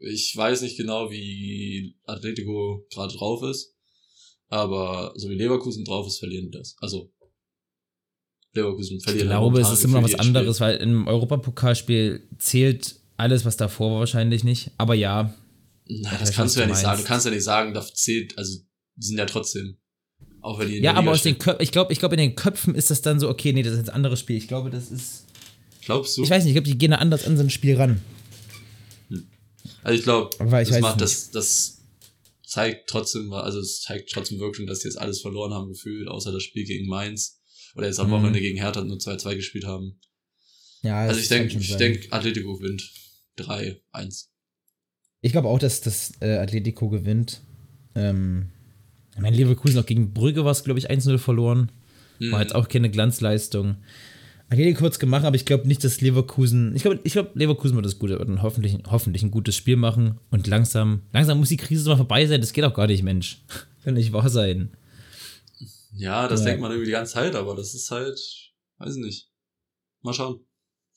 Ich 0.05 0.35
weiß 0.35 0.61
nicht 0.61 0.77
genau, 0.77 1.09
wie 1.09 1.97
Atletico 2.05 2.85
gerade 2.93 3.15
drauf 3.15 3.43
ist. 3.43 3.75
Aber 4.47 5.13
so 5.15 5.29
wie 5.29 5.35
Leverkusen 5.35 5.83
drauf 5.83 6.05
ist, 6.07 6.19
verlieren 6.19 6.51
die 6.51 6.57
das. 6.57 6.75
Also, 6.79 7.11
Leverkusen 8.53 8.97
Ich 8.97 9.03
verlieren 9.03 9.27
glaube, 9.29 9.59
es 9.59 9.71
ist 9.71 9.83
immer 9.83 10.01
noch 10.01 10.07
was 10.07 10.19
anderes, 10.19 10.59
weil 10.61 10.77
im 10.77 11.07
Europapokalspiel 11.07 12.27
zählt 12.37 12.95
alles, 13.17 13.45
was 13.45 13.57
davor 13.57 13.91
war, 13.91 13.99
wahrscheinlich 13.99 14.43
nicht. 14.43 14.71
Aber 14.77 14.93
ja, 14.93 15.33
Spiel. 15.85 16.01
Nein, 16.01 16.13
Ich 16.13 16.19
das 16.19 16.31
kannst 16.33 16.55
du 16.55 16.59
ja 16.61 16.67
nicht 16.67 16.77
sagen. 16.77 17.01
Du 17.01 17.07
kannst 17.07 17.25
ja 17.25 17.31
nicht 17.31 17.43
sagen, 17.43 17.73
da 17.73 17.85
zählt, 17.85 18.37
also, 18.37 18.59
die 18.95 19.05
sind 19.05 19.17
ja 19.17 19.25
trotzdem. 19.25 19.77
Auch 20.41 20.59
wenn 20.59 20.67
die 20.67 20.77
in 20.77 20.83
ja, 20.83 20.93
aber 20.93 21.11
aus 21.11 21.23
den. 21.23 21.39
Köpfen, 21.39 21.63
ich 21.63 21.71
glaube, 21.71 21.91
ich 21.91 21.99
glaube, 21.99 22.15
in 22.15 22.21
den 22.21 22.35
Köpfen 22.35 22.75
ist 22.75 22.91
das 22.91 23.01
dann 23.01 23.19
so, 23.19 23.29
okay, 23.29 23.51
nee, 23.53 23.63
das 23.63 23.73
ist 23.73 23.79
jetzt 23.79 23.89
ein 23.89 23.95
anderes 23.95 24.19
Spiel. 24.19 24.37
Ich 24.37 24.47
glaube, 24.47 24.69
das 24.69 24.91
ist, 24.91 25.25
Glaubst 25.81 26.17
du? 26.17 26.23
ich 26.23 26.29
weiß 26.29 26.43
nicht, 26.43 26.51
ich 26.51 26.55
glaube, 26.55 26.69
die 26.69 26.77
gehen 26.77 26.91
da 26.91 26.97
anders 26.97 27.25
an 27.25 27.37
so 27.37 27.43
ein 27.43 27.49
Spiel 27.49 27.75
ran. 27.75 28.01
Also 29.83 29.97
ich 29.97 30.03
glaube, 30.03 30.29
das 30.39 30.79
macht 30.79 31.01
das, 31.01 31.31
das 31.31 31.81
zeigt 32.45 32.89
trotzdem, 32.89 33.33
also 33.33 33.59
es 33.59 33.81
zeigt 33.81 34.11
trotzdem 34.11 34.39
wirklich, 34.39 34.67
dass 34.67 34.79
sie 34.81 34.87
jetzt 34.87 34.97
alles 34.97 35.21
verloren 35.21 35.53
haben 35.53 35.69
gefühlt, 35.69 36.07
außer 36.07 36.31
das 36.31 36.43
Spiel 36.43 36.65
gegen 36.65 36.87
Mainz. 36.87 37.39
Oder 37.75 37.87
jetzt 37.87 37.99
am 37.99 38.07
Mhm. 38.07 38.11
Wochenende 38.11 38.39
gegen 38.39 38.57
Hertha 38.57 38.81
nur 38.83 38.97
2-2 38.97 39.35
gespielt 39.35 39.65
haben. 39.65 39.99
Ja, 40.81 40.99
Also 40.99 41.19
ich 41.19 41.27
denke, 41.27 41.57
ich 41.57 41.75
denke, 41.75 42.11
Atletico 42.11 42.57
gewinnt 42.57 42.89
3-1. 43.37 44.27
Ich 45.21 45.31
glaube 45.31 45.47
auch, 45.49 45.59
dass 45.59 45.81
das 45.81 46.13
äh, 46.21 46.37
Atletico 46.37 46.89
gewinnt. 46.89 47.41
Ähm, 47.95 48.51
ich 49.15 49.21
meine, 49.21 49.35
Leverkusen 49.35 49.79
auch 49.79 49.85
gegen 49.85 50.13
Brügge 50.13 50.45
war 50.45 50.51
es, 50.51 50.63
glaube 50.63 50.79
ich, 50.79 50.89
1-0 50.89 51.17
verloren. 51.17 51.71
Mhm. 52.19 52.31
War 52.31 52.41
jetzt 52.41 52.55
auch 52.55 52.67
keine 52.69 52.89
Glanzleistung. 52.89 53.77
Atletico 54.55 54.79
kurz 54.79 54.99
gemacht, 54.99 55.23
aber 55.25 55.35
ich 55.35 55.45
glaube 55.45 55.67
nicht, 55.67 55.83
dass 55.83 56.01
Leverkusen. 56.01 56.75
Ich 56.75 56.81
glaube, 56.83 56.99
ich 57.03 57.13
glaub, 57.13 57.35
Leverkusen 57.35 57.75
wird 57.75 57.85
das 57.85 57.99
Gute 57.99 58.19
und 58.19 58.41
hoffentlich, 58.41 58.77
hoffentlich 58.89 59.23
ein 59.23 59.31
gutes 59.31 59.55
Spiel 59.55 59.75
machen. 59.75 60.19
Und 60.31 60.47
langsam, 60.47 61.01
langsam 61.13 61.39
muss 61.39 61.49
die 61.49 61.57
Krise 61.57 61.87
mal 61.89 61.97
vorbei 61.97 62.25
sein. 62.25 62.41
Das 62.41 62.53
geht 62.53 62.63
auch 62.63 62.73
gar 62.73 62.87
nicht, 62.87 63.03
Mensch. 63.03 63.41
Kann 63.83 63.93
nicht 63.93 64.11
wahr 64.13 64.29
sein. 64.29 64.75
Ja, 65.97 66.27
das 66.27 66.41
Ja. 66.41 66.47
denkt 66.47 66.61
man 66.61 66.71
irgendwie 66.71 66.87
die 66.87 66.91
ganze 66.91 67.13
Zeit, 67.13 67.35
aber 67.35 67.55
das 67.55 67.73
ist 67.75 67.89
halt, 67.91 68.19
weiß 68.79 68.95
ich 68.97 69.03
nicht. 69.03 69.29
Mal 70.01 70.13
schauen. 70.13 70.39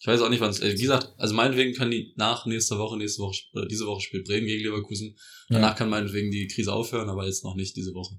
Ich 0.00 0.06
weiß 0.06 0.20
auch 0.22 0.28
nicht, 0.30 0.40
wann 0.40 0.50
es, 0.50 0.60
äh, 0.60 0.74
wie 0.76 0.82
gesagt, 0.82 1.12
also 1.16 1.34
meinetwegen 1.34 1.74
kann 1.74 1.90
die 1.90 2.12
nach 2.16 2.46
nächster 2.46 2.78
Woche, 2.78 2.96
nächste 2.96 3.20
Woche, 3.22 3.36
oder 3.52 3.66
diese 3.66 3.84
Woche 3.86 4.00
spielt 4.00 4.26
Bremen 4.26 4.46
gegen 4.46 4.62
Leverkusen. 4.64 5.16
Danach 5.48 5.70
Ja. 5.70 5.74
kann 5.74 5.88
meinetwegen 5.90 6.30
die 6.30 6.46
Krise 6.46 6.72
aufhören, 6.72 7.08
aber 7.08 7.26
jetzt 7.26 7.42
noch 7.44 7.56
nicht 7.56 7.74
diese 7.76 7.94
Woche. 7.94 8.16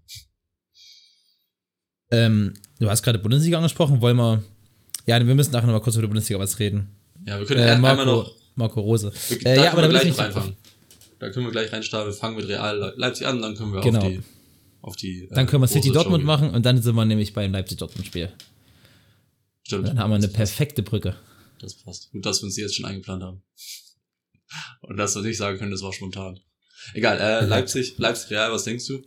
Ähm, 2.12 2.54
du 2.80 2.90
hast 2.90 3.04
gerade 3.04 3.20
Bundesliga 3.20 3.58
angesprochen. 3.58 4.02
Wollen 4.02 4.18
wir. 4.18 4.44
Ja, 5.06 5.26
wir 5.26 5.36
müssen 5.36 5.52
nachher 5.52 5.68
noch 5.68 5.74
mal 5.74 5.80
kurz 5.82 5.96
über 5.96 6.04
die 6.04 6.08
Bundesliga 6.10 6.40
was 6.40 6.60
reden. 6.60 6.90
Ja, 7.26 7.40
wir 7.40 7.46
können 7.46 7.62
Äh, 7.62 7.72
einmal 7.72 7.96
Marco, 7.96 8.12
noch 8.12 8.36
Marco 8.56 8.82
Rose. 8.82 9.12
Wir, 9.30 9.38
Äh, 9.38 9.44
da 9.44 9.50
ja, 9.50 9.56
können 9.56 9.68
aber 9.72 9.82
da 9.82 9.88
wir 9.88 9.90
will 9.90 9.96
ich 9.96 10.02
gleich 10.02 10.06
nicht 10.06 10.20
reinfangen. 10.38 10.58
Da 11.20 11.30
können 11.32 11.46
wir 11.48 11.52
gleich 11.52 11.72
reinstarten. 11.74 12.12
Wir 12.14 12.18
fangen 12.18 12.36
mit 12.38 12.48
Real 12.48 12.78
Le- 12.78 12.94
Leipzig 12.98 13.28
an, 13.28 13.42
dann 13.42 13.56
können 13.56 13.74
wir 13.74 13.82
Genau. 13.82 14.00
auf 14.00 14.08
die, 14.08 14.22
auf 14.82 14.96
die 14.96 15.24
äh, 15.26 15.34
Dann 15.34 15.48
können 15.48 15.64
wir 15.64 15.68
City 15.68 15.92
Dortmund 15.92 16.24
machen 16.24 16.52
und 16.52 16.66
dann 16.66 16.82
sind 16.82 16.96
wir 16.96 17.06
nämlich 17.06 17.34
beim 17.34 17.52
Leipzig-Dortmund-Spiel. 17.52 18.32
Stimmt. 19.64 19.88
Dann 19.88 20.00
haben 20.00 20.12
wir 20.12 20.16
eine 20.16 20.28
perfekte 20.30 20.82
Brücke. 20.84 21.16
Das 21.60 21.74
passt. 21.76 22.12
Gut, 22.12 22.26
dass 22.26 22.42
wir 22.42 22.46
uns 22.46 22.56
die 22.56 22.62
jetzt 22.62 22.76
schon 22.76 22.86
eingeplant 22.86 23.22
haben. 23.24 23.42
Und 24.82 24.98
dass 24.98 25.14
wir 25.16 25.22
nicht 25.22 25.38
sagen 25.38 25.58
können, 25.60 25.72
das 25.72 25.82
war 25.84 25.92
spontan. 25.94 26.40
Egal, 26.94 27.20
äh, 27.20 27.46
Leipzig, 27.46 27.98
Leipzig 27.98 28.32
Real, 28.32 28.52
was 28.52 28.64
denkst 28.64 28.88
du? 28.88 29.02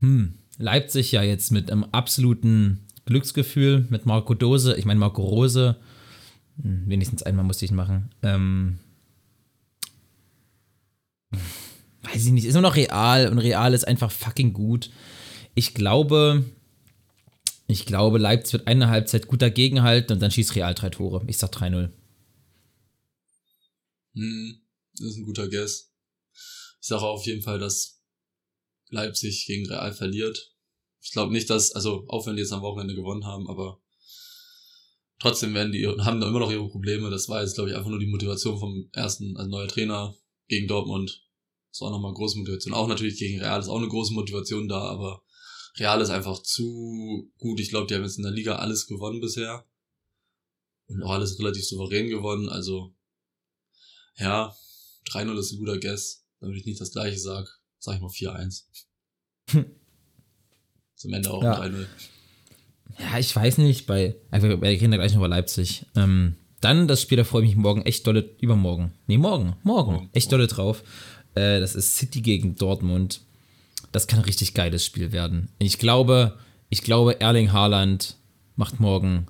Hm, 0.00 0.38
Leipzig 0.58 1.12
ja 1.12 1.22
jetzt 1.22 1.50
mit 1.50 1.70
einem 1.70 1.84
absoluten 1.84 2.86
Glücksgefühl, 3.10 3.86
mit 3.90 4.06
Marco 4.06 4.34
Dose, 4.34 4.76
ich 4.76 4.86
meine 4.86 5.00
Marco 5.00 5.22
Rose, 5.22 5.76
hm, 6.62 6.84
wenigstens 6.86 7.22
einmal 7.22 7.44
musste 7.44 7.64
ich 7.64 7.72
machen. 7.72 8.10
Ähm, 8.22 8.78
weiß 12.02 12.24
ich 12.24 12.32
nicht, 12.32 12.44
ist 12.44 12.54
nur 12.54 12.62
noch 12.62 12.76
real 12.76 13.28
und 13.28 13.38
real 13.38 13.74
ist 13.74 13.86
einfach 13.86 14.10
fucking 14.10 14.52
gut. 14.52 14.90
Ich 15.54 15.74
glaube, 15.74 16.44
ich 17.66 17.84
glaube, 17.84 18.18
Leipzig 18.18 18.54
wird 18.54 18.66
eine 18.66 18.88
Halbzeit 18.88 19.26
gut 19.26 19.42
dagegenhalten 19.42 20.14
und 20.14 20.20
dann 20.20 20.30
schießt 20.30 20.54
Real 20.54 20.74
drei 20.74 20.90
Tore. 20.90 21.24
Ich 21.26 21.38
sag 21.38 21.50
3-0. 21.52 21.90
Hm, 24.14 24.60
das 24.92 25.06
ist 25.08 25.16
ein 25.16 25.24
guter 25.24 25.48
Guess. 25.48 25.92
Ich 26.80 26.88
sage 26.88 27.02
auf 27.02 27.26
jeden 27.26 27.42
Fall, 27.42 27.58
dass 27.58 28.02
Leipzig 28.88 29.46
gegen 29.46 29.68
Real 29.68 29.92
verliert. 29.92 30.49
Ich 31.02 31.12
glaube 31.12 31.32
nicht, 31.32 31.48
dass, 31.48 31.72
also 31.72 32.04
auch 32.08 32.26
wenn 32.26 32.36
die 32.36 32.42
jetzt 32.42 32.52
am 32.52 32.62
Wochenende 32.62 32.94
gewonnen 32.94 33.24
haben, 33.24 33.48
aber 33.48 33.80
trotzdem 35.18 35.54
werden 35.54 35.72
die, 35.72 35.86
haben 35.86 36.20
da 36.20 36.28
immer 36.28 36.40
noch 36.40 36.50
ihre 36.50 36.68
Probleme. 36.68 37.10
Das 37.10 37.28
war 37.28 37.42
jetzt, 37.42 37.54
glaube 37.54 37.70
ich, 37.70 37.76
einfach 37.76 37.90
nur 37.90 37.98
die 37.98 38.06
Motivation 38.06 38.58
vom 38.58 38.88
ersten, 38.92 39.36
also 39.36 39.48
neuer 39.48 39.68
Trainer 39.68 40.16
gegen 40.48 40.68
Dortmund. 40.68 41.26
Das 41.70 41.80
war 41.82 41.90
nochmal 41.90 42.10
eine 42.10 42.16
große 42.16 42.38
Motivation. 42.38 42.74
Auch 42.74 42.88
natürlich 42.88 43.18
gegen 43.18 43.40
Real 43.40 43.60
ist 43.60 43.68
auch 43.68 43.78
eine 43.78 43.88
große 43.88 44.12
Motivation 44.12 44.68
da, 44.68 44.80
aber 44.80 45.22
Real 45.76 46.00
ist 46.00 46.10
einfach 46.10 46.42
zu 46.42 47.32
gut. 47.38 47.60
Ich 47.60 47.70
glaube, 47.70 47.86
die 47.86 47.94
haben 47.94 48.02
jetzt 48.02 48.18
in 48.18 48.24
der 48.24 48.32
Liga 48.32 48.56
alles 48.56 48.86
gewonnen 48.86 49.20
bisher. 49.20 49.64
Und 50.86 51.02
auch 51.04 51.12
alles 51.12 51.38
relativ 51.38 51.64
souverän 51.64 52.08
gewonnen. 52.08 52.48
Also, 52.48 52.96
ja, 54.16 54.54
3-0 55.06 55.38
ist 55.38 55.52
ein 55.52 55.58
guter 55.58 55.78
Guess. 55.78 56.26
Damit 56.40 56.56
ich 56.56 56.66
nicht 56.66 56.80
das 56.80 56.90
gleiche 56.90 57.18
sag, 57.18 57.60
sag 57.78 57.94
ich 57.94 58.00
mal 58.00 58.08
4-1. 58.08 58.64
Zum 61.00 61.14
Ende 61.14 61.30
auch 61.30 61.42
Ja. 61.42 61.58
3-0. 61.58 61.86
Ja, 62.98 63.18
ich 63.18 63.34
weiß 63.34 63.56
nicht, 63.56 63.86
bei, 63.86 64.16
wir 64.30 64.42
wir 64.60 64.68
reden 64.68 64.90
da 64.90 64.98
gleich 64.98 65.12
noch 65.12 65.20
über 65.20 65.28
Leipzig. 65.28 65.86
Ähm, 65.96 66.34
dann 66.60 66.88
das 66.88 67.00
Spiel, 67.00 67.16
da 67.16 67.24
freue 67.24 67.42
ich 67.42 67.48
mich 67.48 67.56
morgen 67.56 67.80
echt 67.86 68.06
dolle, 68.06 68.28
übermorgen. 68.38 68.92
Nee, 69.06 69.16
morgen, 69.16 69.56
morgen, 69.62 69.92
Morgen. 69.92 70.10
echt 70.12 70.30
dolle 70.30 70.46
drauf. 70.46 70.82
Äh, 71.34 71.58
das 71.60 71.74
ist 71.74 71.96
City 71.96 72.20
gegen 72.20 72.54
Dortmund. 72.56 73.22
Das 73.92 74.08
kann 74.08 74.18
ein 74.18 74.26
richtig 74.26 74.52
geiles 74.52 74.84
Spiel 74.84 75.10
werden. 75.10 75.48
Ich 75.58 75.78
glaube, 75.78 76.36
ich 76.68 76.82
glaube, 76.82 77.18
Erling 77.18 77.50
Haaland 77.50 78.18
macht 78.56 78.78
morgen, 78.78 79.26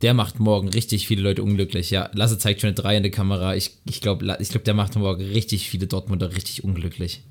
der 0.00 0.14
macht 0.14 0.40
morgen 0.40 0.68
richtig 0.68 1.06
viele 1.06 1.20
Leute 1.20 1.42
unglücklich. 1.42 1.90
Ja, 1.90 2.08
Lasse 2.14 2.38
zeigt 2.38 2.62
schon 2.62 2.68
eine 2.68 2.74
3 2.74 2.96
in 2.96 3.02
der 3.02 3.12
Kamera. 3.12 3.54
Ich, 3.54 3.72
ich 3.84 4.00
glaube, 4.00 4.34
ich 4.40 4.48
glaub, 4.48 4.64
der 4.64 4.72
macht 4.72 4.96
morgen 4.96 5.26
richtig 5.26 5.68
viele 5.68 5.86
Dortmunder 5.86 6.34
richtig 6.34 6.64
unglücklich. 6.64 7.22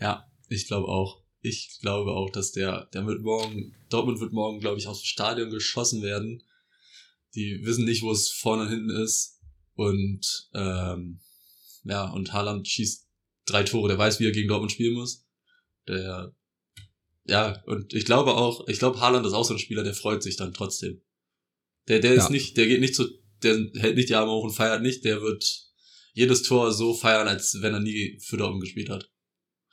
Ja, 0.00 0.28
ich 0.48 0.68
glaube 0.68 0.86
auch. 0.86 1.23
Ich 1.46 1.78
glaube 1.82 2.12
auch, 2.12 2.30
dass 2.30 2.52
der, 2.52 2.86
der 2.94 3.06
wird 3.06 3.20
morgen, 3.22 3.74
Dortmund 3.90 4.18
wird 4.18 4.32
morgen, 4.32 4.60
glaube 4.60 4.78
ich, 4.78 4.86
aus 4.88 5.02
dem 5.02 5.04
Stadion 5.06 5.50
geschossen 5.50 6.02
werden. 6.02 6.42
Die 7.34 7.60
wissen 7.64 7.84
nicht, 7.84 8.00
wo 8.00 8.10
es 8.12 8.30
vorne 8.30 8.62
und 8.62 8.70
hinten 8.70 8.90
ist. 8.90 9.40
Und, 9.74 10.48
ähm, 10.54 11.20
ja, 11.84 12.10
und 12.10 12.32
Haaland 12.32 12.66
schießt 12.66 13.06
drei 13.44 13.62
Tore, 13.62 13.88
der 13.88 13.98
weiß, 13.98 14.20
wie 14.20 14.24
er 14.26 14.32
gegen 14.32 14.48
Dortmund 14.48 14.72
spielen 14.72 14.94
muss. 14.94 15.26
Der, 15.86 16.34
ja, 17.26 17.62
und 17.66 17.92
ich 17.92 18.06
glaube 18.06 18.34
auch, 18.36 18.66
ich 18.66 18.78
glaube, 18.78 19.00
Haaland 19.00 19.26
ist 19.26 19.34
auch 19.34 19.44
so 19.44 19.52
ein 19.52 19.58
Spieler, 19.58 19.82
der 19.84 19.92
freut 19.94 20.22
sich 20.22 20.36
dann 20.36 20.54
trotzdem. 20.54 21.02
Der, 21.88 21.98
der 22.00 22.14
ist 22.14 22.24
Ja. 22.24 22.30
nicht, 22.30 22.56
der 22.56 22.68
geht 22.68 22.80
nicht 22.80 22.94
zu, 22.94 23.06
der 23.42 23.68
hält 23.74 23.96
nicht 23.96 24.08
die 24.08 24.14
Arme 24.14 24.32
hoch 24.32 24.44
und 24.44 24.52
feiert 24.52 24.80
nicht, 24.80 25.04
der 25.04 25.20
wird 25.20 25.44
jedes 26.14 26.42
Tor 26.42 26.72
so 26.72 26.94
feiern, 26.94 27.28
als 27.28 27.58
wenn 27.60 27.74
er 27.74 27.80
nie 27.80 28.18
für 28.22 28.38
Dortmund 28.38 28.62
gespielt 28.62 28.88
hat. 28.88 29.10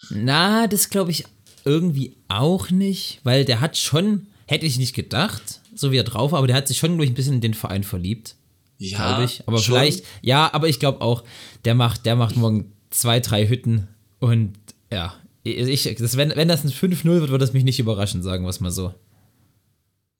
Na, 0.09 0.67
das 0.67 0.89
glaube 0.89 1.11
ich 1.11 1.23
irgendwie 1.65 2.17
auch 2.27 2.69
nicht, 2.69 3.19
weil 3.23 3.45
der 3.45 3.61
hat 3.61 3.77
schon, 3.77 4.27
hätte 4.47 4.65
ich 4.65 4.77
nicht 4.77 4.95
gedacht, 4.95 5.61
so 5.75 5.91
wie 5.91 5.97
er 5.97 6.03
drauf 6.03 6.31
war, 6.31 6.39
aber 6.39 6.47
der 6.47 6.55
hat 6.55 6.67
sich 6.67 6.77
schon, 6.77 6.99
ich, 7.01 7.09
ein 7.09 7.13
bisschen 7.13 7.35
in 7.35 7.41
den 7.41 7.53
Verein 7.53 7.83
verliebt, 7.83 8.35
Ja, 8.77 8.97
glaube 8.97 9.25
ich. 9.25 9.43
Aber 9.47 9.57
schon. 9.57 9.75
vielleicht, 9.75 10.03
ja, 10.21 10.53
aber 10.53 10.67
ich 10.67 10.79
glaube 10.79 11.01
auch, 11.01 11.23
der 11.65 11.75
macht, 11.75 12.05
der 12.05 12.15
macht 12.15 12.35
morgen 12.35 12.73
zwei, 12.89 13.19
drei 13.19 13.47
Hütten 13.47 13.87
und 14.19 14.53
ja, 14.91 15.13
ich, 15.43 15.83
das, 15.97 16.17
wenn, 16.17 16.35
wenn 16.35 16.47
das 16.47 16.63
ein 16.63 16.71
5-0 16.71 17.03
wird, 17.03 17.29
würde 17.29 17.39
das 17.39 17.53
mich 17.53 17.63
nicht 17.63 17.79
überraschen, 17.79 18.21
sagen 18.21 18.43
wir 18.43 18.49
es 18.49 18.59
mal 18.59 18.71
so. 18.71 18.93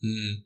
Hm. 0.01 0.43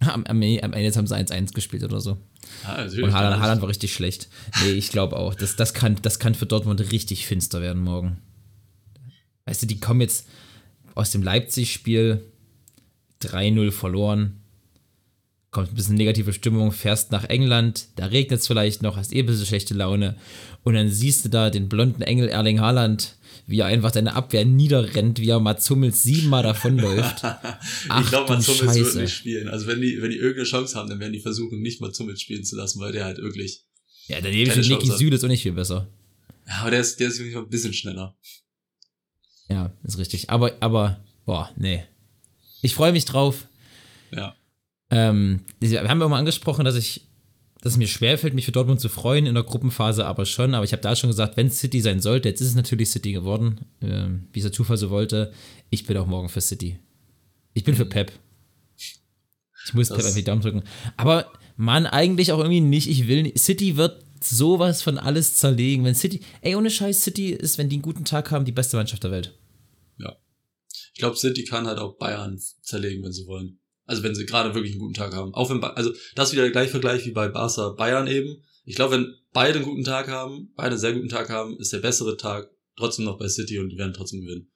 Am, 0.00 0.24
am, 0.24 0.42
am 0.42 0.72
Ende 0.72 0.96
haben 0.96 1.06
sie 1.06 1.16
1-1 1.16 1.52
gespielt 1.54 1.84
oder 1.84 2.00
so. 2.00 2.18
Natürlich. 2.66 3.04
Und 3.04 3.12
Haaland, 3.12 3.40
Haaland 3.40 3.62
war 3.62 3.68
richtig 3.68 3.92
schlecht. 3.92 4.28
Nee, 4.64 4.72
ich 4.72 4.90
glaube 4.90 5.16
auch. 5.16 5.34
Das, 5.34 5.54
das, 5.56 5.74
kann, 5.74 5.96
das 6.02 6.18
kann 6.18 6.34
für 6.34 6.46
Dortmund 6.46 6.80
richtig 6.92 7.26
finster 7.26 7.60
werden 7.60 7.82
morgen. 7.82 8.18
Weißt 9.52 9.60
du, 9.60 9.66
die 9.66 9.80
kommen 9.80 10.00
jetzt 10.00 10.26
aus 10.94 11.10
dem 11.10 11.22
Leipzig-Spiel 11.22 12.22
3-0 13.22 13.70
verloren. 13.70 14.40
Kommt 15.50 15.68
ein 15.68 15.74
bisschen 15.74 15.96
negative 15.96 16.32
Stimmung, 16.32 16.72
fährst 16.72 17.12
nach 17.12 17.24
England, 17.24 17.88
da 17.96 18.06
regnet 18.06 18.40
es 18.40 18.46
vielleicht 18.46 18.80
noch, 18.80 18.96
hast 18.96 19.12
eh 19.12 19.18
ein 19.18 19.26
bisschen 19.26 19.44
schlechte 19.44 19.74
Laune. 19.74 20.16
Und 20.62 20.72
dann 20.72 20.88
siehst 20.88 21.26
du 21.26 21.28
da 21.28 21.50
den 21.50 21.68
blonden 21.68 22.00
Engel 22.00 22.30
Erling 22.30 22.60
Haaland, 22.60 23.18
wie 23.46 23.58
er 23.58 23.66
einfach 23.66 23.90
deine 23.90 24.14
Abwehr 24.14 24.46
niederrennt, 24.46 25.20
wie 25.20 25.28
er 25.28 25.38
Mats 25.38 25.68
Hummels 25.68 26.02
siebenmal 26.02 26.44
davonläuft. 26.44 27.22
Ach 27.22 28.00
ich 28.00 28.08
glaube, 28.08 28.32
Mats 28.32 28.48
Hummels 28.48 28.74
wird 28.74 28.86
Scheiße. 28.86 29.02
nicht 29.02 29.14
spielen. 29.14 29.48
Also 29.50 29.66
wenn 29.66 29.82
die, 29.82 30.00
wenn 30.00 30.12
die 30.12 30.16
irgendeine 30.16 30.48
Chance 30.48 30.78
haben, 30.78 30.88
dann 30.88 30.98
werden 30.98 31.12
die 31.12 31.20
versuchen, 31.20 31.60
nicht 31.60 31.82
Mats 31.82 32.00
Hummels 32.00 32.22
spielen 32.22 32.44
zu 32.44 32.56
lassen, 32.56 32.80
weil 32.80 32.92
der 32.92 33.04
halt 33.04 33.18
wirklich. 33.18 33.66
Ja, 34.06 34.18
daneben 34.22 34.50
Keine 34.50 34.64
steht 34.64 34.82
Niki. 34.82 34.96
Süle 34.96 35.16
ist 35.16 35.24
auch 35.24 35.28
nicht 35.28 35.42
viel 35.42 35.52
besser. 35.52 35.90
Ja, 36.48 36.60
aber 36.62 36.70
der 36.70 36.80
ist, 36.80 36.98
der 36.98 37.08
ist 37.08 37.18
wirklich 37.18 37.36
ein 37.36 37.50
bisschen 37.50 37.74
schneller. 37.74 38.16
Ja, 39.52 39.72
ist 39.84 39.98
richtig. 39.98 40.30
Aber, 40.30 40.52
aber, 40.60 40.98
boah, 41.24 41.50
nee. 41.56 41.82
Ich 42.62 42.74
freue 42.74 42.92
mich 42.92 43.04
drauf. 43.04 43.46
Ja. 44.12 44.34
Ähm, 44.90 45.40
wir 45.60 45.88
haben 45.88 46.00
ja 46.00 46.08
mal 46.08 46.18
angesprochen, 46.18 46.64
dass 46.64 46.76
ich, 46.76 47.06
dass 47.60 47.72
es 47.72 47.78
mir 47.78 47.86
schwerfällt, 47.88 48.34
mich 48.34 48.44
für 48.44 48.52
Dortmund 48.52 48.80
zu 48.80 48.88
freuen 48.88 49.26
in 49.26 49.34
der 49.34 49.42
Gruppenphase, 49.44 50.06
aber 50.06 50.26
schon. 50.26 50.54
Aber 50.54 50.64
ich 50.64 50.72
habe 50.72 50.82
da 50.82 50.94
schon 50.96 51.10
gesagt, 51.10 51.36
wenn 51.36 51.46
es 51.48 51.58
City 51.58 51.80
sein 51.80 52.00
sollte, 52.00 52.28
jetzt 52.28 52.40
ist 52.40 52.48
es 52.48 52.54
natürlich 52.54 52.90
City 52.90 53.12
geworden, 53.12 53.60
ähm, 53.80 54.28
wie 54.32 54.38
es 54.40 54.44
der 54.44 54.52
Zufall 54.52 54.76
so 54.76 54.90
wollte. 54.90 55.32
Ich 55.70 55.86
bin 55.86 55.96
auch 55.96 56.06
morgen 56.06 56.28
für 56.28 56.40
City. 56.40 56.78
Ich 57.54 57.64
bin 57.64 57.74
für 57.74 57.86
Pep. 57.86 58.12
Ich 58.76 59.74
muss 59.74 59.88
Das- 59.88 59.96
Pep 59.98 60.06
einfach 60.06 60.16
die 60.18 60.24
Daumen 60.24 60.42
drücken. 60.42 60.62
Aber 60.96 61.26
Mann, 61.56 61.86
eigentlich 61.86 62.32
auch 62.32 62.38
irgendwie 62.38 62.60
nicht. 62.60 62.88
Ich 62.88 63.06
will 63.08 63.22
nicht. 63.22 63.38
City 63.38 63.76
wird 63.76 64.02
sowas 64.22 64.82
von 64.82 64.98
alles 64.98 65.36
zerlegen. 65.36 65.84
Wenn 65.84 65.94
City, 65.94 66.20
ey, 66.42 66.54
ohne 66.54 66.70
Scheiß, 66.70 67.02
City 67.02 67.30
ist, 67.30 67.58
wenn 67.58 67.68
die 67.68 67.76
einen 67.76 67.82
guten 67.82 68.04
Tag 68.04 68.30
haben, 68.30 68.44
die 68.44 68.52
beste 68.52 68.76
Mannschaft 68.76 69.02
der 69.04 69.10
Welt. 69.10 69.34
Ich 71.02 71.04
glaube, 71.04 71.16
City 71.16 71.42
kann 71.42 71.66
halt 71.66 71.80
auch 71.80 71.96
Bayern 71.98 72.38
zerlegen, 72.60 73.02
wenn 73.02 73.10
sie 73.10 73.26
wollen. 73.26 73.58
Also 73.86 74.04
wenn 74.04 74.14
sie 74.14 74.24
gerade 74.24 74.54
wirklich 74.54 74.74
einen 74.74 74.80
guten 74.80 74.94
Tag 74.94 75.12
haben. 75.16 75.34
Auch 75.34 75.50
wenn, 75.50 75.58
Ba- 75.60 75.70
also 75.72 75.90
das 76.14 76.28
ist 76.28 76.32
wieder 76.34 76.42
der 76.44 76.52
gleiche 76.52 76.70
Vergleich 76.70 77.04
wie 77.04 77.10
bei 77.10 77.26
Barca 77.26 77.70
Bayern 77.70 78.06
eben. 78.06 78.36
Ich 78.64 78.76
glaube, 78.76 78.94
wenn 78.94 79.12
beide 79.32 79.56
einen 79.58 79.64
guten 79.64 79.82
Tag 79.82 80.06
haben, 80.06 80.52
beide 80.54 80.70
einen 80.70 80.78
sehr 80.78 80.92
guten 80.92 81.08
Tag 81.08 81.28
haben, 81.28 81.58
ist 81.58 81.72
der 81.72 81.80
bessere 81.80 82.16
Tag 82.16 82.48
trotzdem 82.76 83.04
noch 83.04 83.18
bei 83.18 83.26
City 83.28 83.58
und 83.58 83.70
die 83.70 83.78
werden 83.78 83.92
trotzdem 83.92 84.20
gewinnen. 84.20 84.48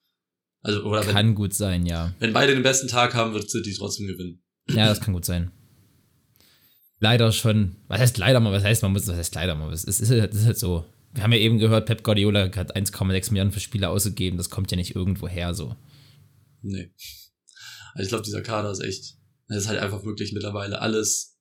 Also, 0.63 0.85
oder 0.85 1.05
wenn, 1.05 1.13
Kann 1.15 1.35
gut 1.35 1.53
sein, 1.53 1.85
ja. 1.85 2.15
wenn 2.21 2.33
beide 2.33 2.55
den 2.55 2.63
besten 2.63 2.87
Tag 2.87 3.15
haben, 3.15 3.35
wird 3.35 3.51
City 3.51 3.75
trotzdem 3.77 4.07
gewinnen. 4.07 4.41
Ja, 4.69 4.87
das 4.87 5.01
kann 5.01 5.15
gut 5.15 5.25
sein. 5.25 5.51
Leider 7.01 7.33
schon. 7.33 7.75
Was 7.89 8.01
heißt 8.01 8.19
leider 8.19 8.39
mal? 8.39 8.53
Was 8.53 8.63
heißt 8.63 8.83
man 8.83 8.93
muss? 8.93 9.09
Was 9.09 9.17
heißt 9.17 9.35
leider 9.35 9.57
mal? 9.57 9.73
Es 9.73 9.83
ist, 9.83 9.99
ist, 10.01 10.11
halt- 10.13 10.33
ist 10.33 10.47
halt 10.47 10.59
so. 10.59 10.85
Wir 11.13 11.25
haben 11.25 11.33
ja 11.33 11.39
eben 11.39 11.59
gehört, 11.59 11.87
Pep 11.87 12.05
Guardiola 12.05 12.51
hat 12.55 12.77
1,6 12.77 13.33
Milliarden 13.33 13.53
für 13.53 13.59
Spieler 13.61 13.91
ausgegeben. 13.91 14.37
Das 14.37 14.51
kommt 14.51 14.71
ja 14.71 14.77
nicht 14.77 14.95
irgendwo 14.95 15.27
her 15.29 15.53
so. 15.53 15.75
Nee. 16.69 16.93
Also 17.95 18.03
ich 18.03 18.09
glaube, 18.09 18.25
dieser 18.25 18.43
Kader 18.43 18.71
ist 18.71 18.81
echt, 18.81 19.17
das 19.49 19.59
ist 19.59 19.69
halt 19.69 19.81
einfach 19.81 20.05
wirklich 20.05 20.33
mittlerweile 20.33 20.81
alles 20.81 21.39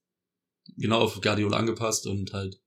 genau 0.77 1.01
auf 1.01 1.19
Guardiola 1.21 1.57
angepasst 1.57 2.07
und 2.07 2.33
halt 2.33 2.61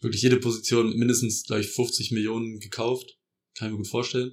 wirklich 0.00 0.22
jede 0.22 0.38
Position 0.38 0.96
mindestens 0.96 1.44
gleich 1.44 1.68
50 1.68 2.12
Millionen 2.12 2.58
gekauft. 2.58 3.18
Kann 3.54 3.68
ich 3.68 3.72
mir 3.72 3.78
gut 3.78 3.88
vorstellen. 3.88 4.32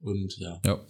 Und 0.00 0.36
ja. 0.38 0.60
Ja. 0.64 0.86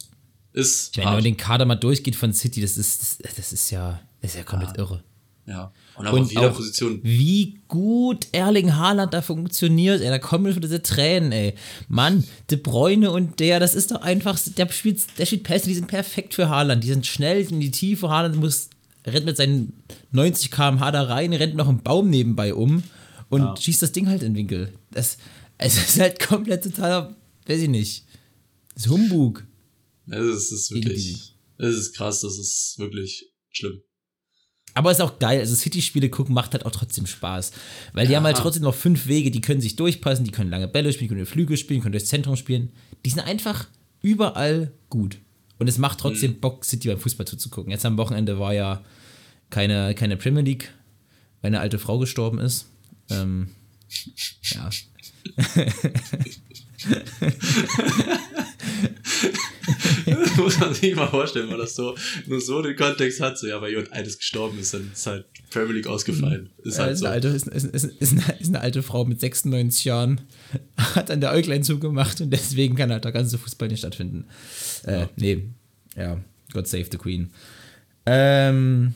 Ist 0.52 0.90
Ich 0.90 0.96
meine, 0.98 1.10
wenn 1.10 1.14
man 1.16 1.24
den 1.24 1.36
Kader 1.36 1.64
mal 1.64 1.76
durchgeht 1.76 2.16
von 2.16 2.32
City, 2.32 2.60
das 2.60 2.76
ist, 2.76 3.20
das, 3.20 3.34
das 3.34 3.52
ist 3.52 3.70
ja, 3.70 4.06
das 4.20 4.32
ist 4.32 4.36
ja 4.36 4.44
komplett 4.44 4.76
Ja. 4.76 4.82
irre. 4.84 5.04
Ja. 5.46 5.72
Und 5.96 6.06
auch 6.06 6.12
Und 6.14 6.22
auf 6.22 6.30
jeder 6.30 6.50
auch- 6.50 6.56
Position. 6.56 7.00
Wie 7.02 7.58
gut 7.68 8.28
Erling 8.32 8.74
Haaland 8.76 9.12
da 9.12 9.22
funktioniert, 9.22 10.00
ey, 10.00 10.08
da 10.08 10.18
kommen 10.18 10.44
mir 10.44 10.52
schon 10.52 10.62
diese 10.62 10.82
Tränen, 10.82 11.32
ey. 11.32 11.54
Mann, 11.88 12.24
De 12.50 12.58
Bruyne 12.58 13.10
und 13.10 13.40
der, 13.40 13.60
das 13.60 13.74
ist 13.74 13.90
doch 13.90 14.02
einfach, 14.02 14.38
der 14.56 14.70
spielt, 14.70 15.02
der 15.18 15.26
spielt 15.26 15.42
Pässe, 15.42 15.66
die 15.68 15.74
sind 15.74 15.88
perfekt 15.88 16.34
für 16.34 16.48
Haaland, 16.48 16.82
die 16.84 16.88
sind 16.88 17.06
schnell 17.06 17.40
in 17.50 17.60
die 17.60 17.70
Tiefe, 17.70 18.08
Haaland 18.08 18.36
muss, 18.36 18.70
rennt 19.06 19.26
mit 19.26 19.36
seinen 19.36 19.72
90 20.12 20.50
km/h 20.50 20.90
da 20.92 21.02
rein, 21.02 21.32
rennt 21.32 21.56
noch 21.56 21.68
einen 21.68 21.82
Baum 21.82 22.08
nebenbei 22.08 22.54
um 22.54 22.82
und 23.28 23.40
Ja. 23.42 23.56
schießt 23.56 23.82
das 23.82 23.92
Ding 23.92 24.06
halt 24.08 24.22
in 24.22 24.32
den 24.34 24.36
Winkel. 24.38 24.72
Das, 24.92 25.18
es 25.58 25.74
ist 25.76 26.00
halt 26.00 26.20
komplett 26.20 26.62
totaler, 26.64 27.14
weiß 27.46 27.62
ich 27.62 27.68
nicht, 27.68 28.04
das 28.74 28.84
ist 28.86 28.90
Humbug. 28.92 29.44
Es 30.08 30.18
ist, 30.20 30.52
ist 30.52 30.70
wirklich, 30.72 31.34
es 31.58 31.74
ist 31.76 31.94
krass, 31.96 32.20
das 32.20 32.38
ist 32.38 32.76
wirklich 32.78 33.26
schlimm. 33.50 33.80
Aber 34.74 34.90
ist 34.90 35.00
auch 35.00 35.18
geil. 35.18 35.40
Also 35.40 35.54
City-Spiele 35.54 36.08
gucken 36.08 36.34
macht 36.34 36.52
halt 36.52 36.64
auch 36.64 36.70
trotzdem 36.70 37.06
Spaß. 37.06 37.52
Weil 37.92 38.06
die 38.06 38.12
Ja. 38.12 38.18
haben 38.18 38.24
halt 38.24 38.38
trotzdem 38.38 38.62
noch 38.62 38.74
fünf 38.74 39.06
Wege, 39.06 39.30
die 39.30 39.40
können 39.40 39.60
sich 39.60 39.76
durchpassen, 39.76 40.24
die 40.24 40.30
können 40.30 40.50
lange 40.50 40.68
Bälle 40.68 40.92
spielen, 40.92 41.08
die 41.08 41.14
können 41.14 41.26
Flügel 41.26 41.56
spielen, 41.56 41.80
die 41.80 41.82
können 41.82 41.92
durchs 41.92 42.08
Zentrum 42.08 42.36
spielen. 42.36 42.70
Die 43.04 43.10
sind 43.10 43.20
einfach 43.20 43.66
überall 44.00 44.72
gut. 44.88 45.18
Und 45.58 45.68
es 45.68 45.78
macht 45.78 46.00
trotzdem 46.00 46.40
Bock, 46.40 46.64
City 46.64 46.88
beim 46.88 46.98
Fußball 46.98 47.26
zuzugucken. 47.26 47.70
Jetzt 47.70 47.84
am 47.86 47.96
Wochenende 47.98 48.38
war 48.38 48.54
ja 48.54 48.82
keine, 49.50 49.94
keine 49.94 50.16
Premier 50.16 50.42
League, 50.42 50.72
weil 51.40 51.48
eine 51.48 51.60
alte 51.60 51.78
Frau 51.78 51.98
gestorben 51.98 52.38
ist. 52.38 52.66
Ähm, 53.10 53.48
ja. 54.42 54.70
Muss 60.36 60.58
man 60.58 60.74
sich 60.74 60.94
mal 60.94 61.08
vorstellen, 61.08 61.48
man 61.48 61.58
das 61.58 61.74
so, 61.74 61.94
nur 62.26 62.40
so 62.40 62.62
den 62.62 62.76
Kontext 62.76 63.20
hat, 63.20 63.38
so, 63.38 63.46
ja, 63.46 63.60
weil 63.60 63.70
jemand 63.70 63.92
eines 63.92 64.18
gestorben 64.18 64.58
ist, 64.58 64.74
dann 64.74 64.90
ist 64.92 65.06
halt 65.06 65.26
Premier 65.50 65.74
League 65.74 65.86
ausgefallen. 65.86 66.50
Ist 66.62 66.78
Ja, 66.78 66.84
halt 66.84 66.94
ist, 66.94 67.00
so. 67.00 67.06
eine 67.06 67.14
alte, 67.14 67.28
ist, 67.28 67.46
ist, 67.48 67.64
ist, 67.64 67.84
ist, 67.84 68.12
eine, 68.12 68.40
ist 68.40 68.48
eine 68.48 68.60
alte 68.60 68.82
Frau 68.82 69.04
mit 69.04 69.20
96 69.20 69.84
Jahren, 69.84 70.20
hat 70.76 71.10
an 71.10 71.20
der 71.20 71.32
Äuglein 71.32 71.62
zugemacht 71.62 72.20
und 72.20 72.30
deswegen 72.30 72.76
kann 72.76 72.90
halt 72.90 73.04
der 73.04 73.12
ganze 73.12 73.38
Fußball 73.38 73.68
nicht 73.68 73.80
stattfinden. 73.80 74.26
Äh, 74.84 75.06
nee, 75.16 75.44
ja, 75.96 76.18
God 76.52 76.66
save 76.66 76.86
the 76.90 76.98
Queen. 76.98 77.30
Ähm, 78.06 78.94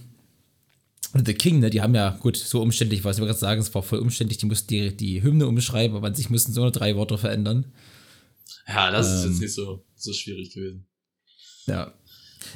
und 1.12 1.26
The 1.26 1.34
King, 1.34 1.60
ne, 1.60 1.70
die 1.70 1.80
haben 1.80 1.94
ja, 1.94 2.10
gut, 2.20 2.36
so 2.36 2.60
umständlich 2.60 3.02
war 3.04 3.10
es, 3.10 3.16
ich 3.16 3.20
wollte 3.20 3.32
gerade 3.32 3.40
sagen, 3.40 3.60
es 3.60 3.74
war 3.74 3.82
voll 3.82 4.00
umständlich, 4.00 4.38
die 4.38 4.46
mussten 4.46 4.68
die, 4.68 4.96
die 4.96 5.22
Hymne 5.22 5.46
umschreiben, 5.46 5.96
aber 5.96 6.08
an 6.08 6.14
sich 6.14 6.28
mussten 6.28 6.52
so 6.52 6.60
nur 6.62 6.72
drei 6.72 6.96
Worte 6.96 7.16
verändern. 7.16 7.64
Ja, 8.66 8.90
das 8.90 9.12
ist 9.12 9.24
Ähm. 9.24 9.30
jetzt 9.32 9.40
nicht 9.40 9.54
so, 9.54 9.84
so 9.94 10.12
schwierig 10.12 10.52
gewesen. 10.54 10.86
Ja. 11.66 11.92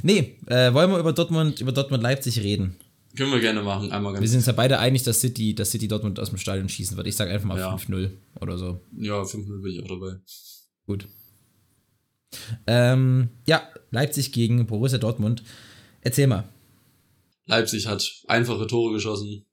Nee, 0.03 0.39
äh, 0.47 0.73
wollen 0.73 0.91
wir 0.91 0.99
über 0.99 1.13
Dortmund, 1.13 1.61
über 1.61 1.73
Dortmund-Leipzig 1.73 2.39
reden? 2.41 2.77
Können 3.17 3.33
wir 3.33 3.41
gerne 3.41 3.63
machen, 3.63 3.91
einmal 3.91 4.13
Wir 4.13 4.21
ganz. 4.21 4.31
sind 4.31 4.39
uns 4.39 4.47
ja 4.47 4.53
beide 4.53 4.79
einig, 4.79 5.03
dass 5.03 5.21
City, 5.21 5.53
dass 5.55 5.71
City 5.73 5.89
Dortmund 5.89 6.21
aus 6.21 6.29
dem 6.31 6.39
Stadion 6.39 6.69
schießen 6.69 6.97
wird. 6.97 7.07
Ich 7.09 7.17
sage 7.17 7.33
einfach 7.33 7.47
mal 7.49 7.59
Ja. 7.59 7.75
5-0 7.75 8.11
oder 8.41 8.57
so. 8.57 8.81
Ja, 8.97 9.25
5 9.25 9.47
Minuten 9.47 9.63
bin 9.63 9.73
ich 9.73 9.83
auch 9.83 9.89
dabei. 9.89 10.17
Gut. 10.87 11.09
Ähm, 12.67 13.31
ja, 13.47 13.69
Leipzig 13.91 14.33
gegen 14.33 14.65
Borussia 14.67 14.99
Dortmund. 14.99 15.43
Erzähl 16.03 16.29
mal. 16.29 16.49
Leipzig 17.47 17.87
hat 17.89 18.09
einfache 18.29 18.67
Tore 18.69 18.93
geschossen, 18.93 19.45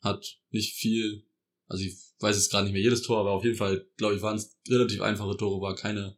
hat 0.00 0.38
nicht 0.50 0.74
viel, 0.74 1.24
also 1.68 1.84
ich 1.84 1.98
weiß 2.20 2.36
jetzt 2.36 2.50
gerade 2.50 2.64
nicht 2.64 2.72
mehr 2.72 2.82
jedes 2.82 3.02
Tor, 3.02 3.18
aber 3.18 3.32
auf 3.32 3.44
jeden 3.44 3.56
Fall, 3.56 3.86
glaube 3.96 4.14
ich, 4.14 4.22
waren 4.22 4.36
es 4.36 4.56
relativ 4.68 5.00
einfache 5.00 5.36
Tore, 5.36 5.60
war 5.60 5.74
keine, 5.74 6.16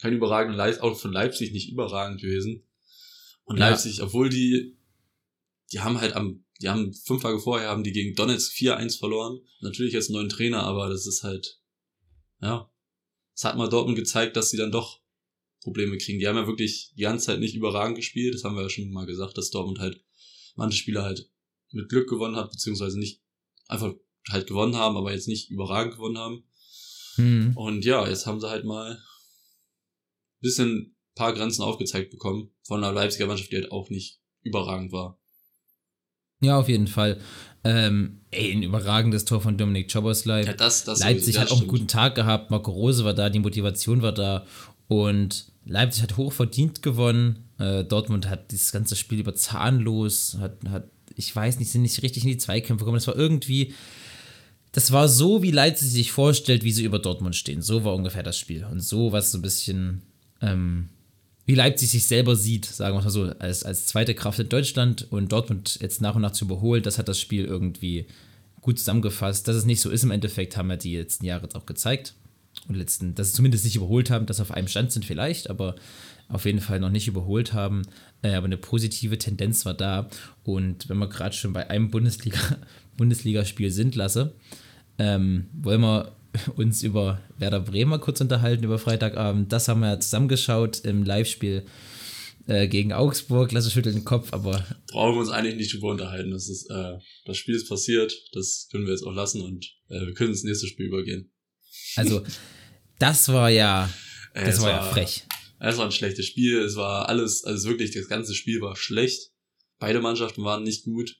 keine 0.00 0.16
überragende 0.16 0.56
Leistung, 0.56 0.90
auch 0.90 0.98
von 0.98 1.12
Leipzig 1.12 1.52
nicht 1.52 1.70
überragend 1.70 2.20
gewesen. 2.20 2.66
Und 3.44 3.58
Ja. 3.58 3.70
Leipzig, 3.70 4.02
obwohl 4.02 4.28
die, 4.28 4.76
die 5.72 5.80
haben 5.80 6.00
halt 6.00 6.14
am, 6.14 6.44
die 6.60 6.68
haben 6.68 6.92
fünf 6.92 7.22
Tage 7.22 7.38
vorher 7.38 7.68
haben 7.68 7.84
die 7.84 7.92
gegen 7.92 8.14
Donetsk 8.14 8.52
4-1 8.52 8.98
verloren. 8.98 9.40
Natürlich 9.60 9.92
jetzt 9.92 10.08
einen 10.08 10.16
neuen 10.16 10.28
Trainer, 10.28 10.62
aber 10.62 10.88
das 10.88 11.06
ist 11.06 11.22
halt, 11.22 11.60
ja, 12.40 12.70
es 13.34 13.44
hat 13.44 13.56
mal 13.56 13.68
Dortmund 13.68 13.98
gezeigt, 13.98 14.36
dass 14.36 14.50
sie 14.50 14.56
dann 14.56 14.72
doch 14.72 15.00
Probleme 15.60 15.98
kriegen. 15.98 16.18
Die 16.18 16.26
haben 16.26 16.36
ja 16.36 16.46
wirklich 16.46 16.92
die 16.96 17.02
ganze 17.02 17.26
Zeit 17.26 17.40
nicht 17.40 17.54
überragend 17.54 17.96
gespielt. 17.96 18.34
Das 18.34 18.44
haben 18.44 18.56
wir 18.56 18.62
ja 18.62 18.70
schon 18.70 18.90
mal 18.90 19.06
gesagt, 19.06 19.36
dass 19.36 19.50
Dortmund 19.50 19.78
halt 19.78 20.02
manche 20.54 20.78
Spieler 20.78 21.02
halt 21.02 21.30
mit 21.70 21.88
Glück 21.88 22.08
gewonnen 22.08 22.36
hat, 22.36 22.50
beziehungsweise 22.50 22.98
nicht 22.98 23.20
einfach 23.68 23.94
halt 24.30 24.46
gewonnen 24.46 24.76
haben, 24.76 24.96
aber 24.96 25.12
jetzt 25.12 25.28
nicht 25.28 25.50
überragend 25.50 25.94
gewonnen 25.94 26.18
haben. 26.18 26.44
Hm. 27.16 27.56
Und 27.56 27.84
ja, 27.84 28.06
jetzt 28.08 28.26
haben 28.26 28.40
sie 28.40 28.48
halt 28.48 28.64
mal 28.64 28.92
ein 28.92 28.98
bisschen 30.40 30.96
paar 31.14 31.32
Grenzen 31.32 31.62
aufgezeigt 31.62 32.10
bekommen 32.10 32.50
von 32.62 32.82
einer 32.82 32.92
Leipziger 32.92 33.26
Mannschaft, 33.26 33.50
die 33.50 33.56
halt 33.56 33.72
auch 33.72 33.90
nicht 33.90 34.20
überragend 34.42 34.92
war. 34.92 35.18
Ja, 36.40 36.58
auf 36.58 36.68
jeden 36.68 36.86
Fall. 36.86 37.20
Ähm, 37.64 38.20
ey, 38.30 38.52
ein 38.52 38.62
überragendes 38.62 39.24
Tor 39.24 39.40
von 39.40 39.56
Dominik 39.56 39.90
Choboslai. 39.90 40.44
Ja, 40.44 40.52
das, 40.52 40.84
das 40.84 41.00
Leipzig 41.00 41.34
das 41.34 41.42
hat 41.42 41.48
auch 41.48 41.52
einen 41.52 41.58
stimmt. 41.60 41.70
guten 41.70 41.88
Tag 41.88 42.14
gehabt. 42.14 42.50
Marco 42.50 42.70
Rose 42.70 43.04
war 43.04 43.14
da, 43.14 43.30
die 43.30 43.38
Motivation 43.38 44.02
war 44.02 44.12
da. 44.12 44.46
Und 44.86 45.52
Leipzig 45.64 46.02
hat 46.02 46.16
hoch 46.16 46.32
verdient 46.32 46.82
gewonnen. 46.82 47.50
Äh, 47.58 47.84
Dortmund 47.84 48.28
hat 48.28 48.52
dieses 48.52 48.70
ganze 48.70 48.94
Spiel 48.94 49.18
über 49.18 49.34
zahnlos, 49.34 50.36
hat, 50.38 50.58
hat, 50.68 50.90
ich 51.16 51.34
weiß 51.34 51.58
nicht, 51.58 51.70
sind 51.70 51.82
nicht 51.82 52.02
richtig 52.02 52.22
in 52.22 52.30
die 52.30 52.38
Zweikämpfe 52.38 52.84
gekommen. 52.84 52.98
Das 52.98 53.08
war 53.08 53.16
irgendwie, 53.16 53.74
das 54.76 54.92
war 54.92 55.08
so, 55.08 55.42
wie 55.42 55.52
Leipzig 55.52 55.88
sich 55.88 56.12
vorstellt, 56.12 56.62
wie 56.62 56.70
sie 56.70 56.84
über 56.84 56.98
Dortmund 56.98 57.34
stehen. 57.34 57.62
So 57.62 57.82
war 57.84 57.94
ungefähr 57.94 58.22
das 58.22 58.38
Spiel. 58.38 58.62
Und 58.70 58.80
so 58.80 59.10
was 59.10 59.32
so 59.32 59.38
ein 59.38 59.42
bisschen, 59.42 60.02
ähm, 60.42 60.90
wie 61.46 61.54
Leipzig 61.54 61.88
sich 61.88 62.06
selber 62.06 62.36
sieht, 62.36 62.66
sagen 62.66 62.94
wir 62.94 63.02
mal 63.02 63.08
so, 63.08 63.22
als, 63.38 63.62
als 63.62 63.86
zweite 63.86 64.14
Kraft 64.14 64.38
in 64.38 64.50
Deutschland 64.50 65.10
und 65.10 65.32
Dortmund 65.32 65.78
jetzt 65.80 66.02
nach 66.02 66.14
und 66.14 66.20
nach 66.20 66.32
zu 66.32 66.44
überholen, 66.44 66.82
das 66.82 66.98
hat 66.98 67.08
das 67.08 67.18
Spiel 67.18 67.46
irgendwie 67.46 68.04
gut 68.60 68.78
zusammengefasst. 68.78 69.48
Dass 69.48 69.56
es 69.56 69.64
nicht 69.64 69.80
so 69.80 69.88
ist 69.88 70.04
im 70.04 70.10
Endeffekt, 70.10 70.58
haben 70.58 70.68
ja 70.68 70.76
die 70.76 70.98
letzten 70.98 71.24
Jahre 71.24 71.44
jetzt 71.44 71.56
auch 71.56 71.64
gezeigt. 71.64 72.12
Und 72.68 72.74
letzten, 72.74 73.14
dass 73.14 73.28
sie 73.28 73.36
zumindest 73.36 73.64
nicht 73.64 73.76
überholt 73.76 74.10
haben, 74.10 74.26
dass 74.26 74.36
sie 74.36 74.42
auf 74.42 74.50
einem 74.50 74.68
Stand 74.68 74.92
sind 74.92 75.06
vielleicht, 75.06 75.48
aber 75.48 75.76
auf 76.28 76.44
jeden 76.44 76.60
Fall 76.60 76.80
noch 76.80 76.90
nicht 76.90 77.08
überholt 77.08 77.54
haben. 77.54 77.80
Äh, 78.20 78.34
aber 78.34 78.44
eine 78.44 78.58
positive 78.58 79.16
Tendenz 79.16 79.64
war 79.64 79.72
da. 79.72 80.10
Und 80.44 80.90
wenn 80.90 80.98
wir 80.98 81.08
gerade 81.08 81.34
schon 81.34 81.54
bei 81.54 81.70
einem 81.70 81.90
Bundesliga, 81.90 82.58
Bundesligaspiel 82.98 83.70
sind 83.70 83.94
lasse, 83.94 84.34
ähm, 84.98 85.48
wollen 85.52 85.80
wir 85.80 86.16
uns 86.56 86.82
über 86.82 87.20
Werder 87.38 87.60
Bremer 87.60 87.98
kurz 87.98 88.20
unterhalten 88.20 88.64
über 88.64 88.78
Freitagabend. 88.78 89.52
Das 89.52 89.68
haben 89.68 89.80
wir 89.80 89.88
ja 89.88 90.00
zusammengeschaut 90.00 90.80
im 90.84 91.04
Live-Spiel 91.04 91.66
äh, 92.46 92.68
gegen 92.68 92.92
Augsburg. 92.92 93.52
Lasse 93.52 93.70
schüttelt 93.70 93.94
den 93.94 94.04
Kopf, 94.04 94.32
aber 94.32 94.64
Brauchen 94.88 95.16
wir 95.16 95.20
uns 95.20 95.30
eigentlich 95.30 95.56
nicht 95.56 95.74
drüber 95.74 95.90
unterhalten. 95.90 96.30
Das, 96.30 96.48
ist, 96.48 96.70
äh, 96.70 96.94
das 97.24 97.36
Spiel 97.36 97.54
ist 97.54 97.68
passiert, 97.68 98.12
das 98.32 98.68
können 98.70 98.86
wir 98.86 98.92
jetzt 98.92 99.04
auch 99.04 99.12
lassen 99.12 99.42
und 99.42 99.64
äh, 99.88 100.06
wir 100.06 100.14
können 100.14 100.30
ins 100.30 100.44
nächste 100.44 100.66
Spiel 100.66 100.86
übergehen. 100.86 101.32
also 101.96 102.22
das 102.98 103.28
war 103.28 103.50
ja, 103.50 103.90
das 104.34 104.56
es 104.56 104.62
war 104.62 104.70
ja 104.70 104.82
frech. 104.82 105.24
Es 105.58 105.78
war 105.78 105.86
ein 105.86 105.92
schlechtes 105.92 106.26
Spiel, 106.26 106.58
es 106.58 106.76
war 106.76 107.08
alles, 107.08 107.44
also 107.44 107.70
wirklich, 107.70 107.92
das 107.92 108.08
ganze 108.08 108.34
Spiel 108.34 108.60
war 108.60 108.76
schlecht. 108.76 109.32
Beide 109.78 110.00
Mannschaften 110.00 110.44
waren 110.44 110.62
nicht 110.62 110.84
gut. 110.84 111.16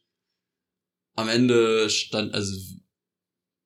Am 1.15 1.29
Ende 1.29 1.89
stand, 1.89 2.35
also 2.35 2.55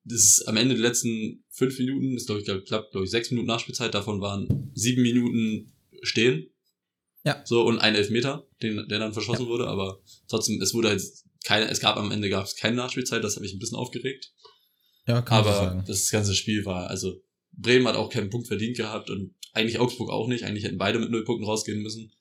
das 0.03 0.21
ist 0.21 0.47
am 0.47 0.57
Ende 0.57 0.75
der 0.75 0.83
letzten 0.83 1.43
fünf 1.49 1.77
Minuten, 1.77 2.15
ist 2.15 2.25
glaube 2.25 2.41
ich, 2.41 2.45
glaub, 2.45 2.65
knapp, 2.65 2.91
glaube 2.91 3.05
ich, 3.05 3.11
sechs 3.11 3.31
Minuten 3.31 3.47
Nachspielzeit, 3.47 3.93
davon 3.93 4.21
waren 4.21 4.71
sieben 4.73 5.01
Minuten 5.01 5.73
stehen. 6.01 6.49
Ja. 7.23 7.41
So, 7.45 7.63
und 7.63 7.79
ein 7.79 7.93
Elfmeter, 7.93 8.47
den, 8.63 8.87
der 8.87 8.99
dann 8.99 9.13
verschossen 9.13 9.45
wurde, 9.45 9.67
aber 9.67 10.01
trotzdem, 10.27 10.59
es 10.61 10.73
wurde 10.73 10.89
halt 10.89 11.01
keine, 11.43 11.69
es 11.69 11.79
gab 11.79 11.97
am 11.97 12.11
Ende 12.11 12.29
gab 12.29 12.45
es 12.45 12.55
keine 12.55 12.77
Nachspielzeit, 12.77 13.23
das 13.23 13.35
hat 13.35 13.43
mich 13.43 13.53
ein 13.53 13.59
bisschen 13.59 13.77
aufgeregt. 13.77 14.33
Ja, 15.07 15.21
kann 15.21 15.39
Aber 15.39 15.53
sagen. 15.53 15.83
das 15.87 16.09
ganze 16.09 16.35
Spiel 16.35 16.65
war, 16.65 16.89
also 16.89 17.21
Bremen 17.51 17.87
hat 17.87 17.95
auch 17.95 18.09
keinen 18.09 18.29
Punkt 18.29 18.47
verdient 18.47 18.77
gehabt 18.77 19.09
und 19.09 19.35
eigentlich 19.53 19.79
Augsburg 19.79 20.09
auch 20.09 20.27
nicht. 20.27 20.43
Eigentlich 20.45 20.63
hätten 20.63 20.77
beide 20.77 20.99
mit 20.99 21.11
null 21.11 21.25
Punkten 21.25 21.45
rausgehen 21.45 21.81
müssen. 21.81 22.13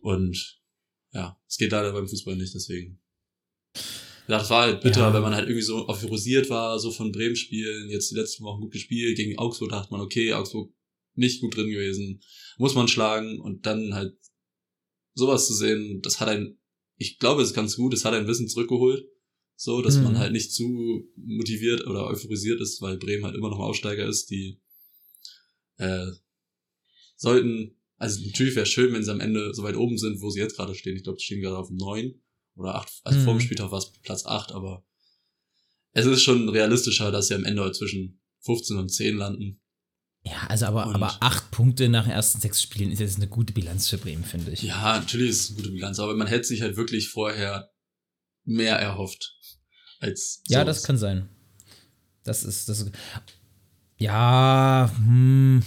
Und 0.00 0.60
ja, 1.12 1.40
es 1.48 1.56
geht 1.56 1.72
leider 1.72 1.92
beim 1.92 2.08
Fußball 2.08 2.36
nicht, 2.36 2.54
deswegen. 2.54 3.00
Ja, 4.30 4.38
das 4.38 4.48
war 4.48 4.62
halt 4.62 4.80
bitter, 4.80 5.00
Ja. 5.00 5.12
wenn 5.12 5.22
man 5.22 5.34
halt 5.34 5.48
irgendwie 5.48 5.64
so 5.64 5.88
euphorisiert 5.88 6.48
war, 6.50 6.78
so 6.78 6.92
von 6.92 7.10
Bremen 7.10 7.34
spielen, 7.34 7.90
jetzt 7.90 8.12
die 8.12 8.14
letzten 8.14 8.44
Wochen 8.44 8.60
gut 8.60 8.70
gespielt, 8.72 9.16
gegen 9.16 9.36
Augsburg 9.38 9.70
dachte 9.70 9.90
man, 9.90 10.00
okay, 10.00 10.32
Augsburg 10.32 10.72
nicht 11.14 11.40
gut 11.40 11.56
drin 11.56 11.68
gewesen, 11.68 12.22
muss 12.56 12.76
man 12.76 12.86
schlagen 12.86 13.40
und 13.40 13.66
dann 13.66 13.92
halt 13.94 14.16
sowas 15.14 15.48
zu 15.48 15.54
sehen, 15.54 16.00
das 16.02 16.20
hat 16.20 16.28
ein, 16.28 16.58
ich 16.96 17.18
glaube, 17.18 17.42
es 17.42 17.48
ist 17.48 17.54
ganz 17.54 17.74
gut, 17.74 17.92
es 17.92 18.04
hat 18.04 18.14
ein 18.14 18.28
Wissen 18.28 18.46
zurückgeholt, 18.48 19.04
so, 19.56 19.82
dass 19.82 19.96
Mhm. 19.96 20.04
man 20.04 20.18
halt 20.18 20.32
nicht 20.32 20.52
zu 20.52 21.08
motiviert 21.16 21.84
oder 21.88 22.06
euphorisiert 22.06 22.60
ist, 22.60 22.80
weil 22.82 22.98
Bremen 22.98 23.24
halt 23.24 23.34
immer 23.34 23.50
noch 23.50 23.58
ein 23.58 23.64
Aufsteiger 23.64 24.06
ist, 24.06 24.30
die 24.30 24.60
äh, 25.78 26.06
sollten, 27.16 27.76
also 27.96 28.24
natürlich 28.24 28.54
wäre 28.54 28.66
schön, 28.66 28.92
wenn 28.92 29.02
sie 29.02 29.10
am 29.10 29.18
Ende 29.20 29.52
so 29.54 29.64
weit 29.64 29.76
oben 29.76 29.98
sind, 29.98 30.20
wo 30.20 30.30
sie 30.30 30.38
jetzt 30.38 30.54
gerade 30.54 30.76
stehen. 30.76 30.96
Ich 30.96 31.02
glaube, 31.02 31.18
sie 31.18 31.24
stehen 31.26 31.42
gerade 31.42 31.58
auf 31.58 31.70
neun 31.70 32.22
oder 32.60 32.76
acht, 32.76 32.92
also 33.04 33.18
Mhm. 33.18 33.24
vor 33.24 33.34
dem 33.34 33.40
Spieltag 33.40 33.70
war 33.70 33.78
es 33.78 33.90
Platz 34.02 34.24
acht, 34.26 34.52
aber 34.52 34.84
es 35.92 36.06
ist 36.06 36.22
schon 36.22 36.48
realistischer, 36.48 37.10
dass 37.10 37.28
sie 37.28 37.34
am 37.34 37.44
Ende 37.44 37.70
zwischen 37.72 38.20
15 38.42 38.76
und 38.78 38.88
10 38.90 39.16
landen. 39.16 39.60
Ja, 40.22 40.46
also 40.48 40.66
aber, 40.66 40.86
Und- 40.86 40.94
aber 40.94 41.16
acht 41.20 41.50
Punkte 41.50 41.88
nach 41.88 42.04
den 42.04 42.12
ersten 42.12 42.40
sechs 42.40 42.62
Spielen 42.62 42.92
ist 42.92 43.00
jetzt 43.00 43.16
eine 43.16 43.26
gute 43.28 43.52
Bilanz 43.54 43.88
für 43.88 43.96
Bremen, 43.98 44.22
finde 44.24 44.52
ich. 44.52 44.62
Ja, 44.62 44.98
natürlich 44.98 45.30
ist 45.30 45.40
es 45.40 45.48
eine 45.50 45.56
gute 45.56 45.70
Bilanz, 45.70 45.98
aber 45.98 46.14
man 46.14 46.26
hätte 46.26 46.44
sich 46.46 46.60
halt 46.62 46.76
wirklich 46.76 47.08
vorher 47.08 47.70
mehr 48.44 48.76
erhofft 48.76 49.34
als 49.98 50.42
Ja, 50.48 50.60
sowas. 50.60 50.76
das 50.78 50.84
kann 50.86 50.98
sein. 50.98 51.28
Das 52.22 52.44
ist, 52.44 52.68
das 52.68 52.80
ist 52.82 52.92
ja, 53.98 54.90
hm, 54.96 55.62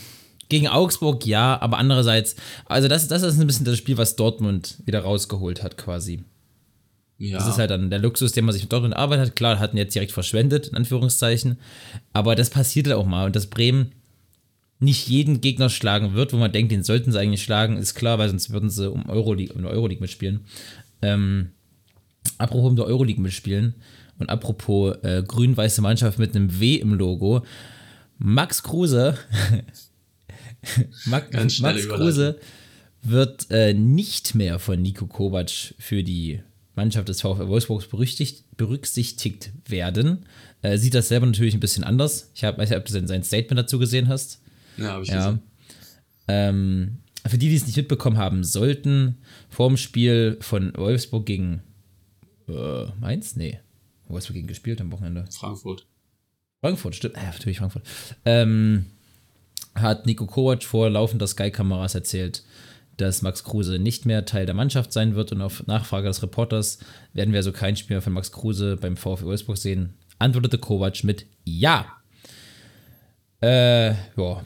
gegen 0.50 0.68
Augsburg 0.68 1.26
ja, 1.26 1.60
aber 1.62 1.78
andererseits, 1.78 2.36
also 2.66 2.88
das, 2.88 3.08
das 3.08 3.24
ist 3.24 3.40
ein 3.40 3.48
bisschen 3.48 3.66
das 3.66 3.78
Spiel, 3.78 3.98
was 3.98 4.16
Dortmund 4.16 4.80
wieder 4.86 5.00
rausgeholt 5.02 5.64
hat 5.64 5.78
quasi. 5.78 6.24
Ja. 7.18 7.38
Das 7.38 7.48
ist 7.48 7.58
halt 7.58 7.72
dann 7.72 7.90
der 7.90 8.00
Luxus, 8.00 8.32
den 8.32 8.46
man 8.46 8.54
sich 8.54 8.64
mit 8.64 8.74
Dortmund 8.74 8.96
arbeitet 8.96 9.28
hat. 9.28 9.36
Klar, 9.36 9.60
hatten 9.60 9.78
jetzt 9.78 9.96
direkt 9.96 10.12
verschwendet, 10.12 10.68
in 10.68 10.76
Anführungszeichen. 10.76 11.58
Aber 12.12 12.36
das 12.36 12.50
passiert 12.50 12.88
halt 12.88 12.98
auch 12.98 13.06
mal. 13.06 13.26
Und 13.26 13.36
dass 13.36 13.48
Bremen 13.48 13.92
nicht 14.80 15.08
jeden 15.08 15.40
Gegner 15.40 15.70
schlagen 15.70 16.14
wird, 16.14 16.34
wo 16.34 16.38
man 16.38 16.52
denkt, 16.52 16.72
den 16.72 16.84
sollten 16.84 17.12
sie 17.12 17.20
eigentlich 17.20 17.44
schlagen, 17.44 17.78
ist 17.78 17.96
klar, 17.96 18.20
weil 18.20 18.30
sonst 18.30 18.52
würden 18.52 18.70
sie 18.70 18.92
um 18.92 19.08
Euroleague, 19.08 19.56
um 19.56 19.62
die 19.62 19.68
Euroleague 19.68 20.02
mitspielen. 20.02 20.42
Ähm, 21.02 21.52
apropos 22.38 22.72
in 22.72 22.76
der 22.76 22.86
Euroleague 22.86 23.22
mitspielen 23.22 23.76
und 24.20 24.30
apropos 24.30 24.96
äh, 25.04 25.24
grün-weiße 25.26 25.82
Mannschaft 25.82 26.20
mit 26.20 26.36
einem 26.36 26.60
W 26.60 26.76
im 26.76 26.94
Logo. 26.94 27.44
Max 28.18 28.64
Kruse, 28.64 29.18
Max, 31.06 31.60
Max. 31.60 31.88
Kruse 31.88 32.40
wird 33.02 33.50
äh, 33.52 33.74
nicht 33.74 34.36
mehr 34.36 34.60
von 34.60 34.82
Nico 34.82 35.08
Kovac 35.08 35.74
für 35.80 36.04
die 36.04 36.42
Mannschaft 36.76 37.08
des 37.08 37.22
VfL 37.22 37.48
Wolfsburgs 37.48 37.88
berücksichtigt, 37.88 39.52
werden. 39.68 40.26
Äh, 40.62 40.78
sieht 40.78 40.94
das 40.96 41.08
selber 41.10 41.26
natürlich 41.26 41.54
ein 41.54 41.60
bisschen 41.60 41.84
anders. 41.84 42.32
Ich 42.36 42.44
hab, 42.44 42.58
weiß 42.58 42.70
nicht, 42.70 42.80
ob 42.80 42.86
du 42.86 42.92
sein 43.08 43.24
Statement 43.24 43.60
dazu 43.60 43.80
gesehen 43.80 44.08
hast. 44.08 44.42
Ja, 44.78 44.94
habe 44.94 45.04
ich 45.04 45.10
Ja. 45.10 45.18
gesehen. 45.32 45.40
Ähm, 46.28 46.98
für 47.26 47.38
die, 47.38 47.50
die 47.50 47.56
es 47.56 47.66
nicht 47.68 47.78
mitbekommen 47.78 48.18
haben 48.18 48.44
sollten, 48.44 49.18
vorm 49.50 49.78
Spiel 49.78 50.38
von 50.42 50.74
Wolfsburg 50.76 51.26
gegen 51.26 51.62
äh, 52.48 52.86
Mainz? 53.00 53.36
Nee. 53.36 53.60
Wolfsburg 54.08 54.36
gegen 54.36 54.48
gespielt 54.48 54.82
am 54.82 54.92
Wochenende. 54.92 55.26
Frankfurt. 55.32 55.86
Frankfurt, 56.62 56.96
stimmt. 56.96 57.16
Ja, 57.18 57.24
natürlich 57.24 57.60
Frankfurt. 57.60 57.84
Ähm, 58.26 58.86
hat 59.76 60.06
Nico 60.06 60.26
Kovac 60.26 60.64
vor 60.64 60.90
laufender 60.90 61.28
Sky-Kameras 61.28 61.96
erzählt, 61.96 62.44
dass 62.98 63.22
Max 63.22 63.44
Kruse 63.44 63.80
nicht 63.80 64.06
mehr 64.06 64.26
Teil 64.26 64.46
der 64.46 64.56
Mannschaft 64.56 64.94
sein 64.94 65.16
wird 65.16 65.32
und 65.32 65.42
auf 65.42 65.66
Nachfrage 65.68 66.08
des 66.08 66.22
Reporters 66.22 66.80
werden 67.14 67.32
wir 67.32 67.40
also 67.40 67.52
kein 67.52 67.76
Spiel 67.76 67.96
mehr 67.96 68.02
von 68.02 68.14
Max 68.14 68.32
Kruse 68.32 68.78
beim 68.78 68.98
VfL 68.98 69.26
Wolfsburg 69.26 69.58
sehen, 69.58 69.94
antwortete 70.20 70.58
Kovac 70.58 71.04
mit 71.04 71.26
Ja. 71.44 71.86
Äh, 73.42 73.90
ja, 73.90 74.42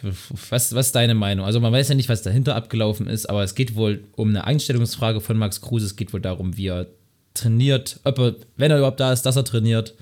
was, 0.49 0.73
was 0.73 0.87
ist 0.87 0.95
deine 0.95 1.13
Meinung? 1.13 1.45
Also 1.45 1.59
man 1.59 1.71
weiß 1.71 1.89
ja 1.89 1.95
nicht, 1.95 2.09
was 2.09 2.23
dahinter 2.23 2.55
abgelaufen 2.55 3.07
ist, 3.07 3.29
aber 3.29 3.43
es 3.43 3.53
geht 3.53 3.75
wohl 3.75 4.03
um 4.15 4.29
eine 4.29 4.45
Einstellungsfrage 4.45 5.21
von 5.21 5.37
Max 5.37 5.61
Kruse. 5.61 5.85
Es 5.85 5.95
geht 5.95 6.13
wohl 6.13 6.21
darum, 6.21 6.57
wie 6.57 6.67
er 6.67 6.87
trainiert, 7.35 7.99
ob 8.03 8.17
er, 8.17 8.35
wenn 8.55 8.71
er 8.71 8.77
überhaupt 8.77 8.99
da 8.99 9.13
ist, 9.13 9.21
dass 9.23 9.35
er 9.35 9.43
trainiert 9.43 9.93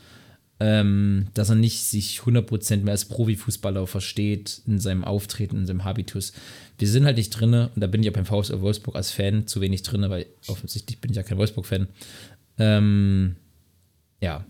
ähm, 0.59 1.27
dass 1.33 1.49
er 1.49 1.55
nicht 1.55 1.83
sich 1.83 2.19
100% 2.21 2.77
mehr 2.77 2.93
als 2.93 3.05
Profifußballer 3.05 3.87
versteht 3.87 4.61
in 4.65 4.79
seinem 4.79 5.03
Auftreten, 5.03 5.57
in 5.57 5.65
seinem 5.65 5.83
Habitus. 5.83 6.31
Wir 6.77 6.87
sind 6.87 7.05
halt 7.05 7.17
nicht 7.17 7.31
drinne 7.31 7.71
und 7.75 7.81
da 7.81 7.87
bin 7.87 8.01
ich 8.01 8.05
ja 8.05 8.11
beim 8.11 8.25
VfL 8.25 8.61
Wolfsburg 8.61 8.95
als 8.95 9.11
Fan 9.11 9.47
zu 9.47 9.59
wenig 9.61 9.83
drinne, 9.83 10.09
weil 10.09 10.27
offensichtlich 10.47 10.99
bin 11.01 11.11
ich 11.11 11.17
ja 11.17 11.23
kein 11.23 11.37
Wolfsburg-Fan. 11.37 11.87
Ähm, 12.57 13.35
ja. 14.21 14.45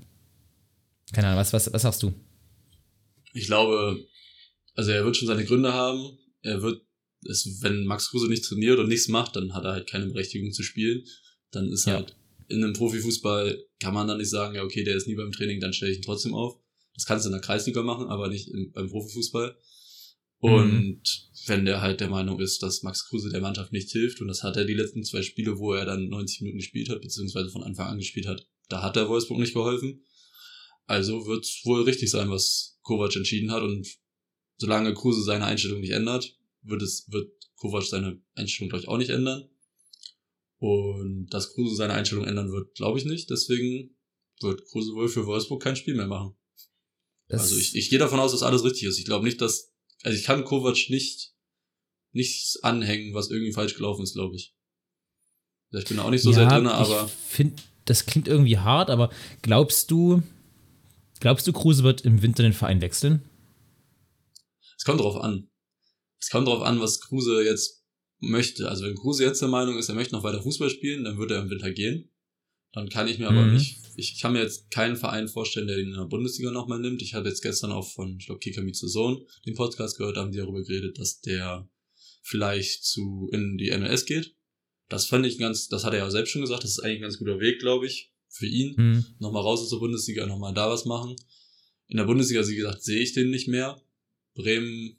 Keine 1.11 1.27
Ahnung, 1.27 1.39
was, 1.39 1.53
was, 1.53 1.71
was 1.73 1.81
sagst 1.81 2.03
du? 2.03 2.13
Ich 3.33 3.47
glaube, 3.47 3.97
also 4.75 4.91
er 4.91 5.03
wird 5.05 5.17
schon 5.17 5.27
seine 5.27 5.45
Gründe 5.45 5.73
haben. 5.73 6.17
Er 6.41 6.61
wird, 6.61 6.81
es, 7.27 7.59
wenn 7.61 7.85
Max 7.85 8.09
Kruse 8.11 8.27
nicht 8.27 8.45
trainiert 8.45 8.77
und 8.79 8.89
nichts 8.89 9.07
macht, 9.07 9.35
dann 9.35 9.53
hat 9.53 9.63
er 9.65 9.71
halt 9.73 9.87
keine 9.89 10.05
Berechtigung 10.07 10.51
zu 10.51 10.61
spielen. 10.63 11.03
Dann 11.51 11.69
ist 11.71 11.85
Ja. 11.87 11.95
halt 11.95 12.15
in 12.47 12.63
einem 12.63 12.73
Profifußball 12.73 13.63
kann 13.79 13.93
man 13.93 14.07
dann 14.07 14.17
nicht 14.17 14.29
sagen, 14.29 14.55
ja 14.55 14.63
okay, 14.63 14.83
der 14.83 14.95
ist 14.95 15.07
nie 15.07 15.15
beim 15.15 15.31
Training, 15.31 15.59
dann 15.59 15.73
stelle 15.73 15.91
ich 15.91 15.97
ihn 15.97 16.03
trotzdem 16.03 16.33
auf. 16.33 16.59
Das 16.93 17.05
kannst 17.05 17.25
du 17.25 17.29
in 17.29 17.33
der 17.33 17.41
Kreisliga 17.41 17.83
machen, 17.83 18.07
aber 18.07 18.29
nicht 18.29 18.47
im, 18.49 18.71
beim 18.71 18.89
Profifußball. 18.89 19.57
Und 20.39 21.01
wenn 21.47 21.65
der 21.65 21.81
halt 21.81 22.01
der 22.01 22.09
Meinung 22.09 22.39
ist, 22.39 22.61
dass 22.61 22.83
Max 22.83 23.07
Kruse 23.07 23.29
der 23.29 23.41
Mannschaft 23.41 23.71
nicht 23.71 23.89
hilft, 23.91 24.21
und 24.21 24.27
das 24.27 24.43
hat 24.43 24.57
er 24.57 24.65
die 24.65 24.73
letzten 24.73 25.03
zwei 25.03 25.21
Spiele, 25.21 25.57
wo 25.57 25.73
er 25.73 25.85
dann 25.85 26.07
90 26.07 26.41
Minuten 26.41 26.59
gespielt 26.59 26.89
hat, 26.89 27.01
beziehungsweise 27.01 27.49
von 27.49 27.63
Anfang 27.63 27.87
an 27.87 27.97
gespielt 27.97 28.27
hat, 28.27 28.47
da 28.69 28.81
hat 28.83 28.95
der 28.95 29.09
Wolfsburg 29.09 29.39
nicht 29.39 29.53
geholfen. 29.53 30.03
Also 30.85 31.25
wird 31.25 31.45
es 31.45 31.61
wohl 31.63 31.81
richtig 31.83 32.11
sein, 32.11 32.29
was 32.29 32.77
Kovac 32.83 33.15
entschieden 33.15 33.51
hat. 33.51 33.63
Und 33.63 33.87
solange 34.57 34.93
Kruse 34.93 35.23
seine 35.23 35.45
Einstellung 35.45 35.79
nicht 35.79 35.93
ändert, 35.93 36.37
wird 36.61 36.81
es, 36.81 37.05
wird 37.09 37.31
Kovac 37.55 37.83
seine 37.83 38.21
Einstellung, 38.35 38.69
glaube 38.69 38.83
ich, 38.83 38.87
auch 38.87 38.97
nicht 38.97 39.09
ändern. 39.09 39.49
Und 40.65 41.27
dass 41.29 41.53
Kruse 41.53 41.75
seine 41.75 41.93
Einstellung 41.93 42.25
ändern 42.25 42.51
wird, 42.51 42.73
glaube 42.75 42.97
ich 42.97 43.05
nicht. 43.05 43.29
Deswegen 43.29 43.95
wird 44.41 44.65
Kruse 44.65 44.93
wohl 44.93 45.07
für 45.09 45.25
Wolfsburg 45.27 45.61
kein 45.61 45.75
Spiel 45.75 45.93
mehr 45.95 46.07
machen. 46.07 46.35
Das- 47.27 47.41
also 47.41 47.57
ich, 47.57 47.75
ich 47.75 47.89
gehe 47.89 47.99
davon 47.99 48.19
aus, 48.19 48.31
dass 48.31 48.41
alles 48.43 48.63
richtig 48.63 48.83
ist. 48.83 48.97
Ich 48.97 49.05
glaube 49.05 49.25
nicht, 49.25 49.39
dass, 49.41 49.71
also 50.03 50.17
ich 50.17 50.23
kann 50.23 50.43
Kovac 50.43 50.89
nicht, 50.89 51.33
nichts 52.13 52.57
anhängen, 52.63 53.13
was 53.13 53.29
irgendwie 53.29 53.51
falsch 53.53 53.75
gelaufen 53.75 54.03
ist, 54.03 54.13
glaube 54.13 54.35
ich. 54.35 54.55
Ich 55.71 55.85
bin 55.85 55.99
auch 55.99 56.09
nicht 56.09 56.21
so 56.23 56.31
sehr 56.31 56.47
drin, 56.47 56.67
aber 56.67 57.05
Ich 57.05 57.11
finde, 57.35 57.61
das 57.85 58.05
klingt 58.05 58.27
irgendwie 58.27 58.57
hart, 58.57 58.89
aber 58.89 59.11
glaubst 59.43 59.91
du, 59.91 60.23
glaubst 61.19 61.45
du, 61.47 61.53
Kruse 61.53 61.83
wird 61.83 62.01
im 62.01 62.21
Winter 62.21 62.43
den 62.43 62.53
Verein 62.53 62.81
wechseln? 62.81 63.27
es 64.77 64.83
kommt 64.83 64.99
drauf 65.01 65.17
an. 65.17 65.49
Es 66.19 66.29
kommt 66.29 66.47
drauf 66.47 66.61
an, 66.63 66.79
was 66.79 67.01
Kruse 67.01 67.43
jetzt 67.43 67.84
möchte. 68.19 68.69
Also 68.69 68.85
wenn 68.85 68.95
Kruse 68.95 69.23
jetzt 69.23 69.41
der 69.41 69.49
Meinung 69.49 69.77
ist, 69.77 69.89
er 69.89 69.95
möchte 69.95 70.13
noch 70.15 70.23
weiter 70.23 70.41
Fußball 70.41 70.69
spielen, 70.69 71.03
dann 71.03 71.17
wird 71.17 71.31
er 71.31 71.41
im 71.41 71.49
Winter 71.49 71.71
gehen. 71.71 72.09
Dann 72.73 72.89
kann 72.89 73.07
ich 73.07 73.19
mir 73.19 73.27
aber 73.29 73.45
Mhm. 73.45 73.53
nicht, 73.53 73.79
ich 73.95 74.19
kann 74.19 74.33
mir 74.33 74.41
jetzt 74.41 74.69
keinen 74.69 74.97
Verein 74.97 75.27
vorstellen, 75.29 75.67
der 75.67 75.77
ihn 75.77 75.87
in 75.89 75.93
der 75.93 76.05
Bundesliga 76.05 76.51
nochmal 76.51 76.79
nimmt. 76.79 77.01
Ich 77.01 77.13
habe 77.13 77.29
jetzt 77.29 77.41
gestern 77.41 77.71
auch 77.71 77.89
von, 77.89 78.17
ich 78.19 78.25
glaube, 78.25 78.39
Kika 78.39 78.61
Sohn 78.73 79.25
den 79.45 79.55
Podcast 79.55 79.97
gehört, 79.97 80.17
da 80.17 80.21
haben 80.21 80.31
die 80.31 80.39
darüber 80.39 80.61
geredet, 80.61 80.99
dass 80.99 81.21
der 81.21 81.69
vielleicht 82.21 82.83
zu, 82.83 83.29
in 83.31 83.57
die 83.57 83.71
MLS 83.71 84.05
geht. 84.05 84.35
Das 84.89 85.05
fand 85.05 85.25
ich 85.25 85.37
ganz, 85.37 85.67
das 85.67 85.83
hat 85.83 85.93
er 85.93 85.99
ja 85.99 86.11
selbst 86.11 86.31
schon 86.31 86.41
gesagt, 86.41 86.63
das 86.63 86.71
ist 86.71 86.79
eigentlich 86.79 86.99
ein 86.99 87.03
ganz 87.03 87.17
guter 87.17 87.39
Weg, 87.39 87.59
glaube 87.59 87.85
ich, 87.87 88.11
für 88.29 88.45
ihn 88.47 88.75
Hm. 88.75 89.05
nochmal 89.19 89.41
raus 89.43 89.61
aus 89.61 89.69
der 89.69 89.77
Bundesliga, 89.77 90.25
nochmal 90.25 90.53
da 90.53 90.69
was 90.69 90.85
machen. 90.85 91.15
In 91.87 91.97
der 91.97 92.03
Bundesliga, 92.05 92.45
wie 92.47 92.55
gesagt, 92.55 92.83
sehe 92.83 92.99
ich 92.99 93.13
den 93.13 93.29
nicht 93.29 93.47
mehr. 93.47 93.81
Bremen 94.33 94.97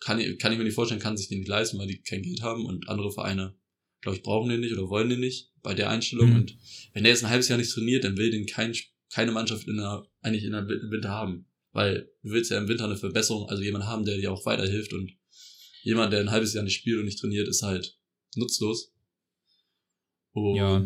kann 0.00 0.20
ich, 0.20 0.38
kann 0.38 0.52
ich 0.52 0.58
mir 0.58 0.64
nicht 0.64 0.74
vorstellen, 0.74 1.00
kann 1.00 1.16
sich 1.16 1.28
den 1.28 1.40
nicht 1.40 1.48
leisten, 1.48 1.78
weil 1.78 1.88
die 1.88 2.00
kein 2.00 2.22
Geld 2.22 2.42
haben 2.42 2.66
und 2.66 2.88
andere 2.88 3.12
Vereine, 3.12 3.56
glaube 4.00 4.16
ich, 4.16 4.22
brauchen 4.22 4.48
den 4.48 4.60
nicht 4.60 4.72
oder 4.72 4.88
wollen 4.88 5.08
den 5.08 5.20
nicht 5.20 5.52
bei 5.62 5.74
der 5.74 5.90
Einstellung. 5.90 6.30
Mhm. 6.30 6.36
Und 6.36 6.58
wenn 6.92 7.04
der 7.04 7.12
jetzt 7.12 7.24
ein 7.24 7.30
halbes 7.30 7.48
Jahr 7.48 7.58
nicht 7.58 7.72
trainiert, 7.72 8.04
dann 8.04 8.16
will 8.16 8.30
den 8.30 8.46
kein, 8.46 8.74
keine 9.12 9.32
Mannschaft 9.32 9.66
in 9.66 9.76
der, 9.76 10.06
eigentlich 10.22 10.44
in 10.44 10.52
der, 10.52 10.66
Winter 10.68 11.10
haben. 11.10 11.46
Weil 11.72 12.10
du 12.22 12.30
willst 12.30 12.50
ja 12.50 12.58
im 12.58 12.68
Winter 12.68 12.84
eine 12.84 12.96
Verbesserung, 12.96 13.48
also 13.48 13.62
jemand 13.62 13.84
haben, 13.84 14.04
der 14.04 14.16
dir 14.16 14.32
auch 14.32 14.46
weiterhilft 14.46 14.92
und 14.92 15.12
jemand, 15.82 16.12
der 16.12 16.20
ein 16.20 16.30
halbes 16.30 16.54
Jahr 16.54 16.64
nicht 16.64 16.76
spielt 16.76 16.98
und 16.98 17.04
nicht 17.04 17.18
trainiert, 17.18 17.48
ist 17.48 17.62
halt 17.62 17.98
nutzlos. 18.36 18.94
Und, 20.32 20.56
Ja. 20.56 20.76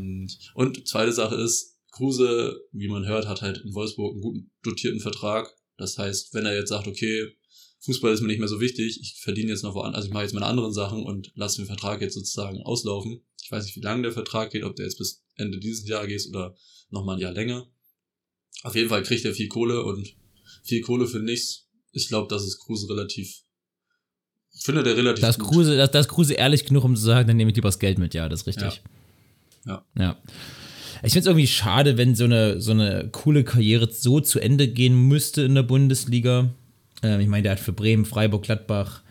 und 0.54 0.88
zweite 0.88 1.12
Sache 1.12 1.36
ist, 1.36 1.78
Kruse, 1.92 2.58
wie 2.72 2.88
man 2.88 3.06
hört, 3.06 3.28
hat 3.28 3.42
halt 3.42 3.58
in 3.58 3.74
Wolfsburg 3.74 4.14
einen 4.14 4.22
guten 4.22 4.50
dotierten 4.62 5.00
Vertrag. 5.00 5.54
Das 5.76 5.98
heißt, 5.98 6.32
wenn 6.32 6.46
er 6.46 6.54
jetzt 6.54 6.70
sagt, 6.70 6.86
okay, 6.86 7.36
Fußball 7.84 8.12
ist 8.12 8.20
mir 8.20 8.28
nicht 8.28 8.38
mehr 8.38 8.48
so 8.48 8.60
wichtig, 8.60 9.00
ich 9.00 9.16
verdiene 9.20 9.50
jetzt 9.50 9.64
noch 9.64 9.74
woanders, 9.74 9.96
also 9.96 10.08
ich 10.08 10.14
mache 10.14 10.22
jetzt 10.22 10.34
meine 10.34 10.46
anderen 10.46 10.72
Sachen 10.72 11.02
und 11.02 11.32
lasse 11.34 11.56
den 11.56 11.66
Vertrag 11.66 12.00
jetzt 12.00 12.14
sozusagen 12.14 12.62
auslaufen. 12.62 13.22
Ich 13.42 13.50
weiß 13.50 13.64
nicht, 13.64 13.76
wie 13.76 13.80
lange 13.80 14.02
der 14.02 14.12
Vertrag 14.12 14.52
geht, 14.52 14.62
ob 14.62 14.76
der 14.76 14.86
jetzt 14.86 14.98
bis 14.98 15.24
Ende 15.34 15.58
dieses 15.58 15.88
Jahr 15.88 16.06
geht 16.06 16.26
oder 16.28 16.54
nochmal 16.90 17.16
ein 17.16 17.20
Jahr 17.20 17.32
länger. 17.32 17.66
Auf 18.62 18.76
jeden 18.76 18.88
Fall 18.88 19.02
kriegt 19.02 19.24
er 19.24 19.34
viel 19.34 19.48
Kohle 19.48 19.82
und 19.82 20.14
viel 20.62 20.80
Kohle 20.80 21.08
für 21.08 21.18
nichts. 21.18 21.66
Ich 21.90 22.06
glaube, 22.06 22.28
das 22.28 22.46
ist 22.46 22.58
Kruse 22.60 22.88
relativ, 22.88 23.42
finde 24.60 24.84
der 24.84 24.96
relativ 24.96 25.20
Da 25.20 25.30
ist 25.30 25.40
gut. 25.40 25.50
Kruse, 25.50 25.76
da, 25.76 25.88
da 25.88 25.98
ist 25.98 26.08
Kruse 26.08 26.34
ehrlich 26.34 26.64
genug, 26.64 26.84
um 26.84 26.94
zu 26.94 27.02
sagen, 27.02 27.26
dann 27.26 27.36
nehme 27.36 27.50
ich 27.50 27.56
lieber 27.56 27.68
das 27.68 27.80
Geld 27.80 27.98
mit, 27.98 28.14
ja, 28.14 28.28
das 28.28 28.42
ist 28.42 28.46
richtig. 28.46 28.80
Ja. 29.66 29.84
Ja. 29.98 30.16
Ich 31.02 31.12
finde 31.12 31.20
es 31.20 31.26
irgendwie 31.26 31.48
schade, 31.48 31.96
wenn 31.96 32.14
so 32.14 32.24
eine, 32.24 32.60
so 32.60 32.70
eine 32.70 33.08
coole 33.10 33.42
Karriere 33.42 33.92
so 33.92 34.20
zu 34.20 34.38
Ende 34.38 34.68
gehen 34.68 35.08
müsste 35.08 35.42
in 35.42 35.56
der 35.56 35.64
Bundesliga. 35.64 36.54
Ähm, 37.02 37.20
ich 37.20 37.28
meine, 37.28 37.42
der 37.42 37.52
hat 37.52 37.60
für 37.60 37.72
Bremen, 37.72 38.04
Freiburg, 38.04 38.42
Gladbach, 38.42 39.02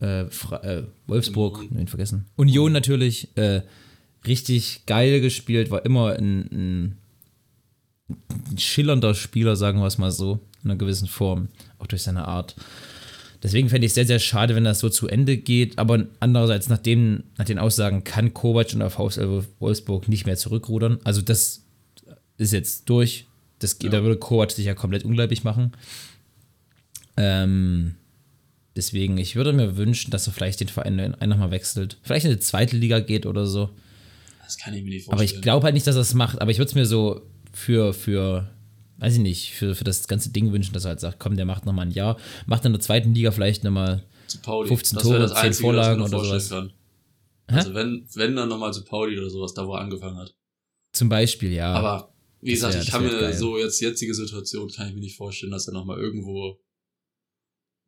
äh, 0.00 0.22
äh, 0.22 0.82
Wolfsburg, 1.06 1.58
Union. 1.70 1.86
vergessen. 1.86 2.26
Union 2.36 2.72
natürlich, 2.72 3.28
äh, 3.36 3.62
richtig 4.26 4.86
geil 4.86 5.20
gespielt, 5.20 5.70
war 5.70 5.84
immer 5.84 6.16
ein, 6.16 6.48
ein, 6.52 6.96
ein 8.08 8.58
schillernder 8.58 9.14
Spieler, 9.14 9.56
sagen 9.56 9.80
wir 9.80 9.86
es 9.86 9.98
mal 9.98 10.10
so, 10.10 10.40
in 10.62 10.70
einer 10.70 10.78
gewissen 10.78 11.08
Form, 11.08 11.48
auch 11.78 11.86
durch 11.86 12.02
seine 12.02 12.26
Art. 12.28 12.54
Deswegen 13.42 13.68
fände 13.68 13.86
ich 13.86 13.90
es 13.90 13.94
sehr, 13.94 14.06
sehr 14.06 14.20
schade, 14.20 14.54
wenn 14.54 14.62
das 14.62 14.78
so 14.78 14.88
zu 14.88 15.08
Ende 15.08 15.36
geht. 15.36 15.78
Aber 15.78 16.06
andererseits, 16.20 16.68
nach, 16.68 16.78
dem, 16.78 17.24
nach 17.36 17.44
den 17.44 17.58
Aussagen 17.58 18.04
kann 18.04 18.32
Kovac 18.34 18.72
und 18.72 18.78
der 18.78 18.90
VfL 18.90 19.44
Wolfsburg 19.58 20.08
nicht 20.08 20.26
mehr 20.26 20.36
zurückrudern. 20.36 21.00
Also 21.02 21.22
das 21.22 21.64
ist 22.38 22.52
jetzt 22.52 22.88
durch. 22.88 23.26
Das 23.58 23.78
geht, 23.78 23.92
Ja. 23.92 23.98
Da 23.98 24.04
würde 24.04 24.18
Kovac 24.18 24.52
sich 24.52 24.66
ja 24.66 24.74
komplett 24.74 25.04
unglaublich 25.04 25.42
machen. 25.42 25.72
Ähm, 27.16 27.96
deswegen, 28.76 29.18
ich 29.18 29.36
würde 29.36 29.52
mir 29.52 29.76
wünschen, 29.76 30.10
dass 30.10 30.26
er 30.26 30.32
vielleicht 30.32 30.60
den 30.60 30.68
Verein 30.68 31.14
einfach 31.14 31.38
mal 31.38 31.50
wechselt. 31.50 31.98
Vielleicht 32.02 32.24
in 32.24 32.32
die 32.32 32.40
zweite 32.40 32.76
Liga 32.76 33.00
geht 33.00 33.26
oder 33.26 33.46
so. 33.46 33.70
Das 34.44 34.58
kann 34.58 34.74
ich 34.74 34.82
mir 34.82 34.90
nicht 34.90 35.08
Aber 35.08 35.18
vorstellen. 35.18 35.38
ich 35.38 35.42
glaube 35.42 35.64
halt 35.64 35.74
nicht, 35.74 35.86
dass 35.86 35.96
er 35.96 36.02
es 36.02 36.14
macht. 36.14 36.40
Aber 36.40 36.50
ich 36.50 36.58
würde 36.58 36.68
es 36.68 36.74
mir 36.74 36.86
so 36.86 37.22
für, 37.52 37.92
für, 37.94 38.50
weiß 38.98 39.14
ich 39.14 39.20
nicht, 39.20 39.52
für, 39.54 39.74
für 39.74 39.84
das 39.84 40.08
ganze 40.08 40.30
Ding 40.30 40.52
wünschen, 40.52 40.72
dass 40.74 40.84
er 40.84 40.90
halt 40.90 41.00
sagt, 41.00 41.18
komm, 41.18 41.36
der 41.36 41.46
macht 41.46 41.66
nochmal 41.66 41.86
ein 41.86 41.92
Jahr, 41.92 42.18
macht 42.46 42.64
in 42.64 42.72
der 42.72 42.80
zweiten 42.80 43.14
Liga 43.14 43.30
vielleicht 43.30 43.64
nochmal. 43.64 44.02
zu 44.26 44.38
Pauli. 44.40 44.68
15 44.68 44.96
Das 44.96 45.02
Tore, 45.02 45.18
das 45.18 45.30
10 45.32 45.40
Einzige, 45.40 45.62
Vorlagen 45.62 46.00
oder 46.02 46.24
sowas. 46.24 46.48
Kann. 46.48 46.72
Also 47.46 47.74
wenn, 47.74 48.06
wenn 48.14 48.36
dann 48.36 48.48
nochmal 48.48 48.72
zu 48.72 48.84
Pauli 48.84 49.18
oder 49.18 49.28
sowas, 49.30 49.52
da 49.54 49.66
wo 49.66 49.74
er 49.74 49.80
angefangen 49.80 50.16
hat. 50.16 50.34
Zum 50.92 51.08
Beispiel, 51.08 51.52
ja. 51.52 51.72
Aber 51.72 52.12
wie 52.40 52.52
gesagt, 52.52 52.74
ich 52.74 52.90
kann 52.90 53.04
mir 53.04 53.10
geil. 53.10 53.32
so 53.34 53.56
jetzt 53.58 53.80
jetzige 53.80 54.14
Situation 54.14 54.70
kann 54.70 54.88
ich 54.88 54.94
mir 54.94 55.00
nicht 55.00 55.16
vorstellen, 55.16 55.52
dass 55.52 55.66
er 55.68 55.74
nochmal 55.74 55.98
irgendwo 55.98 56.58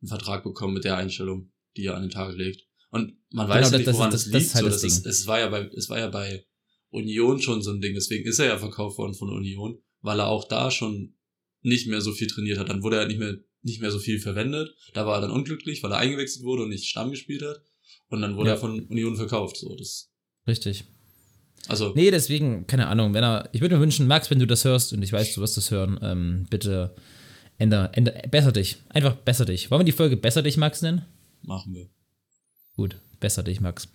einen 0.05 0.19
Vertrag 0.19 0.43
bekommt 0.43 0.73
mit 0.73 0.83
der 0.83 0.97
Einstellung, 0.97 1.51
die 1.77 1.85
er 1.85 1.95
an 1.95 2.03
den 2.03 2.11
Tag 2.11 2.35
legt. 2.35 2.63
Und 2.91 3.13
man 3.31 3.49
weiß 3.49 3.65
Genau, 3.67 3.77
nicht, 3.77 3.87
das- 3.87 3.95
woran 3.97 4.11
das- 4.11 4.23
das 4.25 4.33
liegt. 4.33 4.45
ist 4.45 4.55
halt 4.55 4.63
so, 4.65 4.69
das 4.71 4.81
das 4.81 4.93
ist, 4.99 5.05
es 5.05 5.27
war 5.27 5.39
ja 5.39 5.49
bei, 5.49 5.69
es 5.75 5.89
war 5.89 5.99
ja 5.99 6.07
bei 6.09 6.45
Union 6.89 7.41
schon 7.41 7.61
so 7.61 7.71
ein 7.71 7.81
Ding. 7.81 7.93
Deswegen 7.93 8.27
ist 8.27 8.39
er 8.39 8.45
ja 8.45 8.57
verkauft 8.57 8.97
worden 8.97 9.13
von 9.15 9.29
Union, 9.29 9.79
weil 10.01 10.19
er 10.19 10.27
auch 10.27 10.47
da 10.47 10.71
schon 10.71 11.15
nicht 11.61 11.87
mehr 11.87 11.99
so 12.01 12.11
viel 12.13 12.27
trainiert 12.27 12.57
hat. 12.59 12.69
Dann 12.69 12.83
wurde 12.83 12.97
er 12.97 13.07
nicht 13.07 13.19
mehr, 13.19 13.35
nicht 13.63 13.81
mehr 13.81 13.91
so 13.91 13.99
viel 13.99 14.19
verwendet. 14.19 14.73
Da 14.93 15.05
war 15.05 15.17
er 15.17 15.21
dann 15.21 15.31
unglücklich, 15.31 15.81
weil 15.83 15.91
er 15.91 15.97
eingewechselt 15.97 16.45
wurde 16.45 16.63
und 16.63 16.69
nicht 16.69 16.85
Stamm 16.87 17.09
gespielt 17.11 17.41
hat. 17.41 17.61
Und 18.09 18.21
dann 18.21 18.37
wurde 18.37 18.51
Ja. 18.51 18.55
er 18.55 18.59
von 18.59 18.79
Union 18.87 19.15
verkauft. 19.15 19.57
So, 19.57 19.75
das, 19.75 20.11
Richtig. 20.47 20.85
also, 21.67 21.91
Nee, 21.95 22.11
deswegen, 22.11 22.67
keine 22.67 22.87
Ahnung, 22.87 23.13
wenn 23.15 23.23
er, 23.23 23.49
ich 23.51 23.61
würde 23.61 23.75
mir 23.75 23.81
wünschen, 23.81 24.05
Max, 24.07 24.29
wenn 24.29 24.37
du 24.39 24.45
das 24.47 24.63
hörst, 24.63 24.93
und 24.93 25.01
ich 25.01 25.11
weiß, 25.11 25.33
du 25.33 25.41
wirst 25.41 25.57
das 25.57 25.71
hören, 25.71 25.99
ähm, 26.03 26.45
bitte 26.51 26.95
änder, 27.57 27.91
änder, 27.93 28.11
besser 28.29 28.51
dich. 28.51 28.77
Einfach 28.89 29.15
besser 29.15 29.45
dich. 29.45 29.71
Wollen 29.71 29.81
wir 29.81 29.85
die 29.85 29.91
Folge 29.91 30.17
Besser 30.17 30.41
dich, 30.43 30.57
Max 30.57 30.81
nennen? 30.81 31.03
machen 31.41 31.73
wir. 31.75 31.87
Gut, 32.75 32.97
besser 33.19 33.43
dich, 33.43 33.61
Max. 33.61 33.87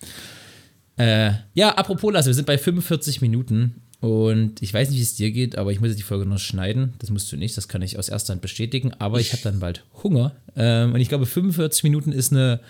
Äh, 0.97 1.33
ja, 1.53 1.75
apropos 1.75 2.13
Lasse, 2.13 2.27
wir 2.27 2.33
sind 2.33 2.47
bei 2.47 2.57
45 2.57 3.21
Minuten 3.21 3.81
und 3.99 4.61
ich 4.61 4.73
weiß 4.73 4.89
nicht, 4.89 4.99
wie 4.99 5.03
es 5.03 5.15
dir 5.15 5.31
geht, 5.31 5.57
aber 5.57 5.71
ich 5.71 5.79
muss 5.79 5.89
jetzt 5.89 5.99
die 5.99 6.03
Folge 6.03 6.25
noch 6.25 6.39
schneiden. 6.39 6.93
Das 6.99 7.09
musst 7.09 7.31
du 7.31 7.37
nicht, 7.37 7.55
das 7.57 7.67
kann 7.67 7.81
ich 7.81 7.99
aus 7.99 8.09
erster 8.09 8.33
Hand 8.33 8.41
bestätigen, 8.41 8.93
aber 8.99 9.19
ich 9.19 9.33
habe 9.33 9.43
dann 9.43 9.59
bald 9.59 9.83
Hunger. 10.03 10.35
Ähm, 10.55 10.93
und 10.93 10.99
ich 11.01 11.09
glaube, 11.09 11.25
45 11.25 11.83
Minuten 11.83 12.11
ist 12.11 12.31
eine, 12.31 12.61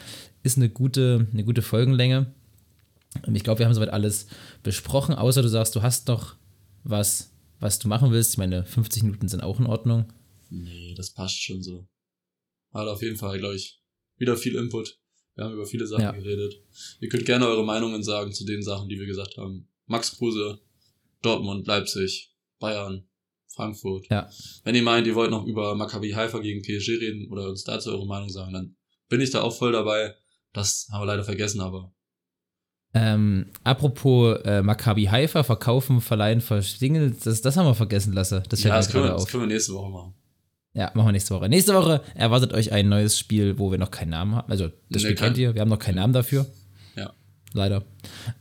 ist 0.43 0.57
eine, 0.57 0.69
gute, 0.69 1.27
eine 1.31 1.43
gute 1.43 1.61
Folgenlänge. 1.61 2.27
Und 3.27 3.35
ich 3.35 3.43
glaube, 3.43 3.59
wir 3.59 3.65
haben 3.65 3.73
soweit 3.73 3.93
alles 3.93 4.27
besprochen, 4.63 5.15
außer 5.15 5.41
du 5.41 5.47
sagst, 5.47 5.75
du 5.75 5.81
hast 5.81 6.07
noch 6.07 6.35
was, 6.83 7.29
was 7.59 7.79
du 7.79 7.87
machen 7.87 8.11
willst. 8.11 8.31
Ich 8.31 8.37
meine, 8.37 8.63
50 8.65 9.03
Minuten 9.03 9.27
sind 9.27 9.43
auch 9.43 9.59
in 9.59 9.67
Ordnung. 9.67 10.05
Nee, 10.51 10.93
das 10.95 11.11
passt 11.13 11.41
schon 11.41 11.63
so. 11.63 11.87
Hat 12.73 12.87
auf 12.87 13.01
jeden 13.01 13.17
Fall, 13.17 13.39
glaube 13.39 13.55
ich, 13.55 13.81
wieder 14.17 14.35
viel 14.37 14.55
Input. 14.55 14.99
Wir 15.35 15.45
haben 15.45 15.53
über 15.53 15.65
viele 15.65 15.87
Sachen 15.87 16.03
Ja. 16.03 16.11
geredet. 16.11 16.53
Ihr 16.99 17.09
könnt 17.09 17.25
gerne 17.25 17.47
eure 17.47 17.63
Meinungen 17.63 18.03
sagen 18.03 18.33
zu 18.33 18.45
den 18.45 18.61
Sachen, 18.61 18.89
die 18.89 18.99
wir 18.99 19.05
gesagt 19.05 19.37
haben. 19.37 19.69
Max 19.85 20.17
Kruse, 20.17 20.59
Dortmund, 21.21 21.67
Leipzig, 21.67 22.35
Bayern, 22.59 23.07
Frankfurt. 23.47 24.07
Ja. 24.09 24.29
Wenn 24.63 24.75
ihr 24.75 24.83
meint, 24.83 25.07
ihr 25.07 25.15
wollt 25.15 25.31
noch 25.31 25.45
über 25.45 25.73
Maccabi 25.75 26.11
Haifa 26.11 26.39
gegen 26.39 26.61
PSG 26.61 26.99
reden 26.99 27.31
oder 27.31 27.49
uns 27.49 27.63
dazu 27.63 27.89
eure 27.91 28.05
Meinung 28.05 28.29
sagen, 28.29 28.53
dann 28.53 28.75
bin 29.07 29.21
ich 29.21 29.31
da 29.31 29.41
auch 29.41 29.57
voll 29.57 29.71
dabei. 29.71 30.15
Das 30.53 30.87
haben 30.91 31.01
wir 31.01 31.07
leider 31.07 31.23
vergessen, 31.23 31.61
aber 31.61 31.93
Ähm, 32.93 33.51
apropos 33.63 34.37
äh, 34.43 34.61
Maccabi 34.61 35.05
Haifa, 35.05 35.43
verkaufen, 35.43 36.01
verleihen, 36.01 36.41
verschlingen, 36.41 37.15
das, 37.23 37.41
das 37.41 37.55
haben 37.55 37.65
wir 37.65 37.75
vergessen 37.75 38.11
lassen. 38.11 38.43
Das 38.49 38.63
ja, 38.63 38.75
das 38.75 38.89
können, 38.91 39.05
wir, 39.05 39.11
das 39.13 39.27
können 39.27 39.43
wir 39.43 39.47
nächste 39.47 39.73
Woche 39.73 39.89
machen. 39.89 40.13
Ja, 40.73 40.91
machen 40.93 41.07
wir 41.07 41.11
nächste 41.11 41.35
Woche. 41.35 41.49
Nächste 41.49 41.73
Woche 41.73 42.01
erwartet 42.15 42.53
euch 42.53 42.71
ein 42.71 42.87
neues 42.87 43.19
Spiel, 43.19 43.59
wo 43.59 43.71
wir 43.71 43.77
noch 43.77 43.91
keinen 43.91 44.09
Namen 44.11 44.35
haben. 44.35 44.49
Also, 44.51 44.67
das 44.89 45.01
Nee, 45.03 45.09
Spiel 45.09 45.15
kennt 45.15 45.37
ihr, 45.37 45.53
wir 45.53 45.61
haben 45.61 45.69
noch 45.69 45.79
keinen 45.79 45.95
Namen 45.95 46.13
dafür. 46.13 46.45
Ja. 46.95 47.11
Leider. 47.53 47.83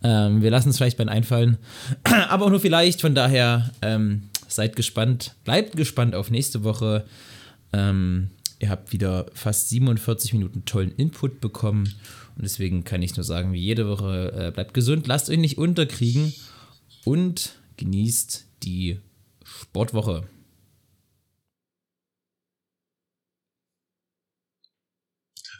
Ähm, 0.04 0.40
wir 0.40 0.50
lassen 0.50 0.70
es 0.70 0.76
vielleicht 0.76 0.96
beim 0.98 1.08
Einfallen. 1.08 1.58
Aber 2.04 2.44
auch 2.46 2.50
nur 2.50 2.60
vielleicht, 2.60 3.00
von 3.00 3.14
daher 3.16 3.70
ähm, 3.82 4.28
seid 4.46 4.76
gespannt. 4.76 5.34
Bleibt 5.44 5.76
gespannt 5.76 6.14
auf 6.14 6.30
nächste 6.30 6.62
Woche. 6.62 7.04
Ähm, 7.72 8.30
ihr 8.60 8.70
habt 8.70 8.92
wieder 8.92 9.26
fast 9.34 9.68
47 9.70 10.32
Minuten 10.34 10.64
tollen 10.64 10.92
Input 10.92 11.40
bekommen. 11.40 11.94
Und 12.36 12.44
deswegen 12.44 12.84
kann 12.84 13.02
ich 13.02 13.16
nur 13.16 13.24
sagen, 13.24 13.52
wie 13.52 13.60
jede 13.60 13.88
Woche, 13.88 14.32
äh, 14.36 14.50
bleibt 14.52 14.72
gesund, 14.72 15.08
lasst 15.08 15.28
euch 15.30 15.38
nicht 15.38 15.58
unterkriegen 15.58 16.32
und 17.04 17.56
genießt 17.76 18.46
die 18.62 19.00
Sportwoche. 19.44 20.24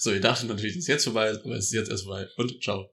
So, 0.03 0.13
ihr 0.13 0.21
dachtet 0.23 0.49
natürlich, 0.49 0.77
dass 0.77 0.85
es 0.85 0.89
jetzt 0.89 1.05
vorbei 1.05 1.29
ist, 1.29 1.45
aber 1.45 1.57
es 1.57 1.67
ist 1.67 1.73
jetzt 1.73 1.91
erst 1.91 2.05
vorbei. 2.05 2.27
Und 2.39 2.63
ciao. 2.63 2.91